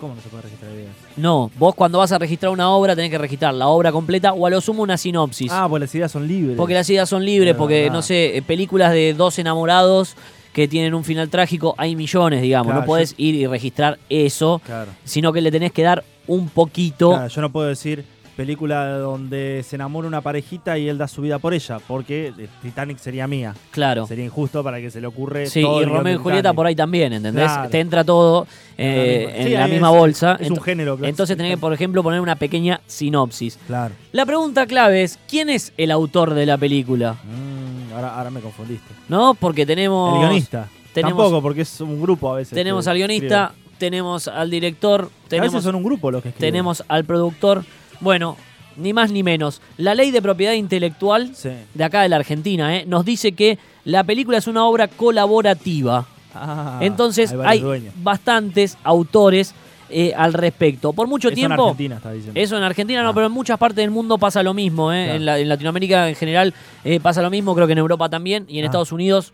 ¿Cómo 0.00 0.16
no 0.16 0.20
se 0.20 0.28
puede 0.28 0.42
registrar 0.42 0.72
ideas? 0.72 0.90
No, 1.16 1.52
vos 1.56 1.76
cuando 1.76 1.98
vas 1.98 2.10
a 2.10 2.18
registrar 2.18 2.50
una 2.50 2.68
obra 2.70 2.96
tenés 2.96 3.12
que 3.12 3.18
registrar 3.18 3.54
la 3.54 3.68
obra 3.68 3.92
completa 3.92 4.32
o 4.32 4.44
a 4.44 4.50
lo 4.50 4.60
sumo 4.60 4.82
una 4.82 4.96
sinopsis. 4.96 5.52
Ah, 5.52 5.68
pues 5.68 5.80
las 5.82 5.94
ideas 5.94 6.10
son 6.10 6.26
libres. 6.26 6.56
Porque 6.56 6.74
las 6.74 6.90
ideas 6.90 7.08
son 7.08 7.24
libres, 7.24 7.52
Es 7.52 7.56
porque, 7.56 7.90
no 7.90 8.02
sé, 8.02 8.36
eh, 8.36 8.42
películas 8.42 8.90
de 8.90 9.14
dos 9.14 9.38
enamorados 9.38 10.16
que 10.52 10.66
tienen 10.66 10.94
un 10.94 11.04
final 11.04 11.28
trágico, 11.28 11.76
hay 11.78 11.94
millones, 11.94 12.42
digamos. 12.42 12.66
Claro, 12.72 12.80
no 12.80 12.86
podés 12.86 13.14
ir 13.18 13.36
y 13.36 13.46
registrar 13.46 14.00
eso, 14.08 14.60
Claro. 14.66 14.90
sino 15.04 15.32
que 15.32 15.40
le 15.42 15.52
tenés 15.52 15.70
que 15.70 15.84
dar 15.84 16.02
un 16.26 16.48
poquito. 16.48 17.10
Claro, 17.10 17.28
yo 17.28 17.40
no 17.40 17.52
puedo 17.52 17.68
decir 17.68 18.04
película 18.36 18.98
donde 18.98 19.64
se 19.66 19.76
enamora 19.76 20.06
una 20.06 20.20
parejita 20.20 20.76
y 20.78 20.88
él 20.88 20.98
da 20.98 21.08
su 21.08 21.22
vida 21.22 21.38
por 21.38 21.54
ella, 21.54 21.78
porque 21.88 22.32
eh, 22.38 22.48
Titanic 22.62 22.98
sería 22.98 23.26
mía. 23.26 23.54
Claro. 23.70 24.06
Sería 24.06 24.24
injusto 24.26 24.62
para 24.62 24.78
que 24.80 24.90
se 24.90 25.00
le 25.00 25.06
ocurre 25.06 25.46
Sí, 25.46 25.62
todo 25.62 25.80
y 25.82 25.86
Romeo 25.86 26.14
y 26.14 26.16
Julieta 26.18 26.52
por 26.52 26.66
ahí 26.66 26.76
también, 26.76 27.12
¿entendés? 27.14 27.44
Claro. 27.50 27.70
Te 27.70 27.80
entra 27.80 28.04
todo 28.04 28.46
eh, 28.76 29.32
en 29.36 29.46
sí, 29.48 29.52
la 29.54 29.64
es- 29.64 29.70
misma 29.72 29.90
bolsa. 29.90 30.36
Es 30.38 30.50
un 30.50 30.60
género. 30.60 30.96
claro. 30.96 31.08
Entonces 31.08 31.36
tenés 31.36 31.52
que, 31.52 31.58
por 31.58 31.72
ejemplo, 31.72 32.02
poner 32.02 32.20
una 32.20 32.36
pequeña 32.36 32.80
sinopsis. 32.86 33.58
Claro. 33.66 33.94
La 34.12 34.26
pregunta 34.26 34.66
clave 34.66 35.02
es, 35.02 35.18
¿quién 35.28 35.48
es 35.48 35.72
el 35.78 35.90
autor 35.90 36.34
de 36.34 36.44
la 36.46 36.58
película? 36.58 37.14
Mm, 37.24 37.94
ahora, 37.94 38.16
ahora 38.18 38.30
me 38.30 38.40
confundiste. 38.40 38.92
¿No? 39.08 39.34
Porque 39.34 39.64
tenemos... 39.64 40.14
El 40.14 40.20
guionista. 40.26 40.68
tenemos- 40.92 41.16
Tampoco, 41.16 41.40
porque 41.42 41.62
es 41.62 41.80
un 41.80 42.00
grupo 42.02 42.32
a 42.32 42.36
veces. 42.36 42.54
Tenemos 42.54 42.86
al 42.86 42.96
guionista, 42.96 43.46
escribe. 43.54 43.76
tenemos 43.78 44.28
al 44.28 44.50
director, 44.50 45.00
A 45.00 45.04
veces 45.04 45.28
tenemos, 45.28 45.62
son 45.64 45.74
un 45.74 45.82
grupo 45.82 46.10
los 46.10 46.22
que 46.22 46.28
escriben. 46.30 46.52
tenemos 46.52 46.84
al 46.88 47.04
productor. 47.04 47.64
Bueno, 48.00 48.36
ni 48.76 48.92
más 48.92 49.10
ni 49.10 49.22
menos. 49.22 49.60
La 49.78 49.94
ley 49.94 50.10
de 50.10 50.20
propiedad 50.22 50.52
intelectual 50.52 51.34
Sí. 51.34 51.50
de 51.74 51.84
acá 51.84 52.02
de 52.02 52.08
la 52.08 52.16
Argentina 52.16 52.76
¿eh? 52.76 52.84
nos 52.86 53.04
dice 53.04 53.32
que 53.32 53.58
la 53.84 54.04
película 54.04 54.38
es 54.38 54.46
una 54.46 54.64
obra 54.66 54.88
colaborativa. 54.88 56.06
Ah, 56.34 56.78
Entonces 56.82 57.34
hay 57.44 57.62
bastantes 58.02 58.76
autores 58.84 59.54
eh, 59.88 60.12
al 60.16 60.32
respecto. 60.32 60.92
Por 60.92 61.06
mucho 61.06 61.28
Eso 61.28 61.32
en 61.32 61.34
tiempo... 61.36 61.62
Argentina 61.62 61.96
está 61.96 62.10
diciendo. 62.12 62.38
Eso 62.40 62.56
en 62.56 62.62
Argentina 62.64 63.02
no, 63.02 63.10
Ah. 63.10 63.14
pero 63.14 63.26
en 63.26 63.32
muchas 63.32 63.56
partes 63.58 63.76
del 63.76 63.90
mundo 63.90 64.18
pasa 64.18 64.42
lo 64.42 64.52
mismo. 64.52 64.92
¿eh? 64.92 65.04
Claro. 65.04 65.16
En, 65.16 65.24
la- 65.26 65.38
en 65.38 65.48
Latinoamérica 65.48 66.08
en 66.08 66.14
general 66.16 66.52
eh, 66.84 67.00
pasa 67.00 67.22
lo 67.22 67.30
mismo, 67.30 67.54
creo 67.54 67.66
que 67.66 67.72
en 67.72 67.78
Europa 67.78 68.08
también, 68.08 68.44
y 68.48 68.58
en 68.58 68.64
Ah. 68.64 68.66
Estados 68.66 68.92
Unidos 68.92 69.32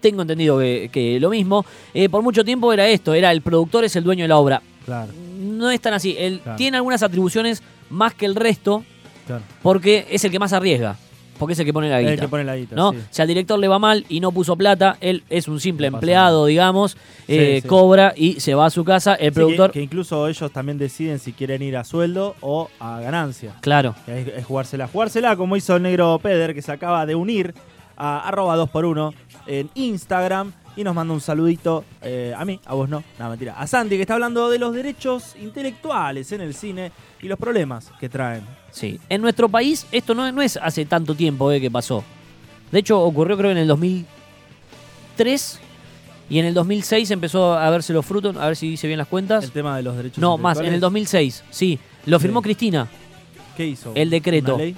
tengo 0.00 0.22
entendido 0.22 0.58
que, 0.58 0.90
que 0.92 1.18
lo 1.20 1.30
mismo. 1.30 1.64
Eh, 1.94 2.08
por 2.08 2.22
mucho 2.22 2.44
tiempo 2.44 2.72
era 2.72 2.86
esto, 2.88 3.14
era 3.14 3.30
el 3.32 3.40
productor 3.40 3.84
es 3.84 3.96
el 3.96 4.04
dueño 4.04 4.24
de 4.24 4.28
la 4.28 4.36
obra. 4.36 4.62
Claro, 4.84 5.12
No 5.62 5.70
es 5.70 5.80
tan 5.80 5.94
así, 5.94 6.14
él 6.18 6.40
Claro. 6.42 6.56
tiene 6.56 6.76
algunas 6.76 7.02
atribuciones 7.02 7.62
más 7.90 8.14
que 8.14 8.26
el 8.26 8.34
resto 8.34 8.84
claro. 9.26 9.42
porque 9.62 10.06
es 10.10 10.24
el 10.24 10.30
que 10.30 10.38
más 10.38 10.52
arriesga, 10.52 10.96
porque 11.38 11.54
es 11.54 11.58
el 11.58 11.64
que 11.66 11.72
pone 11.72 11.88
la 11.90 12.00
guita. 12.00 12.12
el 12.12 12.20
que 12.20 12.28
pone 12.28 12.44
la 12.44 12.56
guita. 12.56 12.76
¿no? 12.76 12.92
sí. 12.92 12.98
Si 13.10 13.22
al 13.22 13.28
director 13.28 13.58
le 13.58 13.66
va 13.68 13.78
mal 13.78 14.04
y 14.08 14.20
no 14.20 14.30
puso 14.32 14.56
plata, 14.56 14.96
él 15.00 15.24
es 15.30 15.48
un 15.48 15.58
simple 15.60 15.90
No 15.90 15.96
empleado, 15.96 16.46
digamos, 16.46 16.96
eh, 17.28 17.60
sí. 17.62 17.68
cobra 17.68 18.12
y 18.16 18.40
se 18.40 18.54
va 18.54 18.66
a 18.66 18.70
su 18.70 18.84
casa. 18.84 19.14
El 19.14 19.32
productor, 19.32 19.70
que, 19.72 19.78
que 19.80 19.84
incluso 19.84 20.28
ellos 20.28 20.50
también 20.52 20.78
deciden 20.78 21.18
si 21.18 21.32
quieren 21.32 21.62
ir 21.62 21.76
a 21.76 21.84
sueldo 21.84 22.36
o 22.40 22.68
a 22.78 23.00
ganancia. 23.00 23.54
claro, 23.60 23.94
Es, 24.06 24.28
es 24.28 24.44
jugársela. 24.44 24.86
Jugársela 24.88 25.36
como 25.36 25.56
hizo 25.56 25.74
el 25.76 25.82
negro 25.82 26.18
Peder, 26.22 26.54
que 26.54 26.62
se 26.62 26.70
acaba 26.72 27.06
de 27.06 27.14
unir 27.14 27.54
a 27.96 28.26
arroba 28.26 28.56
2x1 28.56 29.12
en 29.46 29.70
Instagram 29.74 30.52
y 30.76 30.84
nos 30.84 30.94
manda 30.94 31.12
un 31.14 31.20
saludito 31.20 31.84
eh, 32.00 32.32
a 32.36 32.44
mí, 32.44 32.58
a 32.64 32.74
vos 32.74 32.88
no, 32.88 33.02
no 33.18 33.28
mentira, 33.30 33.58
a 33.58 33.66
Santi 33.66 33.96
que 33.96 34.02
está 34.02 34.14
hablando 34.14 34.48
de 34.50 34.58
los 34.58 34.74
derechos 34.74 35.34
intelectuales 35.40 36.32
en 36.32 36.40
el 36.40 36.54
cine 36.54 36.92
y 37.20 37.28
los 37.28 37.38
problemas 37.38 37.90
que 38.00 38.08
traen. 38.08 38.42
Sí, 38.70 38.98
en 39.08 39.20
nuestro 39.20 39.48
país 39.48 39.86
esto 39.92 40.14
no, 40.14 40.30
no 40.32 40.40
es 40.42 40.56
hace 40.56 40.84
tanto 40.86 41.14
tiempo 41.14 41.50
eh, 41.52 41.60
que 41.60 41.70
pasó. 41.70 42.02
De 42.70 42.78
hecho, 42.78 43.00
ocurrió 43.00 43.36
creo 43.36 43.50
en 43.50 43.58
el 43.58 43.68
2003 43.68 45.58
y 46.30 46.38
en 46.38 46.46
el 46.46 46.54
2006 46.54 47.10
empezó 47.10 47.52
a 47.54 47.68
verse 47.70 47.92
los 47.92 48.06
frutos, 48.06 48.36
a 48.36 48.46
ver 48.46 48.56
si 48.56 48.70
dice 48.70 48.86
bien 48.86 48.98
las 48.98 49.08
cuentas. 49.08 49.44
El 49.44 49.50
tema 49.52 49.76
de 49.76 49.82
los 49.82 49.96
derechos 49.96 50.18
No, 50.18 50.38
más, 50.38 50.56
en 50.58 50.64
el 50.66 50.74
intelectuales. 50.76 50.80
2006, 51.10 51.44
sí. 51.50 51.78
Lo 52.06 52.18
Sí. 52.18 52.22
firmó 52.22 52.40
Cristina. 52.42 52.88
¿Qué 53.56 53.66
hizo? 53.66 53.92
el 53.94 54.08
decreto. 54.08 54.54
¿Una 54.54 54.64
ley? 54.64 54.76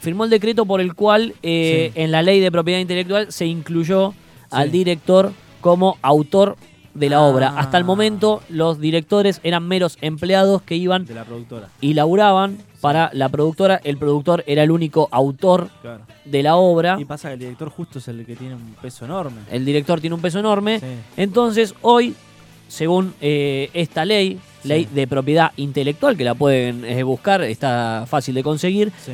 Firmó 0.00 0.24
el 0.24 0.30
decreto 0.30 0.66
por 0.66 0.80
el 0.80 0.94
cual 0.94 1.34
eh, 1.42 1.92
Sí. 1.94 2.00
en 2.00 2.10
la 2.10 2.22
ley 2.22 2.40
de 2.40 2.50
propiedad 2.50 2.80
intelectual 2.80 3.30
se 3.32 3.46
incluyó 3.46 4.12
al 4.50 4.70
director 4.70 5.32
como 5.60 5.96
autor 6.02 6.56
de 6.94 7.08
la 7.10 7.16
Ah. 7.18 7.22
obra. 7.22 7.48
Hasta 7.56 7.78
el 7.78 7.84
momento 7.84 8.42
los 8.48 8.80
directores 8.80 9.40
eran 9.44 9.66
meros 9.68 9.98
empleados 10.00 10.62
que 10.62 10.74
iban 10.76 11.04
De 11.04 11.14
la 11.14 11.24
productora. 11.24 11.68
y 11.80 11.94
laburaban 11.94 12.58
para 12.80 13.10
la 13.12 13.28
productora. 13.28 13.80
El 13.84 13.98
productor 13.98 14.42
era 14.46 14.62
el 14.64 14.70
único 14.70 15.08
autor 15.12 15.68
Claro. 15.82 16.02
de 16.24 16.42
la 16.42 16.56
obra. 16.56 16.96
Y 16.98 17.04
pasa 17.04 17.28
que 17.28 17.34
el 17.34 17.40
director 17.40 17.68
justo 17.70 17.98
es 17.98 18.08
el 18.08 18.24
que 18.26 18.34
tiene 18.36 18.54
un 18.54 18.74
peso 18.80 19.04
enorme. 19.04 19.42
El 19.50 19.64
director 19.64 20.00
tiene 20.00 20.14
un 20.14 20.22
peso 20.22 20.38
enorme. 20.40 20.80
Sí. 20.80 20.86
Entonces, 21.16 21.74
hoy, 21.82 22.14
según 22.68 23.14
eh, 23.20 23.70
esta 23.74 24.04
ley, 24.04 24.38
Sí. 24.62 24.68
ley 24.68 24.88
de 24.92 25.06
propiedad 25.06 25.52
intelectual, 25.56 26.16
que 26.16 26.24
la 26.24 26.34
pueden 26.34 26.84
eh, 26.84 27.02
buscar, 27.04 27.42
está 27.42 28.04
fácil 28.08 28.34
de 28.34 28.42
conseguir. 28.42 28.92
Sí. 29.04 29.12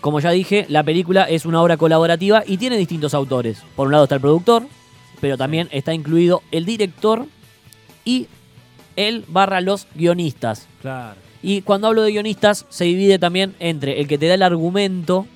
Como 0.00 0.20
ya 0.20 0.30
dije, 0.30 0.66
la 0.68 0.82
película 0.82 1.24
es 1.24 1.44
una 1.46 1.60
obra 1.62 1.76
colaborativa 1.76 2.42
y 2.46 2.56
tiene 2.56 2.76
distintos 2.76 3.14
autores. 3.14 3.62
Por 3.76 3.86
un 3.86 3.92
lado 3.92 4.04
está 4.04 4.14
el 4.16 4.20
productor, 4.20 4.64
pero 5.20 5.36
también 5.36 5.68
está 5.72 5.92
incluido 5.94 6.42
el 6.50 6.64
director 6.64 7.26
y 8.04 8.26
él 8.96 9.24
barra 9.28 9.60
los 9.60 9.86
guionistas. 9.94 10.66
Claro. 10.80 11.16
Y 11.42 11.62
cuando 11.62 11.86
hablo 11.88 12.02
de 12.02 12.10
guionistas, 12.12 12.66
se 12.68 12.84
divide 12.84 13.18
también 13.18 13.54
entre 13.60 14.00
el 14.00 14.08
que 14.08 14.18
te 14.18 14.26
da 14.26 14.34
el 14.34 14.42
argumento 14.42 15.26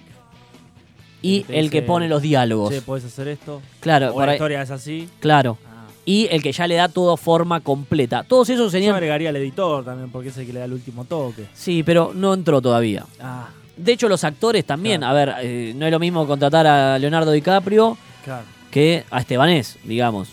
y 1.24 1.44
El 1.48 1.70
que 1.70 1.82
pone 1.82 2.08
los 2.08 2.20
diálogos. 2.22 2.74
Sí, 2.74 2.80
puedes 2.84 3.04
hacer 3.04 3.28
esto. 3.28 3.62
Claro, 3.80 4.10
O 4.10 4.14
por 4.14 4.26
la 4.26 4.32
historia 4.32 4.62
es 4.62 4.70
así. 4.72 5.08
claro. 5.20 5.56
Ah. 5.64 5.68
Y 6.04 6.26
el 6.32 6.42
que 6.42 6.50
ya 6.50 6.66
le 6.66 6.74
da 6.74 6.88
todo 6.88 7.16
forma 7.16 7.60
completa. 7.60 8.24
Todos 8.24 8.50
esos 8.50 8.66
Yo 8.66 8.70
serían... 8.70 8.96
agregaría 8.96 9.28
al 9.28 9.36
editor 9.36 9.84
también, 9.84 10.10
porque 10.10 10.30
es 10.30 10.36
el 10.38 10.46
que 10.46 10.52
le 10.52 10.58
da 10.58 10.64
el 10.64 10.72
último 10.72 11.04
toque. 11.04 11.46
Sí, 11.54 11.84
pero 11.84 12.10
no 12.12 12.34
entró 12.34 12.60
todavía. 12.60 13.06
Ah, 13.20 13.50
De 13.76 13.92
hecho, 13.92 14.08
los 14.08 14.22
actores 14.24 14.64
también. 14.64 15.00
Claro. 15.00 15.12
A 15.12 15.24
ver, 15.24 15.34
eh, 15.42 15.72
no 15.74 15.86
es 15.86 15.92
lo 15.92 15.98
mismo 15.98 16.26
contratar 16.26 16.66
a 16.66 16.98
Leonardo 16.98 17.30
DiCaprio 17.32 17.96
claro. 18.24 18.44
que 18.70 19.04
a 19.10 19.20
Estebanés, 19.20 19.78
digamos. 19.84 20.28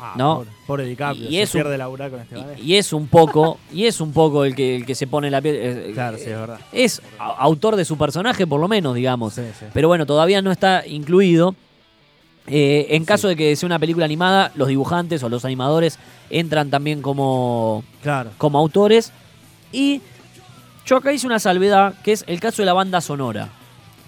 Ah, 0.00 0.14
No. 0.18 0.34
Pobre, 0.38 0.50
pobre 0.66 0.84
DiCaprio. 0.86 1.28
Y 1.30 1.32
se 1.36 1.42
es 1.42 1.54
un- 1.54 1.60
pierde 1.62 1.78
laburar 1.78 2.10
con 2.10 2.20
este 2.20 2.36
Y, 2.60 2.72
y 2.72 2.76
es 2.76 2.92
un 2.92 3.06
poco, 3.06 3.58
y 3.72 3.86
es 3.86 4.00
un 4.00 4.12
poco 4.12 4.44
el 4.44 4.54
que, 4.54 4.76
el 4.76 4.84
que 4.86 4.94
se 4.94 5.06
pone 5.06 5.30
la 5.30 5.40
piel. 5.40 5.56
eh, 5.58 5.90
Claro, 5.94 6.16
sí, 6.18 6.24
es 6.24 6.30
verdad. 6.38 6.58
Es 6.72 7.00
autor 7.18 7.76
de 7.76 7.84
su 7.84 7.96
personaje, 7.96 8.46
por 8.46 8.60
lo 8.60 8.68
menos, 8.68 8.94
digamos. 8.96 9.34
Sí, 9.34 9.42
sí. 9.58 9.66
Pero 9.72 9.88
bueno, 9.88 10.04
todavía 10.04 10.42
no 10.42 10.50
está 10.52 10.86
incluido. 10.86 11.54
Eh, 12.46 12.88
en 12.90 13.02
Sí. 13.02 13.06
caso 13.06 13.28
de 13.28 13.36
que 13.36 13.56
sea 13.56 13.66
una 13.66 13.78
película 13.78 14.04
animada, 14.04 14.52
los 14.56 14.68
dibujantes 14.68 15.22
o 15.22 15.30
los 15.30 15.46
animadores 15.46 15.98
entran 16.28 16.68
también 16.68 17.00
como, 17.00 17.82
Claro. 18.02 18.30
como 18.36 18.58
autores. 18.58 19.12
Y 19.72 20.02
Yo 20.86 20.96
acá 20.96 21.12
hice 21.12 21.26
una 21.26 21.38
salvedad, 21.38 21.94
que 22.02 22.12
es 22.12 22.24
el 22.26 22.40
caso 22.40 22.62
de 22.62 22.66
la 22.66 22.72
banda 22.74 23.00
sonora, 23.00 23.48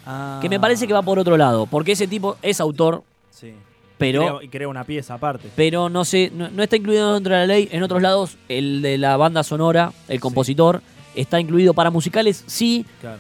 Ah, 0.09 0.39
que 0.41 0.49
me 0.49 0.61
parece 0.61 0.87
que 0.87 0.93
va 0.93 1.03
por 1.03 1.18
otro 1.18 1.37
lado, 1.37 1.66
porque 1.66 1.93
ese 1.93 2.07
tipo 2.07 2.37
es 2.43 2.61
autor, 2.61 3.03
Sí. 3.31 3.53
pero, 3.99 4.41
y 4.43 4.49
crea 4.49 4.68
una 4.68 4.85
pieza 4.85 5.14
aparte. 5.14 5.51
pero 5.57 5.89
no, 5.89 6.05
sé, 6.05 6.31
no, 6.35 6.49
no 6.51 6.62
está 6.62 6.77
incluido 6.77 7.14
dentro 7.14 7.35
de 7.35 7.41
la 7.41 7.47
ley. 7.47 7.68
En 7.72 7.83
otros 7.83 8.01
lados, 8.03 8.37
el 8.49 8.83
de 8.83 8.99
la 8.99 9.16
banda 9.16 9.43
sonora, 9.43 9.93
el 10.09 10.20
compositor, 10.20 10.81
está 11.14 11.41
incluido 11.41 11.74
para 11.74 11.91
musicales, 11.91 12.45
sí. 12.47 12.85
Claro. 13.01 13.18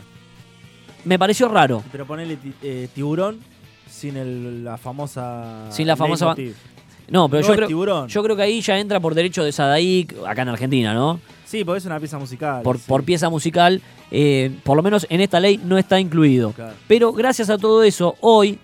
Me 1.04 1.18
pareció 1.18 1.48
raro. 1.48 1.82
Pero 1.90 2.04
ponele 2.06 2.38
eh, 2.62 2.88
tiburón 2.94 3.38
sin 3.88 4.16
el- 4.16 4.64
la 4.64 4.76
famosa. 4.76 5.66
Sin 5.70 5.86
la 5.86 5.96
famosa. 5.96 6.34
No, 7.08 7.28
pero 7.28 7.42
No 7.42 7.48
yo, 7.48 7.54
creo, 7.54 7.68
tiburón. 7.68 8.08
yo 8.08 8.22
creo 8.22 8.36
que 8.36 8.42
ahí 8.42 8.60
ya 8.60 8.78
entra 8.78 8.98
por 9.00 9.14
derecho 9.14 9.42
de 9.44 9.52
Sadaic, 9.52 10.14
acá 10.26 10.42
en 10.42 10.48
Argentina, 10.50 10.92
¿no? 10.92 11.20
Sí, 11.46 11.64
porque 11.64 11.78
es 11.78 11.86
una 11.86 11.98
pieza 12.00 12.18
musical. 12.18 12.62
Por, 12.62 12.78
sí. 12.78 12.84
por 12.86 13.04
pieza 13.04 13.30
musical, 13.30 13.80
eh, 14.10 14.50
por 14.64 14.76
lo 14.76 14.82
menos 14.82 15.06
en 15.08 15.20
esta 15.20 15.40
ley 15.40 15.58
no 15.62 15.78
está 15.78 15.98
incluido. 16.00 16.52
Claro. 16.52 16.74
Pero 16.88 17.12
gracias 17.12 17.48
a 17.50 17.56
todo 17.56 17.82
eso, 17.84 18.16
hoy 18.20 18.58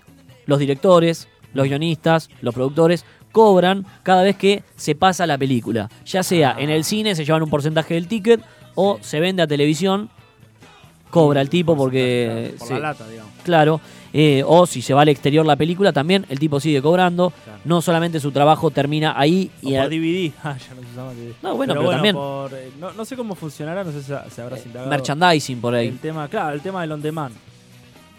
los 0.46 0.58
directores, 0.58 1.28
los 1.54 1.66
guionistas, 1.66 2.28
los 2.40 2.52
productores 2.54 3.04
cobran 3.30 3.86
cada 4.02 4.22
vez 4.22 4.36
que 4.36 4.62
se 4.76 4.94
pasa 4.94 5.26
la 5.26 5.38
película. 5.38 5.88
Ya 6.04 6.22
sea 6.22 6.50
Ah. 6.56 6.60
en 6.60 6.70
el 6.70 6.84
cine 6.84 7.14
se 7.14 7.24
llevan 7.24 7.42
un 7.42 7.50
porcentaje 7.50 7.94
del 7.94 8.08
ticket 8.08 8.40
o 8.74 8.98
se 9.00 9.20
vende 9.20 9.42
a 9.42 9.46
televisión, 9.46 10.10
cobra 11.10 11.40
el 11.40 11.48
tipo 11.48 11.76
porque... 11.76 12.54
Por 12.58 12.66
sí, 12.68 12.74
la 12.74 12.80
lata, 12.80 13.08
digamos. 13.08 13.32
Claro. 13.44 13.80
Eh, 14.12 14.42
o 14.46 14.66
si 14.66 14.82
se 14.82 14.92
va 14.94 15.02
al 15.02 15.08
exterior 15.08 15.44
la 15.46 15.56
película, 15.56 15.92
también 15.92 16.26
el 16.28 16.38
tipo 16.38 16.60
sigue 16.60 16.82
cobrando. 16.82 17.32
Claro. 17.44 17.58
No 17.64 17.80
solamente 17.80 18.20
su 18.20 18.30
trabajo 18.32 18.70
termina 18.70 19.14
ahí 19.18 19.50
O 19.62 19.68
y 19.68 19.72
por 19.72 19.80
a- 19.80 19.88
DVD. 19.88 20.32
Ah, 20.44 20.56
ya 20.58 20.74
no 20.74 20.82
se 20.82 20.96
llama 20.96 21.12
DVD. 21.14 21.32
No, 21.42 21.56
bueno, 21.56 21.74
pero 21.74 21.90
también- 21.90 22.14
por, 22.14 22.52
eh, 22.54 22.70
no, 22.78 22.92
no 22.92 23.04
sé 23.04 23.16
cómo 23.16 23.34
funcionará, 23.34 23.84
no 23.84 23.92
sé 23.92 24.02
si 24.02 24.12
se 24.30 24.42
habrá 24.42 24.58
indagado. 24.58 24.90
merchandising 24.90 25.60
por 25.60 25.74
ahí. 25.74 25.88
El 25.88 25.98
tema, 25.98 26.28
claro, 26.28 26.54
el 26.54 26.60
tema 26.60 26.82
del 26.82 26.92
on 26.92 27.00
demand. 27.02 27.34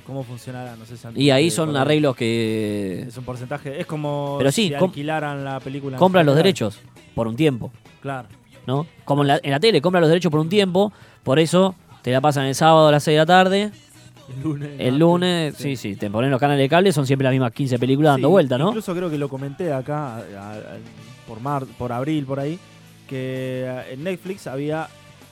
¿Cómo 0.06 0.24
funcionará? 0.24 0.76
No 0.76 0.86
sé 0.86 0.98
si 0.98 1.08
Y 1.16 1.30
ahí 1.30 1.48
eh, 1.48 1.52
son 1.52 1.78
arreglos 1.78 2.16
que 2.18 3.06
Es 3.08 3.16
un 3.18 3.24
porcentaje. 3.24 3.80
Es 3.80 3.86
como 3.86 4.36
Pero 4.38 4.52
sí, 4.52 4.68
si 4.68 4.74
alquilaran 4.74 5.46
la 5.46 5.62
película. 5.62 5.98
compran 5.98 6.26
los 6.26 6.36
derechos 6.36 6.78
por 7.16 7.28
un 7.28 7.36
tiempo. 7.38 7.72
Claro. 8.02 8.28
¿no? 8.68 8.86
Como 9.06 9.22
en 9.22 9.28
la, 9.30 9.40
en 9.44 9.52
la 9.52 9.60
tele, 9.60 9.82
compran 9.82 10.02
los 10.02 10.10
derechos 10.10 10.30
por 10.32 10.40
un 10.42 10.50
tiempo, 10.50 10.92
por 11.24 11.38
eso 11.40 11.76
te 12.02 12.12
la 12.12 12.20
pasan 12.20 12.46
el 12.48 12.56
sábado 12.56 12.88
a 12.88 12.92
las 12.92 13.04
6 13.04 13.14
de 13.16 13.18
la 13.20 13.26
tarde, 13.26 13.72
El 14.30 14.42
lunes. 14.44 14.72
el 14.80 14.98
lunes, 14.98 15.56
sí, 15.58 15.76
sí, 15.76 15.96
te 15.96 16.10
ponen 16.10 16.32
los 16.32 16.40
canales 16.40 16.64
de 16.64 16.70
cable, 16.70 16.92
son 16.94 17.06
siempre 17.06 17.24
las 17.26 17.32
mismas 17.34 17.52
15 17.52 17.78
películas 17.80 18.14
dando 18.14 18.30
vuelta, 18.30 18.58
¿no? 18.58 18.68
Incluso 18.70 18.94
creo 18.96 19.10
que 19.10 19.18
lo 19.18 19.28
comenté 19.30 19.72
acá 19.74 20.16
a- 20.16 20.18
a- 20.18 20.54
a- 20.54 20.78
por 21.28 21.40
mar, 21.42 21.66
por 21.78 21.92
abril, 21.92 22.26
por 22.26 22.40
ahí, 22.40 22.58
que 23.08 23.64
eh, 23.68 23.94
en 23.94 24.04
Netflix 24.04 24.48
había 24.48 24.88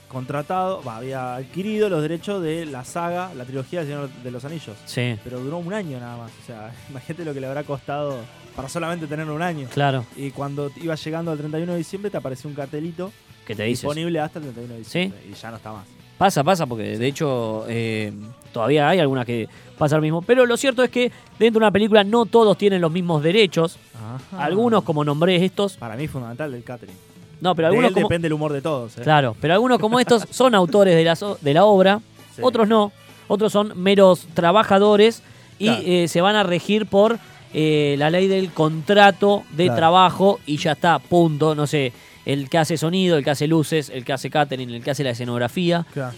contratado, 0.08 0.82
va, 0.82 0.98
había 0.98 1.36
adquirido 1.36 1.88
los 1.88 2.02
derechos 2.02 2.42
de 2.42 2.66
la 2.66 2.84
saga, 2.84 3.32
la 3.34 3.44
trilogía 3.44 3.80
del 3.80 3.88
Señor 3.88 4.10
de 4.22 4.30
los 4.30 4.44
Anillos. 4.44 4.76
Sí, 4.84 5.16
Pero 5.24 5.40
duró 5.40 5.56
un 5.58 5.72
año 5.72 5.98
nada 5.98 6.16
más. 6.18 6.30
O 6.42 6.46
sea, 6.46 6.70
imagínate 6.90 7.24
lo 7.24 7.32
que 7.32 7.40
le 7.40 7.46
habrá 7.46 7.64
costado 7.64 8.18
para 8.54 8.68
solamente 8.68 9.06
tener 9.06 9.28
un 9.30 9.40
año. 9.40 9.68
claro, 9.72 10.04
Y 10.16 10.30
cuando 10.30 10.70
iba 10.82 10.94
llegando 10.94 11.30
al 11.30 11.38
31 11.38 11.72
de 11.72 11.78
diciembre 11.78 12.10
te 12.10 12.18
apareció 12.18 12.50
un 12.50 12.54
cartelito 12.54 13.10
¿qué 13.46 13.54
te 13.54 13.62
dices? 13.64 13.80
disponible 13.82 14.20
hasta 14.20 14.38
el 14.38 14.44
31 14.44 14.72
de 14.74 14.78
diciembre. 14.80 15.20
Y 15.30 15.32
ya 15.32 15.50
no 15.50 15.56
está 15.56 15.72
más. 15.72 15.86
Pasa, 16.22 16.44
pasa, 16.44 16.66
porque 16.66 16.96
de 16.98 17.06
hecho 17.08 17.64
eh, 17.68 18.12
todavía 18.52 18.88
hay 18.88 19.00
algunas 19.00 19.26
que 19.26 19.48
pasa 19.76 19.96
lo 19.96 20.02
mismo. 20.02 20.22
Pero 20.22 20.46
lo 20.46 20.56
cierto 20.56 20.84
es 20.84 20.88
que 20.90 21.10
dentro 21.36 21.58
de 21.58 21.64
una 21.64 21.72
película 21.72 22.04
no 22.04 22.26
todos 22.26 22.56
tienen 22.56 22.80
los 22.80 22.92
mismos 22.92 23.24
derechos. 23.24 23.76
Ajá. 23.96 24.44
Algunos, 24.44 24.84
como 24.84 25.02
nombré 25.04 25.44
estos, 25.44 25.76
Para 25.78 25.96
mí 25.96 26.04
es 26.04 26.10
fundamental 26.12 26.52
del 26.52 26.62
catering. 26.62 26.94
no, 27.40 27.56
pero 27.56 27.66
de 27.66 27.70
algunos 27.70 27.88
él 27.88 27.94
como, 27.94 28.06
depende 28.06 28.28
el 28.28 28.34
humor 28.34 28.52
de 28.52 28.62
todos. 28.62 28.96
¿eh? 28.98 29.00
Claro, 29.02 29.34
pero 29.40 29.54
algunos 29.54 29.80
como 29.80 29.98
estos 29.98 30.24
son 30.30 30.54
autores 30.54 30.94
de 30.94 31.02
la, 31.02 31.16
so- 31.16 31.38
de 31.40 31.54
la 31.54 31.64
obra, 31.64 32.00
Sí. 32.36 32.40
otros 32.44 32.68
no, 32.68 32.92
otros 33.26 33.50
son 33.50 33.72
meros 33.82 34.28
trabajadores 34.32 35.24
y 35.58 35.64
Claro. 35.64 35.82
eh, 35.84 36.06
se 36.06 36.20
van 36.20 36.36
a 36.36 36.44
regir 36.44 36.86
por 36.86 37.18
eh, 37.52 37.96
la 37.98 38.10
ley 38.10 38.28
del 38.28 38.52
contrato 38.52 39.42
de 39.56 39.64
Claro. 39.64 39.76
trabajo 39.76 40.40
y 40.46 40.56
ya 40.58 40.70
está, 40.72 41.00
punto, 41.00 41.56
no 41.56 41.66
sé, 41.66 41.92
el 42.26 42.48
que 42.48 42.58
hace 42.58 42.76
sonido, 42.76 43.16
el 43.16 43.24
que 43.24 43.30
hace 43.30 43.46
luces, 43.46 43.90
el 43.90 44.04
que 44.04 44.12
hace 44.12 44.30
catering, 44.30 44.70
el 44.70 44.82
que 44.82 44.90
hace 44.90 45.04
la 45.04 45.10
escenografía. 45.10 45.84
Claro. 45.92 46.14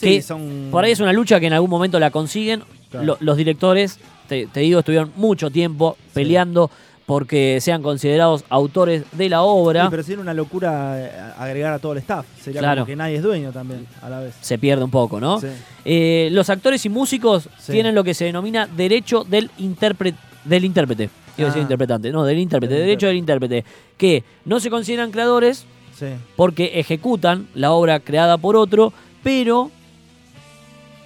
Que 0.00 0.16
Sí, 0.20 0.22
son. 0.22 0.68
Por 0.70 0.84
ahí 0.84 0.92
es 0.92 1.00
una 1.00 1.12
lucha 1.12 1.40
que 1.40 1.46
en 1.46 1.52
algún 1.54 1.70
momento 1.70 1.98
la 1.98 2.10
consiguen. 2.10 2.62
Claro. 2.90 3.06
Lo- 3.06 3.16
los 3.20 3.36
directores, 3.36 3.98
te, 4.28 4.46
te 4.46 4.60
digo, 4.60 4.80
estuvieron 4.80 5.10
mucho 5.16 5.50
tiempo 5.50 5.96
peleando 6.12 6.70
porque 7.06 7.58
sean 7.60 7.82
considerados 7.82 8.44
autores 8.48 9.04
de 9.12 9.28
la 9.28 9.42
obra. 9.42 9.84
Sí, 9.84 9.88
pero 9.90 10.02
sería 10.02 10.20
una 10.20 10.34
locura 10.34 10.96
eh, 11.00 11.10
agregar 11.38 11.72
a 11.72 11.78
todo 11.78 11.92
el 11.92 11.98
staff. 11.98 12.26
Sería 12.42 12.60
Claro. 12.60 12.80
como 12.82 12.86
que 12.86 12.96
nadie 12.96 13.16
es 13.16 13.22
dueño 13.22 13.52
también 13.52 13.86
a 14.02 14.10
la 14.10 14.20
vez. 14.20 14.34
Se 14.40 14.58
pierde 14.58 14.82
un 14.82 14.90
poco, 14.90 15.20
¿no? 15.20 15.40
Sí. 15.40 15.46
Eh, 15.84 16.28
los 16.32 16.50
actores 16.50 16.84
y 16.84 16.88
músicos 16.88 17.48
Sí. 17.58 17.72
tienen 17.72 17.94
lo 17.94 18.02
que 18.02 18.12
se 18.12 18.24
denomina 18.24 18.66
derecho 18.66 19.22
del 19.24 19.50
intérprete. 19.58 20.18
Del 20.44 20.64
intérprete. 20.64 21.08
Iba 21.38 21.48
a 21.48 21.50
decir 21.50 21.60
Ah. 21.60 21.62
interpretante. 21.62 22.10
No, 22.10 22.24
del 22.24 22.38
intérprete. 22.38 22.74
Del 22.74 22.84
derecho 22.84 23.06
del 23.08 23.16
intérprete. 23.16 23.64
Que 23.96 24.24
no 24.44 24.60
se 24.60 24.70
consideran 24.70 25.10
creadores 25.10 25.66
Sí. 25.94 26.06
porque 26.36 26.72
ejecutan 26.80 27.48
la 27.54 27.72
obra 27.72 28.00
creada 28.00 28.36
por 28.38 28.56
otro, 28.56 28.92
pero 29.22 29.70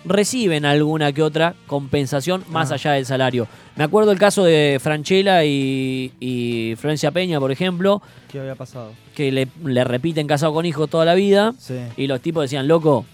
reciben 0.05 0.65
alguna 0.65 1.13
que 1.13 1.23
otra 1.23 1.55
compensación 1.67 2.43
más 2.49 2.71
Ah. 2.71 2.75
allá 2.75 2.93
del 2.93 3.05
salario. 3.07 3.47
Me 3.77 3.85
acuerdo 3.85 4.13
el 4.13 4.19
caso 4.19 4.45
de 4.45 4.79
Franchella 4.81 5.45
y, 5.45 6.13
y 6.21 6.75
Florencia 6.77 7.11
Peña, 7.11 7.39
por 7.39 7.53
ejemplo, 7.53 8.01
¿Qué 8.31 8.41
había 8.41 8.55
pasado? 8.55 8.93
que 9.15 9.31
le, 9.31 9.49
le 9.65 9.85
repiten 9.85 10.27
casado 10.27 10.55
con 10.55 10.65
hijos 10.65 10.89
toda 10.89 11.05
la 11.05 11.15
vida 11.15 11.53
Sí. 11.59 11.75
y 11.97 12.07
los 12.07 12.21
tipos 12.21 12.43
decían, 12.43 12.67
loco, 12.69 13.05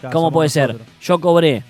Claro, 0.00 0.12
¿Cómo 0.12 0.30
puede 0.30 0.50
ser? 0.50 0.76
Yo 1.00 1.18
cobré 1.20 1.62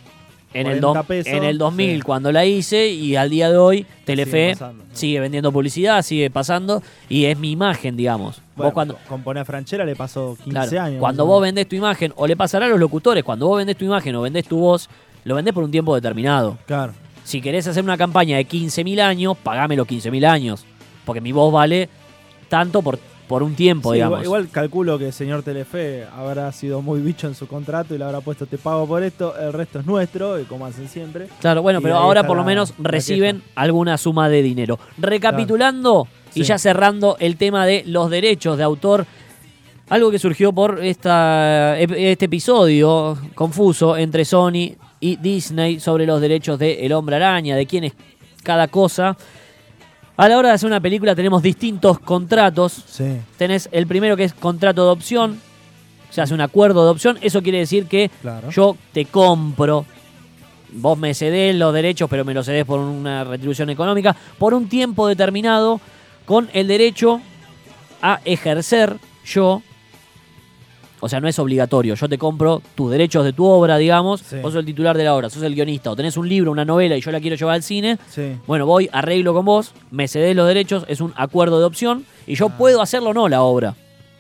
en 0.61 0.67
el, 0.67 0.81
40 0.81 0.99
do- 1.01 1.05
pesos, 1.05 1.33
en 1.33 1.45
el 1.45 1.59
2000 1.59 1.97
sí. 1.97 2.03
cuando 2.03 2.33
la 2.33 2.45
hice 2.45 2.89
y 2.89 3.17
al 3.17 3.31
día 3.31 3.51
de 3.51 3.57
hoy 3.59 3.87
Telefe 4.05 4.31
Sigue 4.31 4.53
pasando, 4.55 4.85
¿no? 4.85 4.97
sigue 4.97 5.21
vendiendo 5.21 5.53
publicidad, 5.53 6.03
sigue 6.03 6.31
pasando 6.31 6.83
y 7.09 7.25
es 7.27 7.39
mi 7.39 7.51
imagen, 7.53 7.97
digamos. 7.97 8.41
Bueno, 8.57 8.73
vos 8.73 8.97
cuando, 9.17 9.45
Franchera 9.45 9.85
le 9.85 9.95
pasó 9.97 10.37
15 10.45 10.51
claro, 10.51 10.81
años. 10.83 11.01
cuando 11.01 11.27
vos 11.27 11.43
vendés 11.43 11.69
tu 11.69 11.77
imagen, 11.77 12.13
o 12.17 12.27
le 12.27 12.37
pasará 12.37 12.67
a 12.67 12.69
los 12.69 12.81
locutores, 12.81 13.23
cuando 13.23 13.47
vos 13.49 13.59
vendés 13.59 13.77
tu 13.77 13.85
imagen 13.85 14.15
o 14.15 14.23
vendés 14.23 14.47
tu 14.47 14.59
voz, 14.59 14.89
lo 15.25 15.35
vendés 15.35 15.53
por 15.53 15.63
un 15.65 15.71
tiempo 15.71 15.95
determinado. 15.95 16.57
Claro. 16.67 16.93
Si 17.25 17.41
querés 17.41 17.67
hacer 17.67 17.83
una 17.83 17.97
campaña 17.99 18.37
de 18.37 18.47
15.000 18.47 19.01
años, 19.01 19.37
pagame 19.37 19.75
los 19.77 19.87
15.000 19.87 20.25
años. 20.27 20.65
Porque 21.05 21.21
mi 21.21 21.33
voz 21.33 21.53
vale 21.53 21.89
tanto 22.49 22.83
por, 22.83 22.99
por 23.29 23.43
un 23.43 23.55
tiempo, 23.55 23.91
Sí, 23.91 23.95
digamos. 23.97 24.23
igual, 24.23 24.43
igual 24.45 24.49
calculo 24.53 24.99
que 24.99 25.07
el 25.07 25.13
señor 25.13 25.43
Telefe 25.43 26.05
habrá 26.17 26.51
sido 26.53 26.81
muy 26.83 27.01
bicho 27.01 27.27
en 27.27 27.35
su 27.35 27.47
contrato 27.49 27.95
y 27.95 27.99
le 27.99 28.05
habrá 28.05 28.21
puesto 28.21 28.47
te 28.47 28.57
pago 28.59 28.87
por 28.87 29.03
esto, 29.03 29.35
el 29.39 29.53
resto 29.53 29.81
es 29.81 29.87
nuestro, 29.87 30.41
y 30.41 30.45
como 30.45 30.67
hacen 30.67 30.89
siempre. 30.89 31.29
Claro, 31.41 31.63
bueno, 31.63 31.81
Y 31.81 31.83
pero 31.83 31.97
ahora 31.97 32.27
por 32.27 32.37
lo 32.37 32.45
menos 32.45 32.73
la 32.79 32.91
reciben 32.91 33.43
alguna 33.55 33.99
suma 33.99 34.29
de 34.29 34.43
dinero. 34.43 34.79
Recapitulando 34.99 36.07
y 36.35 36.41
Sí. 36.41 36.45
ya 36.45 36.59
cerrando 36.59 37.17
el 37.19 37.37
tema 37.37 37.67
de 37.67 37.83
los 37.87 38.11
derechos 38.11 38.57
de 38.59 38.63
autor, 38.65 39.07
algo 39.89 40.11
que 40.11 40.19
surgió 40.19 40.53
por 40.53 40.85
esta, 40.85 41.79
este 41.79 42.25
episodio 42.27 43.17
confuso 43.35 43.97
entre 43.97 44.25
Sony 44.25 44.75
y 45.01 45.17
Disney 45.17 45.79
sobre 45.81 46.07
los 46.07 46.21
derechos 46.21 46.59
de 46.59 46.85
El 46.87 46.93
Hombre 46.93 47.17
Araña, 47.17 47.57
de 47.57 47.67
quién 47.67 47.85
es 47.85 47.93
cada 48.43 48.69
cosa. 48.69 49.17
A 50.17 50.29
la 50.29 50.39
hora 50.39 50.49
de 50.49 50.55
hacer 50.55 50.67
una 50.67 50.81
película 50.81 51.15
tenemos 51.15 51.43
distintos 51.43 51.99
contratos. 51.99 52.85
Sí. 52.87 53.19
Tenés 53.37 53.69
el 53.73 53.87
primero 53.87 54.17
que 54.17 54.25
es 54.25 54.33
contrato 54.33 54.85
de 54.87 54.91
opción, 54.93 55.41
se 56.11 56.23
hace 56.23 56.33
un 56.33 56.41
acuerdo 56.41 56.85
de 56.85 56.91
opción, 56.91 57.19
eso 57.21 57.43
quiere 57.43 57.59
decir 57.59 57.87
que 57.87 58.11
Claro. 58.23 58.51
yo 58.51 58.77
te 58.93 59.05
compro, 59.05 59.85
vos 60.73 60.97
me 60.97 61.13
cedés 61.15 61.55
los 61.55 61.75
derechos, 61.75 62.09
pero 62.09 62.25
me 62.25 62.33
los 62.33 62.47
cedés 62.47 62.65
por 62.65 62.81
una 62.81 63.25
retribución 63.25 63.69
económica, 63.69 64.17
por 64.39 64.55
un 64.55 64.69
tiempo 64.69 65.07
determinado, 65.07 65.81
con 66.25 66.49
el 66.55 66.67
derecho 66.67 67.21
a 68.01 68.21
ejercer 68.25 68.97
yo, 69.27 69.63
o 71.07 71.09
sea, 71.09 71.21
no 71.21 71.27
es 71.29 71.39
obligatorio, 71.39 71.95
yo 71.95 72.09
te 72.09 72.19
compro 72.19 72.61
tus 72.75 72.91
derechos 72.91 73.25
de 73.25 73.33
tu 73.33 73.45
obra, 73.47 73.79
digamos, 73.79 74.21
Sí. 74.21 74.37
vos 74.43 74.53
sos 74.53 74.61
el 74.61 74.67
titular 74.67 74.97
de 74.97 75.05
la 75.05 75.15
obra, 75.15 75.31
sos 75.31 75.43
el 75.43 75.55
guionista, 75.55 75.91
o 75.91 75.97
tenés 75.97 76.17
un 76.17 76.29
libro, 76.29 76.51
una 76.53 76.65
novela 76.65 76.97
y 76.97 77.01
yo 77.01 77.11
la 77.11 77.21
quiero 77.21 77.37
llevar 77.37 77.55
al 77.55 77.63
cine, 77.63 77.99
Sí. 78.11 78.37
bueno, 78.47 78.67
voy, 78.67 78.89
arreglo 78.93 79.33
con 79.35 79.45
vos, 79.45 79.73
me 79.91 80.07
cedés 80.09 80.37
los 80.37 80.47
derechos, 80.47 80.85
es 80.89 81.01
un 81.01 81.13
acuerdo 81.17 81.59
de 81.59 81.65
opción, 81.65 82.05
y 82.27 82.35
yo 82.35 82.47
Ah. 82.53 82.59
puedo 82.59 82.83
hacerlo 82.83 83.11
o 83.11 83.15
no 83.15 83.29
la 83.29 83.43
obra. 83.43 83.75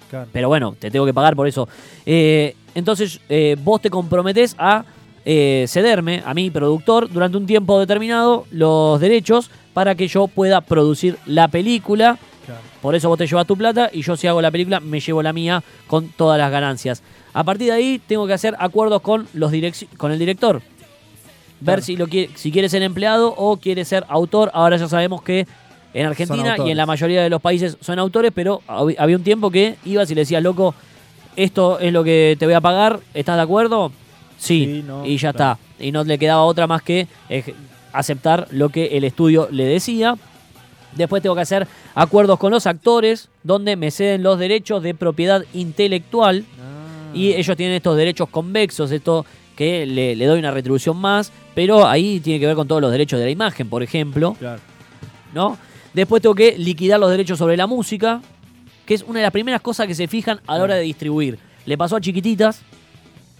Claro. 0.08 0.28
Pero 0.32 0.48
bueno, 0.48 0.74
te 0.78 0.90
tengo 0.90 1.04
que 1.04 1.12
pagar 1.14 1.34
por 1.36 1.48
eso. 1.48 1.68
Eh, 2.06 2.54
entonces, 2.74 3.20
eh, 3.28 3.56
vos 3.62 3.80
te 3.80 3.90
comprometés 3.90 4.54
a 4.58 4.84
eh, 5.28 5.64
cederme, 5.66 6.22
a 6.24 6.34
mi 6.34 6.50
productor, 6.50 7.10
durante 7.10 7.36
un 7.36 7.46
tiempo 7.46 7.80
determinado, 7.80 8.44
los 8.52 9.00
derechos 9.00 9.50
para 9.74 9.96
que 9.96 10.06
yo 10.06 10.28
pueda 10.28 10.60
producir 10.60 11.18
la 11.26 11.48
película. 11.48 12.16
Claro. 12.46 12.60
Por 12.80 12.94
eso 12.94 13.08
vos 13.08 13.18
te 13.18 13.26
llevas 13.26 13.46
tu 13.46 13.56
plata 13.56 13.90
y 13.92 14.02
yo 14.02 14.16
si 14.16 14.26
hago 14.26 14.40
la 14.40 14.50
película 14.50 14.80
me 14.80 15.00
llevo 15.00 15.22
la 15.22 15.32
mía 15.32 15.62
con 15.86 16.08
todas 16.08 16.38
las 16.38 16.50
ganancias. 16.50 17.02
A 17.34 17.44
partir 17.44 17.66
de 17.68 17.72
ahí 17.74 18.00
tengo 18.06 18.26
que 18.26 18.32
hacer 18.32 18.54
acuerdos 18.58 19.02
con, 19.02 19.28
los 19.34 19.52
con 19.96 20.12
el 20.12 20.18
director. 20.18 20.62
Ver 21.58 21.76
Claro. 21.76 21.82
si, 21.82 21.96
lo 21.96 22.06
quiere, 22.06 22.30
si 22.36 22.50
quiere 22.52 22.68
ser 22.68 22.82
empleado 22.82 23.34
o 23.36 23.56
quiere 23.56 23.84
ser 23.84 24.04
autor. 24.08 24.50
Ahora 24.54 24.76
ya 24.76 24.88
sabemos 24.88 25.22
que 25.22 25.46
en 25.94 26.06
Argentina 26.06 26.56
y 26.64 26.70
en 26.70 26.76
la 26.76 26.84
mayoría 26.86 27.22
de 27.22 27.30
los 27.30 27.40
países 27.40 27.76
son 27.80 27.98
autores, 27.98 28.30
pero 28.34 28.60
hab- 28.68 28.94
había 28.98 29.16
un 29.16 29.24
tiempo 29.24 29.50
que 29.50 29.76
ibas 29.84 30.10
y 30.10 30.14
le 30.14 30.20
decías, 30.22 30.42
loco, 30.42 30.74
esto 31.34 31.78
es 31.80 31.92
lo 31.92 32.04
que 32.04 32.36
te 32.38 32.44
voy 32.46 32.54
a 32.54 32.60
pagar, 32.60 33.00
¿estás 33.14 33.36
de 33.36 33.42
acuerdo? 33.42 33.90
Sí, 34.38 34.64
Sí, 34.66 34.84
no, 34.86 35.04
y 35.06 35.16
ya 35.16 35.32
claro. 35.32 35.58
está. 35.78 35.84
Y 35.84 35.92
no 35.92 36.04
le 36.04 36.18
quedaba 36.18 36.42
otra 36.44 36.66
más 36.66 36.82
que 36.82 37.06
eh, 37.30 37.54
aceptar 37.92 38.48
lo 38.50 38.68
que 38.68 38.96
el 38.98 39.04
estudio 39.04 39.48
le 39.50 39.64
decía. 39.64 40.16
Después 40.96 41.22
tengo 41.22 41.34
que 41.34 41.42
hacer 41.42 41.66
acuerdos 41.94 42.38
con 42.38 42.50
los 42.50 42.66
actores, 42.66 43.28
donde 43.42 43.76
me 43.76 43.90
ceden 43.90 44.22
los 44.22 44.38
derechos 44.38 44.82
de 44.82 44.94
propiedad 44.94 45.44
intelectual. 45.54 46.44
Y 47.14 47.32
ellos 47.32 47.56
tienen 47.56 47.76
estos 47.76 47.96
derechos 47.96 48.28
convexos, 48.28 48.90
esto 48.90 49.24
que 49.54 49.86
le, 49.86 50.16
le 50.16 50.26
doy 50.26 50.38
una 50.38 50.50
retribución 50.50 50.98
más, 50.98 51.32
pero 51.54 51.86
ahí 51.86 52.20
tiene 52.20 52.38
que 52.40 52.46
ver 52.46 52.56
con 52.56 52.68
todos 52.68 52.82
los 52.82 52.92
derechos 52.92 53.18
de 53.18 53.24
la 53.24 53.30
imagen, 53.30 53.70
por 53.70 53.82
ejemplo, 53.82 54.34
Claro. 54.38 54.60
¿no? 55.32 55.56
Después 55.94 56.20
tengo 56.20 56.34
que 56.34 56.58
liquidar 56.58 57.00
los 57.00 57.10
derechos 57.10 57.38
sobre 57.38 57.56
la 57.56 57.66
música, 57.66 58.20
que 58.84 58.92
es 58.92 59.02
una 59.02 59.20
de 59.20 59.22
las 59.22 59.32
primeras 59.32 59.62
cosas 59.62 59.86
que 59.86 59.94
se 59.94 60.08
fijan 60.08 60.40
a 60.46 60.58
la 60.58 60.64
hora 60.64 60.74
de 60.74 60.82
distribuir. 60.82 61.38
Le 61.64 61.78
pasó 61.78 61.96
a 61.96 62.00
Chiquititas, 62.02 62.60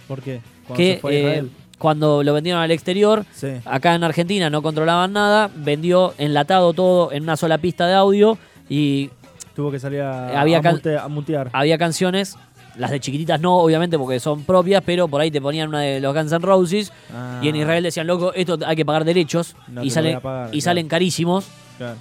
¿Por 0.09 0.23
qué? 0.23 0.41
Cuando 0.67 0.77
que 0.77 0.95
se 0.95 1.01
fue 1.01 1.11
a 1.11 1.15
eh, 1.15 1.21
Israel. 1.21 1.51
Cuando 1.79 2.23
lo 2.23 2.33
vendieron 2.33 2.63
al 2.63 2.71
exterior, 2.71 3.25
Sí. 3.33 3.49
acá 3.65 3.95
en 3.95 4.03
Argentina 4.05 4.49
no 4.51 4.63
controlaban 4.63 5.13
nada, 5.13 5.51
vendió 5.55 6.15
enlatado 6.19 6.73
todo 6.73 7.13
en 7.13 7.23
una 7.25 7.37
sola 7.37 7.59
pista 7.59 7.87
de 7.87 7.95
audio 7.95 8.39
y 8.69 9.11
Tuvo 9.55 9.71
que 9.71 9.79
salir 9.79 10.01
a, 10.03 10.39
había 10.41 10.59
a 10.59 10.63
mute- 10.63 10.99
a 10.99 11.09
mutear. 11.09 11.51
había 11.53 11.79
canciones, 11.79 12.37
las 12.77 12.91
de 12.91 13.01
chiquititas 13.01 13.41
no, 13.41 13.57
obviamente, 13.57 13.97
porque 13.99 14.21
son 14.21 14.43
propias, 14.45 14.83
pero 14.85 15.09
por 15.09 15.21
ahí 15.23 15.31
te 15.31 15.41
ponían 15.41 15.69
una 15.71 15.81
de 15.81 15.99
los 16.01 16.15
Guns 16.15 16.31
N' 16.33 16.41
Roses 16.45 16.93
Ah, 17.15 17.41
y 17.43 17.49
en 17.49 17.57
Israel 17.57 17.83
decían, 17.83 18.07
loco, 18.07 18.33
esto 18.35 18.59
hay 18.67 18.77
que 18.77 18.85
pagar 18.85 19.05
derechos 19.05 19.57
No 19.69 19.83
y, 19.83 19.89
salen, 19.91 20.21
pagar, 20.21 20.49
y 20.49 20.51
claro. 20.51 20.61
salen 20.63 20.89
carísimos, 20.89 21.47
claro. 21.79 21.97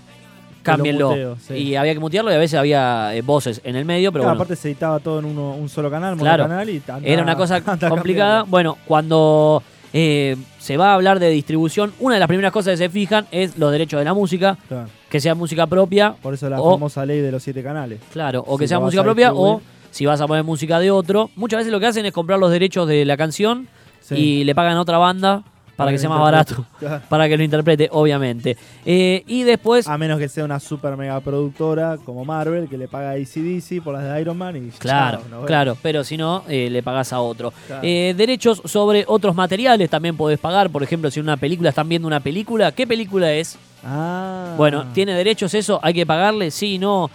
Cámbienlo. 0.66 1.09
muteo, 1.09 1.38
sí. 1.47 1.53
Y 1.53 1.76
había 1.76 1.93
que 1.93 1.99
mutearlo 1.99 2.32
y 2.32 2.36
a 2.36 2.38
veces 2.38 2.57
había 2.59 3.16
eh, 3.16 3.22
voces 3.22 3.61
en 3.63 3.76
el 3.76 3.86
medio, 3.86 4.11
pero 4.11 4.24
Claro, 4.24 4.36
bueno. 4.36 4.43
aparte 4.43 4.55
se 4.61 4.68
editaba 4.70 4.99
todo 4.99 5.20
en 5.20 5.26
uno, 5.26 5.51
un 5.55 5.70
solo 5.70 5.89
canal, 5.89 6.18
Claro. 6.18 6.43
monocanal 6.43 6.70
y 6.70 6.82
Era 7.03 7.24
una 7.24 7.36
cosa 7.38 7.61
complicada. 7.61 7.95
cambiando. 7.95 8.45
Bueno, 8.47 8.78
cuando 8.86 9.63
eh, 9.93 10.36
se 10.59 10.76
va 10.78 10.91
a 10.91 10.93
hablar 10.95 11.20
de 11.20 11.30
distribución, 11.30 11.93
una 11.99 12.16
de 12.16 12.20
las 12.20 12.28
primeras 12.28 12.51
cosas 12.51 12.72
que 12.74 12.78
se 12.78 12.89
fijan 12.89 13.26
es 13.32 13.57
los 13.57 13.72
derechos 13.72 13.99
de 13.99 14.05
la 14.05 14.13
música, 14.13 14.57
Claro. 14.68 14.89
que 15.09 15.20
sea 15.22 15.36
música 15.36 15.68
propia, 15.68 16.13
Por 16.22 16.34
eso 16.34 16.49
la 16.49 16.59
O- 16.59 16.72
famosa 16.74 17.05
ley 17.05 17.22
de 17.22 17.32
los 17.32 17.41
siete 17.43 17.63
canales. 17.63 17.99
claro, 18.11 18.43
o 18.45 18.57
que 18.57 18.68
sea 18.68 18.80
música 18.80 19.03
propia, 19.03 19.34
o 19.34 19.61
si 19.91 20.05
vas 20.05 20.20
a 20.20 20.28
poner 20.28 20.43
música 20.43 20.80
de 20.80 20.91
otro. 20.91 21.30
Muchas 21.38 21.59
veces 21.59 21.72
lo 21.72 21.80
que 21.80 21.86
hacen 21.86 22.05
es 22.05 22.11
comprar 22.11 22.38
los 22.39 22.51
derechos 22.51 22.88
de 22.89 23.05
la 23.05 23.16
canción 23.16 23.70
Sí. 24.01 24.16
y 24.16 24.43
le 24.43 24.53
pagan 24.53 24.76
a 24.76 24.82
otra 24.82 24.97
banda 24.97 25.43
para, 25.76 25.92
que, 25.92 25.98
sea 25.98 26.10
más 26.10 26.22
barato, 26.22 26.66
para 27.10 27.28
que 27.28 27.38
lo 27.38 27.44
interprete, 27.44 27.90
obviamente. 27.92 28.58
Eh, 28.86 29.24
y 29.28 29.44
después, 29.44 29.88
A 29.88 29.98
menos 29.98 30.20
que 30.20 30.30
sea 30.30 30.46
una 30.46 30.60
super 30.60 30.96
mega 30.96 31.20
productora 31.20 31.98
como 32.04 32.24
Marvel 32.26 32.68
que 32.70 32.78
le 32.78 32.88
paga 32.88 33.12
a 33.12 33.14
ACDC 33.14 33.84
por 33.84 33.94
las 33.94 34.04
de 34.04 34.22
Iron 34.22 34.38
Man 34.38 34.56
y 34.56 34.70
Claro, 34.72 35.20
chao, 35.20 35.30
vemos. 35.30 35.46
claro, 35.46 35.78
pero 35.82 36.04
si 36.04 36.18
no, 36.18 36.44
eh, 36.48 36.70
le 36.70 36.82
pagás 36.82 37.14
a 37.14 37.20
otro. 37.20 37.54
Claro. 37.68 37.82
Eh, 37.84 38.14
derechos 38.16 38.62
sobre 38.66 39.04
otros 39.08 39.36
materiales 39.36 39.90
también 39.90 40.16
podés 40.16 40.40
pagar. 40.40 40.70
Por 40.70 40.84
ejemplo, 40.84 41.12
si 41.12 41.20
en 41.20 41.26
una 41.26 41.38
película 41.38 41.70
están 41.70 41.90
viendo 41.90 42.08
una 42.08 42.20
película, 42.20 42.72
¿qué 42.72 42.88
película 42.88 43.32
es? 43.34 43.58
Ah. 43.84 44.54
Bueno, 44.58 44.86
¿tiene 44.94 45.14
derechos 45.14 45.54
eso? 45.54 45.80
¿Hay 45.84 45.94
que 45.94 46.06
pagarle? 46.06 46.52
Sí, 46.52 46.78
no. 46.78 47.10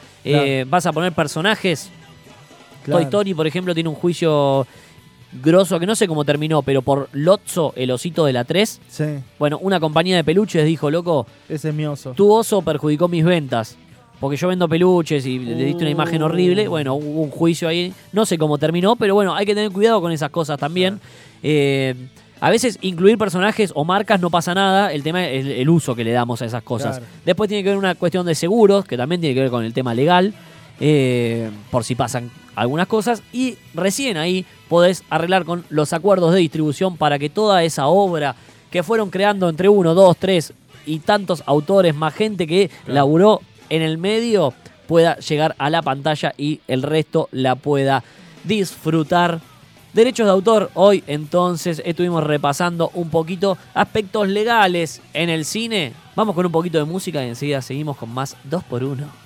¿Vas 0.66 0.86
a 0.86 0.92
poner 0.92 1.12
personajes? 1.12 1.90
Claro. 2.84 3.00
Toy 3.00 3.04
Story, 3.04 3.34
por 3.34 3.46
ejemplo, 3.46 3.74
tiene 3.74 3.88
un 3.88 3.94
juicio 3.94 4.66
grosso 5.32 5.78
que 5.78 5.86
no 5.86 5.94
sé 5.94 6.08
cómo 6.08 6.24
terminó, 6.24 6.62
pero 6.62 6.82
por 6.82 7.08
Lotso, 7.12 7.72
el 7.76 7.90
osito 7.90 8.24
de 8.26 8.32
la 8.32 8.44
3. 8.44 8.80
Sí, 8.88 9.04
Bueno, 9.38 9.58
una 9.62 9.78
compañía 9.80 10.16
de 10.16 10.24
peluches 10.24 10.64
dijo, 10.64 10.90
loco, 10.90 11.26
ese 11.48 11.68
es 11.70 11.74
mi 11.74 11.86
oso. 11.86 12.12
tu 12.12 12.32
oso 12.32 12.62
perjudicó 12.62 13.08
mis 13.08 13.24
ventas. 13.24 13.76
Porque 14.18 14.36
yo 14.36 14.48
vendo 14.48 14.68
peluches 14.68 15.24
y 15.24 15.38
le 15.38 15.64
diste 15.64 15.82
una 15.84 15.90
imagen 15.90 16.20
Uh. 16.20 16.26
horrible. 16.26 16.68
Bueno, 16.68 16.94
hubo 16.94 17.22
un 17.22 17.30
juicio 17.30 17.66
ahí. 17.68 17.90
No 18.12 18.26
sé 18.26 18.36
cómo 18.36 18.58
terminó, 18.58 18.94
pero 18.96 19.14
bueno, 19.14 19.34
hay 19.34 19.46
que 19.46 19.54
tener 19.54 19.70
cuidado 19.70 20.00
con 20.02 20.12
esas 20.12 20.28
cosas 20.28 20.58
también. 20.58 21.00
Eh, 21.42 21.94
a 22.38 22.50
veces 22.50 22.78
incluir 22.82 23.16
personajes 23.16 23.72
o 23.74 23.82
marcas 23.84 24.20
no 24.20 24.28
pasa 24.28 24.52
nada. 24.52 24.92
El 24.92 25.02
tema 25.02 25.26
es 25.26 25.46
el, 25.46 25.52
el 25.52 25.68
uso 25.70 25.94
que 25.94 26.04
le 26.04 26.10
damos 26.12 26.42
a 26.42 26.44
esas 26.44 26.62
cosas. 26.62 26.98
Claro. 26.98 27.12
Después 27.24 27.48
tiene 27.48 27.62
que 27.62 27.70
ver 27.70 27.78
una 27.78 27.94
cuestión 27.94 28.26
de 28.26 28.34
seguros, 28.34 28.84
que 28.84 28.98
también 28.98 29.22
tiene 29.22 29.34
que 29.34 29.40
ver 29.40 29.50
con 29.50 29.64
el 29.64 29.72
tema 29.72 29.94
legal. 29.94 30.34
Eh, 30.80 31.50
por 31.70 31.84
si 31.84 31.94
pasan 31.94 32.30
algunas 32.56 32.86
cosas. 32.86 33.22
Y 33.32 33.56
recién 33.74 34.16
ahí 34.16 34.44
podés 34.68 35.04
arreglar 35.10 35.44
con 35.44 35.64
los 35.68 35.92
acuerdos 35.92 36.32
de 36.34 36.40
distribución 36.40 36.96
para 36.96 37.18
que 37.18 37.28
toda 37.28 37.62
esa 37.62 37.86
obra 37.86 38.34
que 38.70 38.82
fueron 38.82 39.10
creando 39.10 39.48
entre 39.48 39.68
uno, 39.68 39.94
dos, 39.94 40.16
tres 40.16 40.52
y 40.86 41.00
tantos 41.00 41.42
autores, 41.46 41.94
más 41.94 42.14
gente 42.14 42.46
que 42.46 42.70
laburó 42.86 43.40
en 43.68 43.82
el 43.82 43.98
medio, 43.98 44.54
pueda 44.86 45.18
llegar 45.18 45.54
a 45.58 45.70
la 45.70 45.82
pantalla 45.82 46.34
y 46.36 46.60
el 46.66 46.82
resto 46.82 47.28
la 47.32 47.56
pueda 47.56 48.02
disfrutar. 48.44 49.40
Derechos 49.92 50.26
de 50.26 50.32
autor, 50.32 50.70
hoy 50.74 51.02
entonces 51.08 51.82
estuvimos 51.84 52.22
repasando 52.22 52.90
un 52.94 53.10
poquito 53.10 53.58
aspectos 53.74 54.28
legales 54.28 55.02
en 55.14 55.30
el 55.30 55.44
cine. 55.44 55.92
Vamos 56.14 56.34
con 56.34 56.46
un 56.46 56.52
poquito 56.52 56.78
de 56.78 56.84
música 56.84 57.24
y 57.24 57.28
enseguida 57.28 57.60
seguimos 57.60 57.96
con 57.96 58.10
más 58.10 58.36
2x1. 58.48 59.19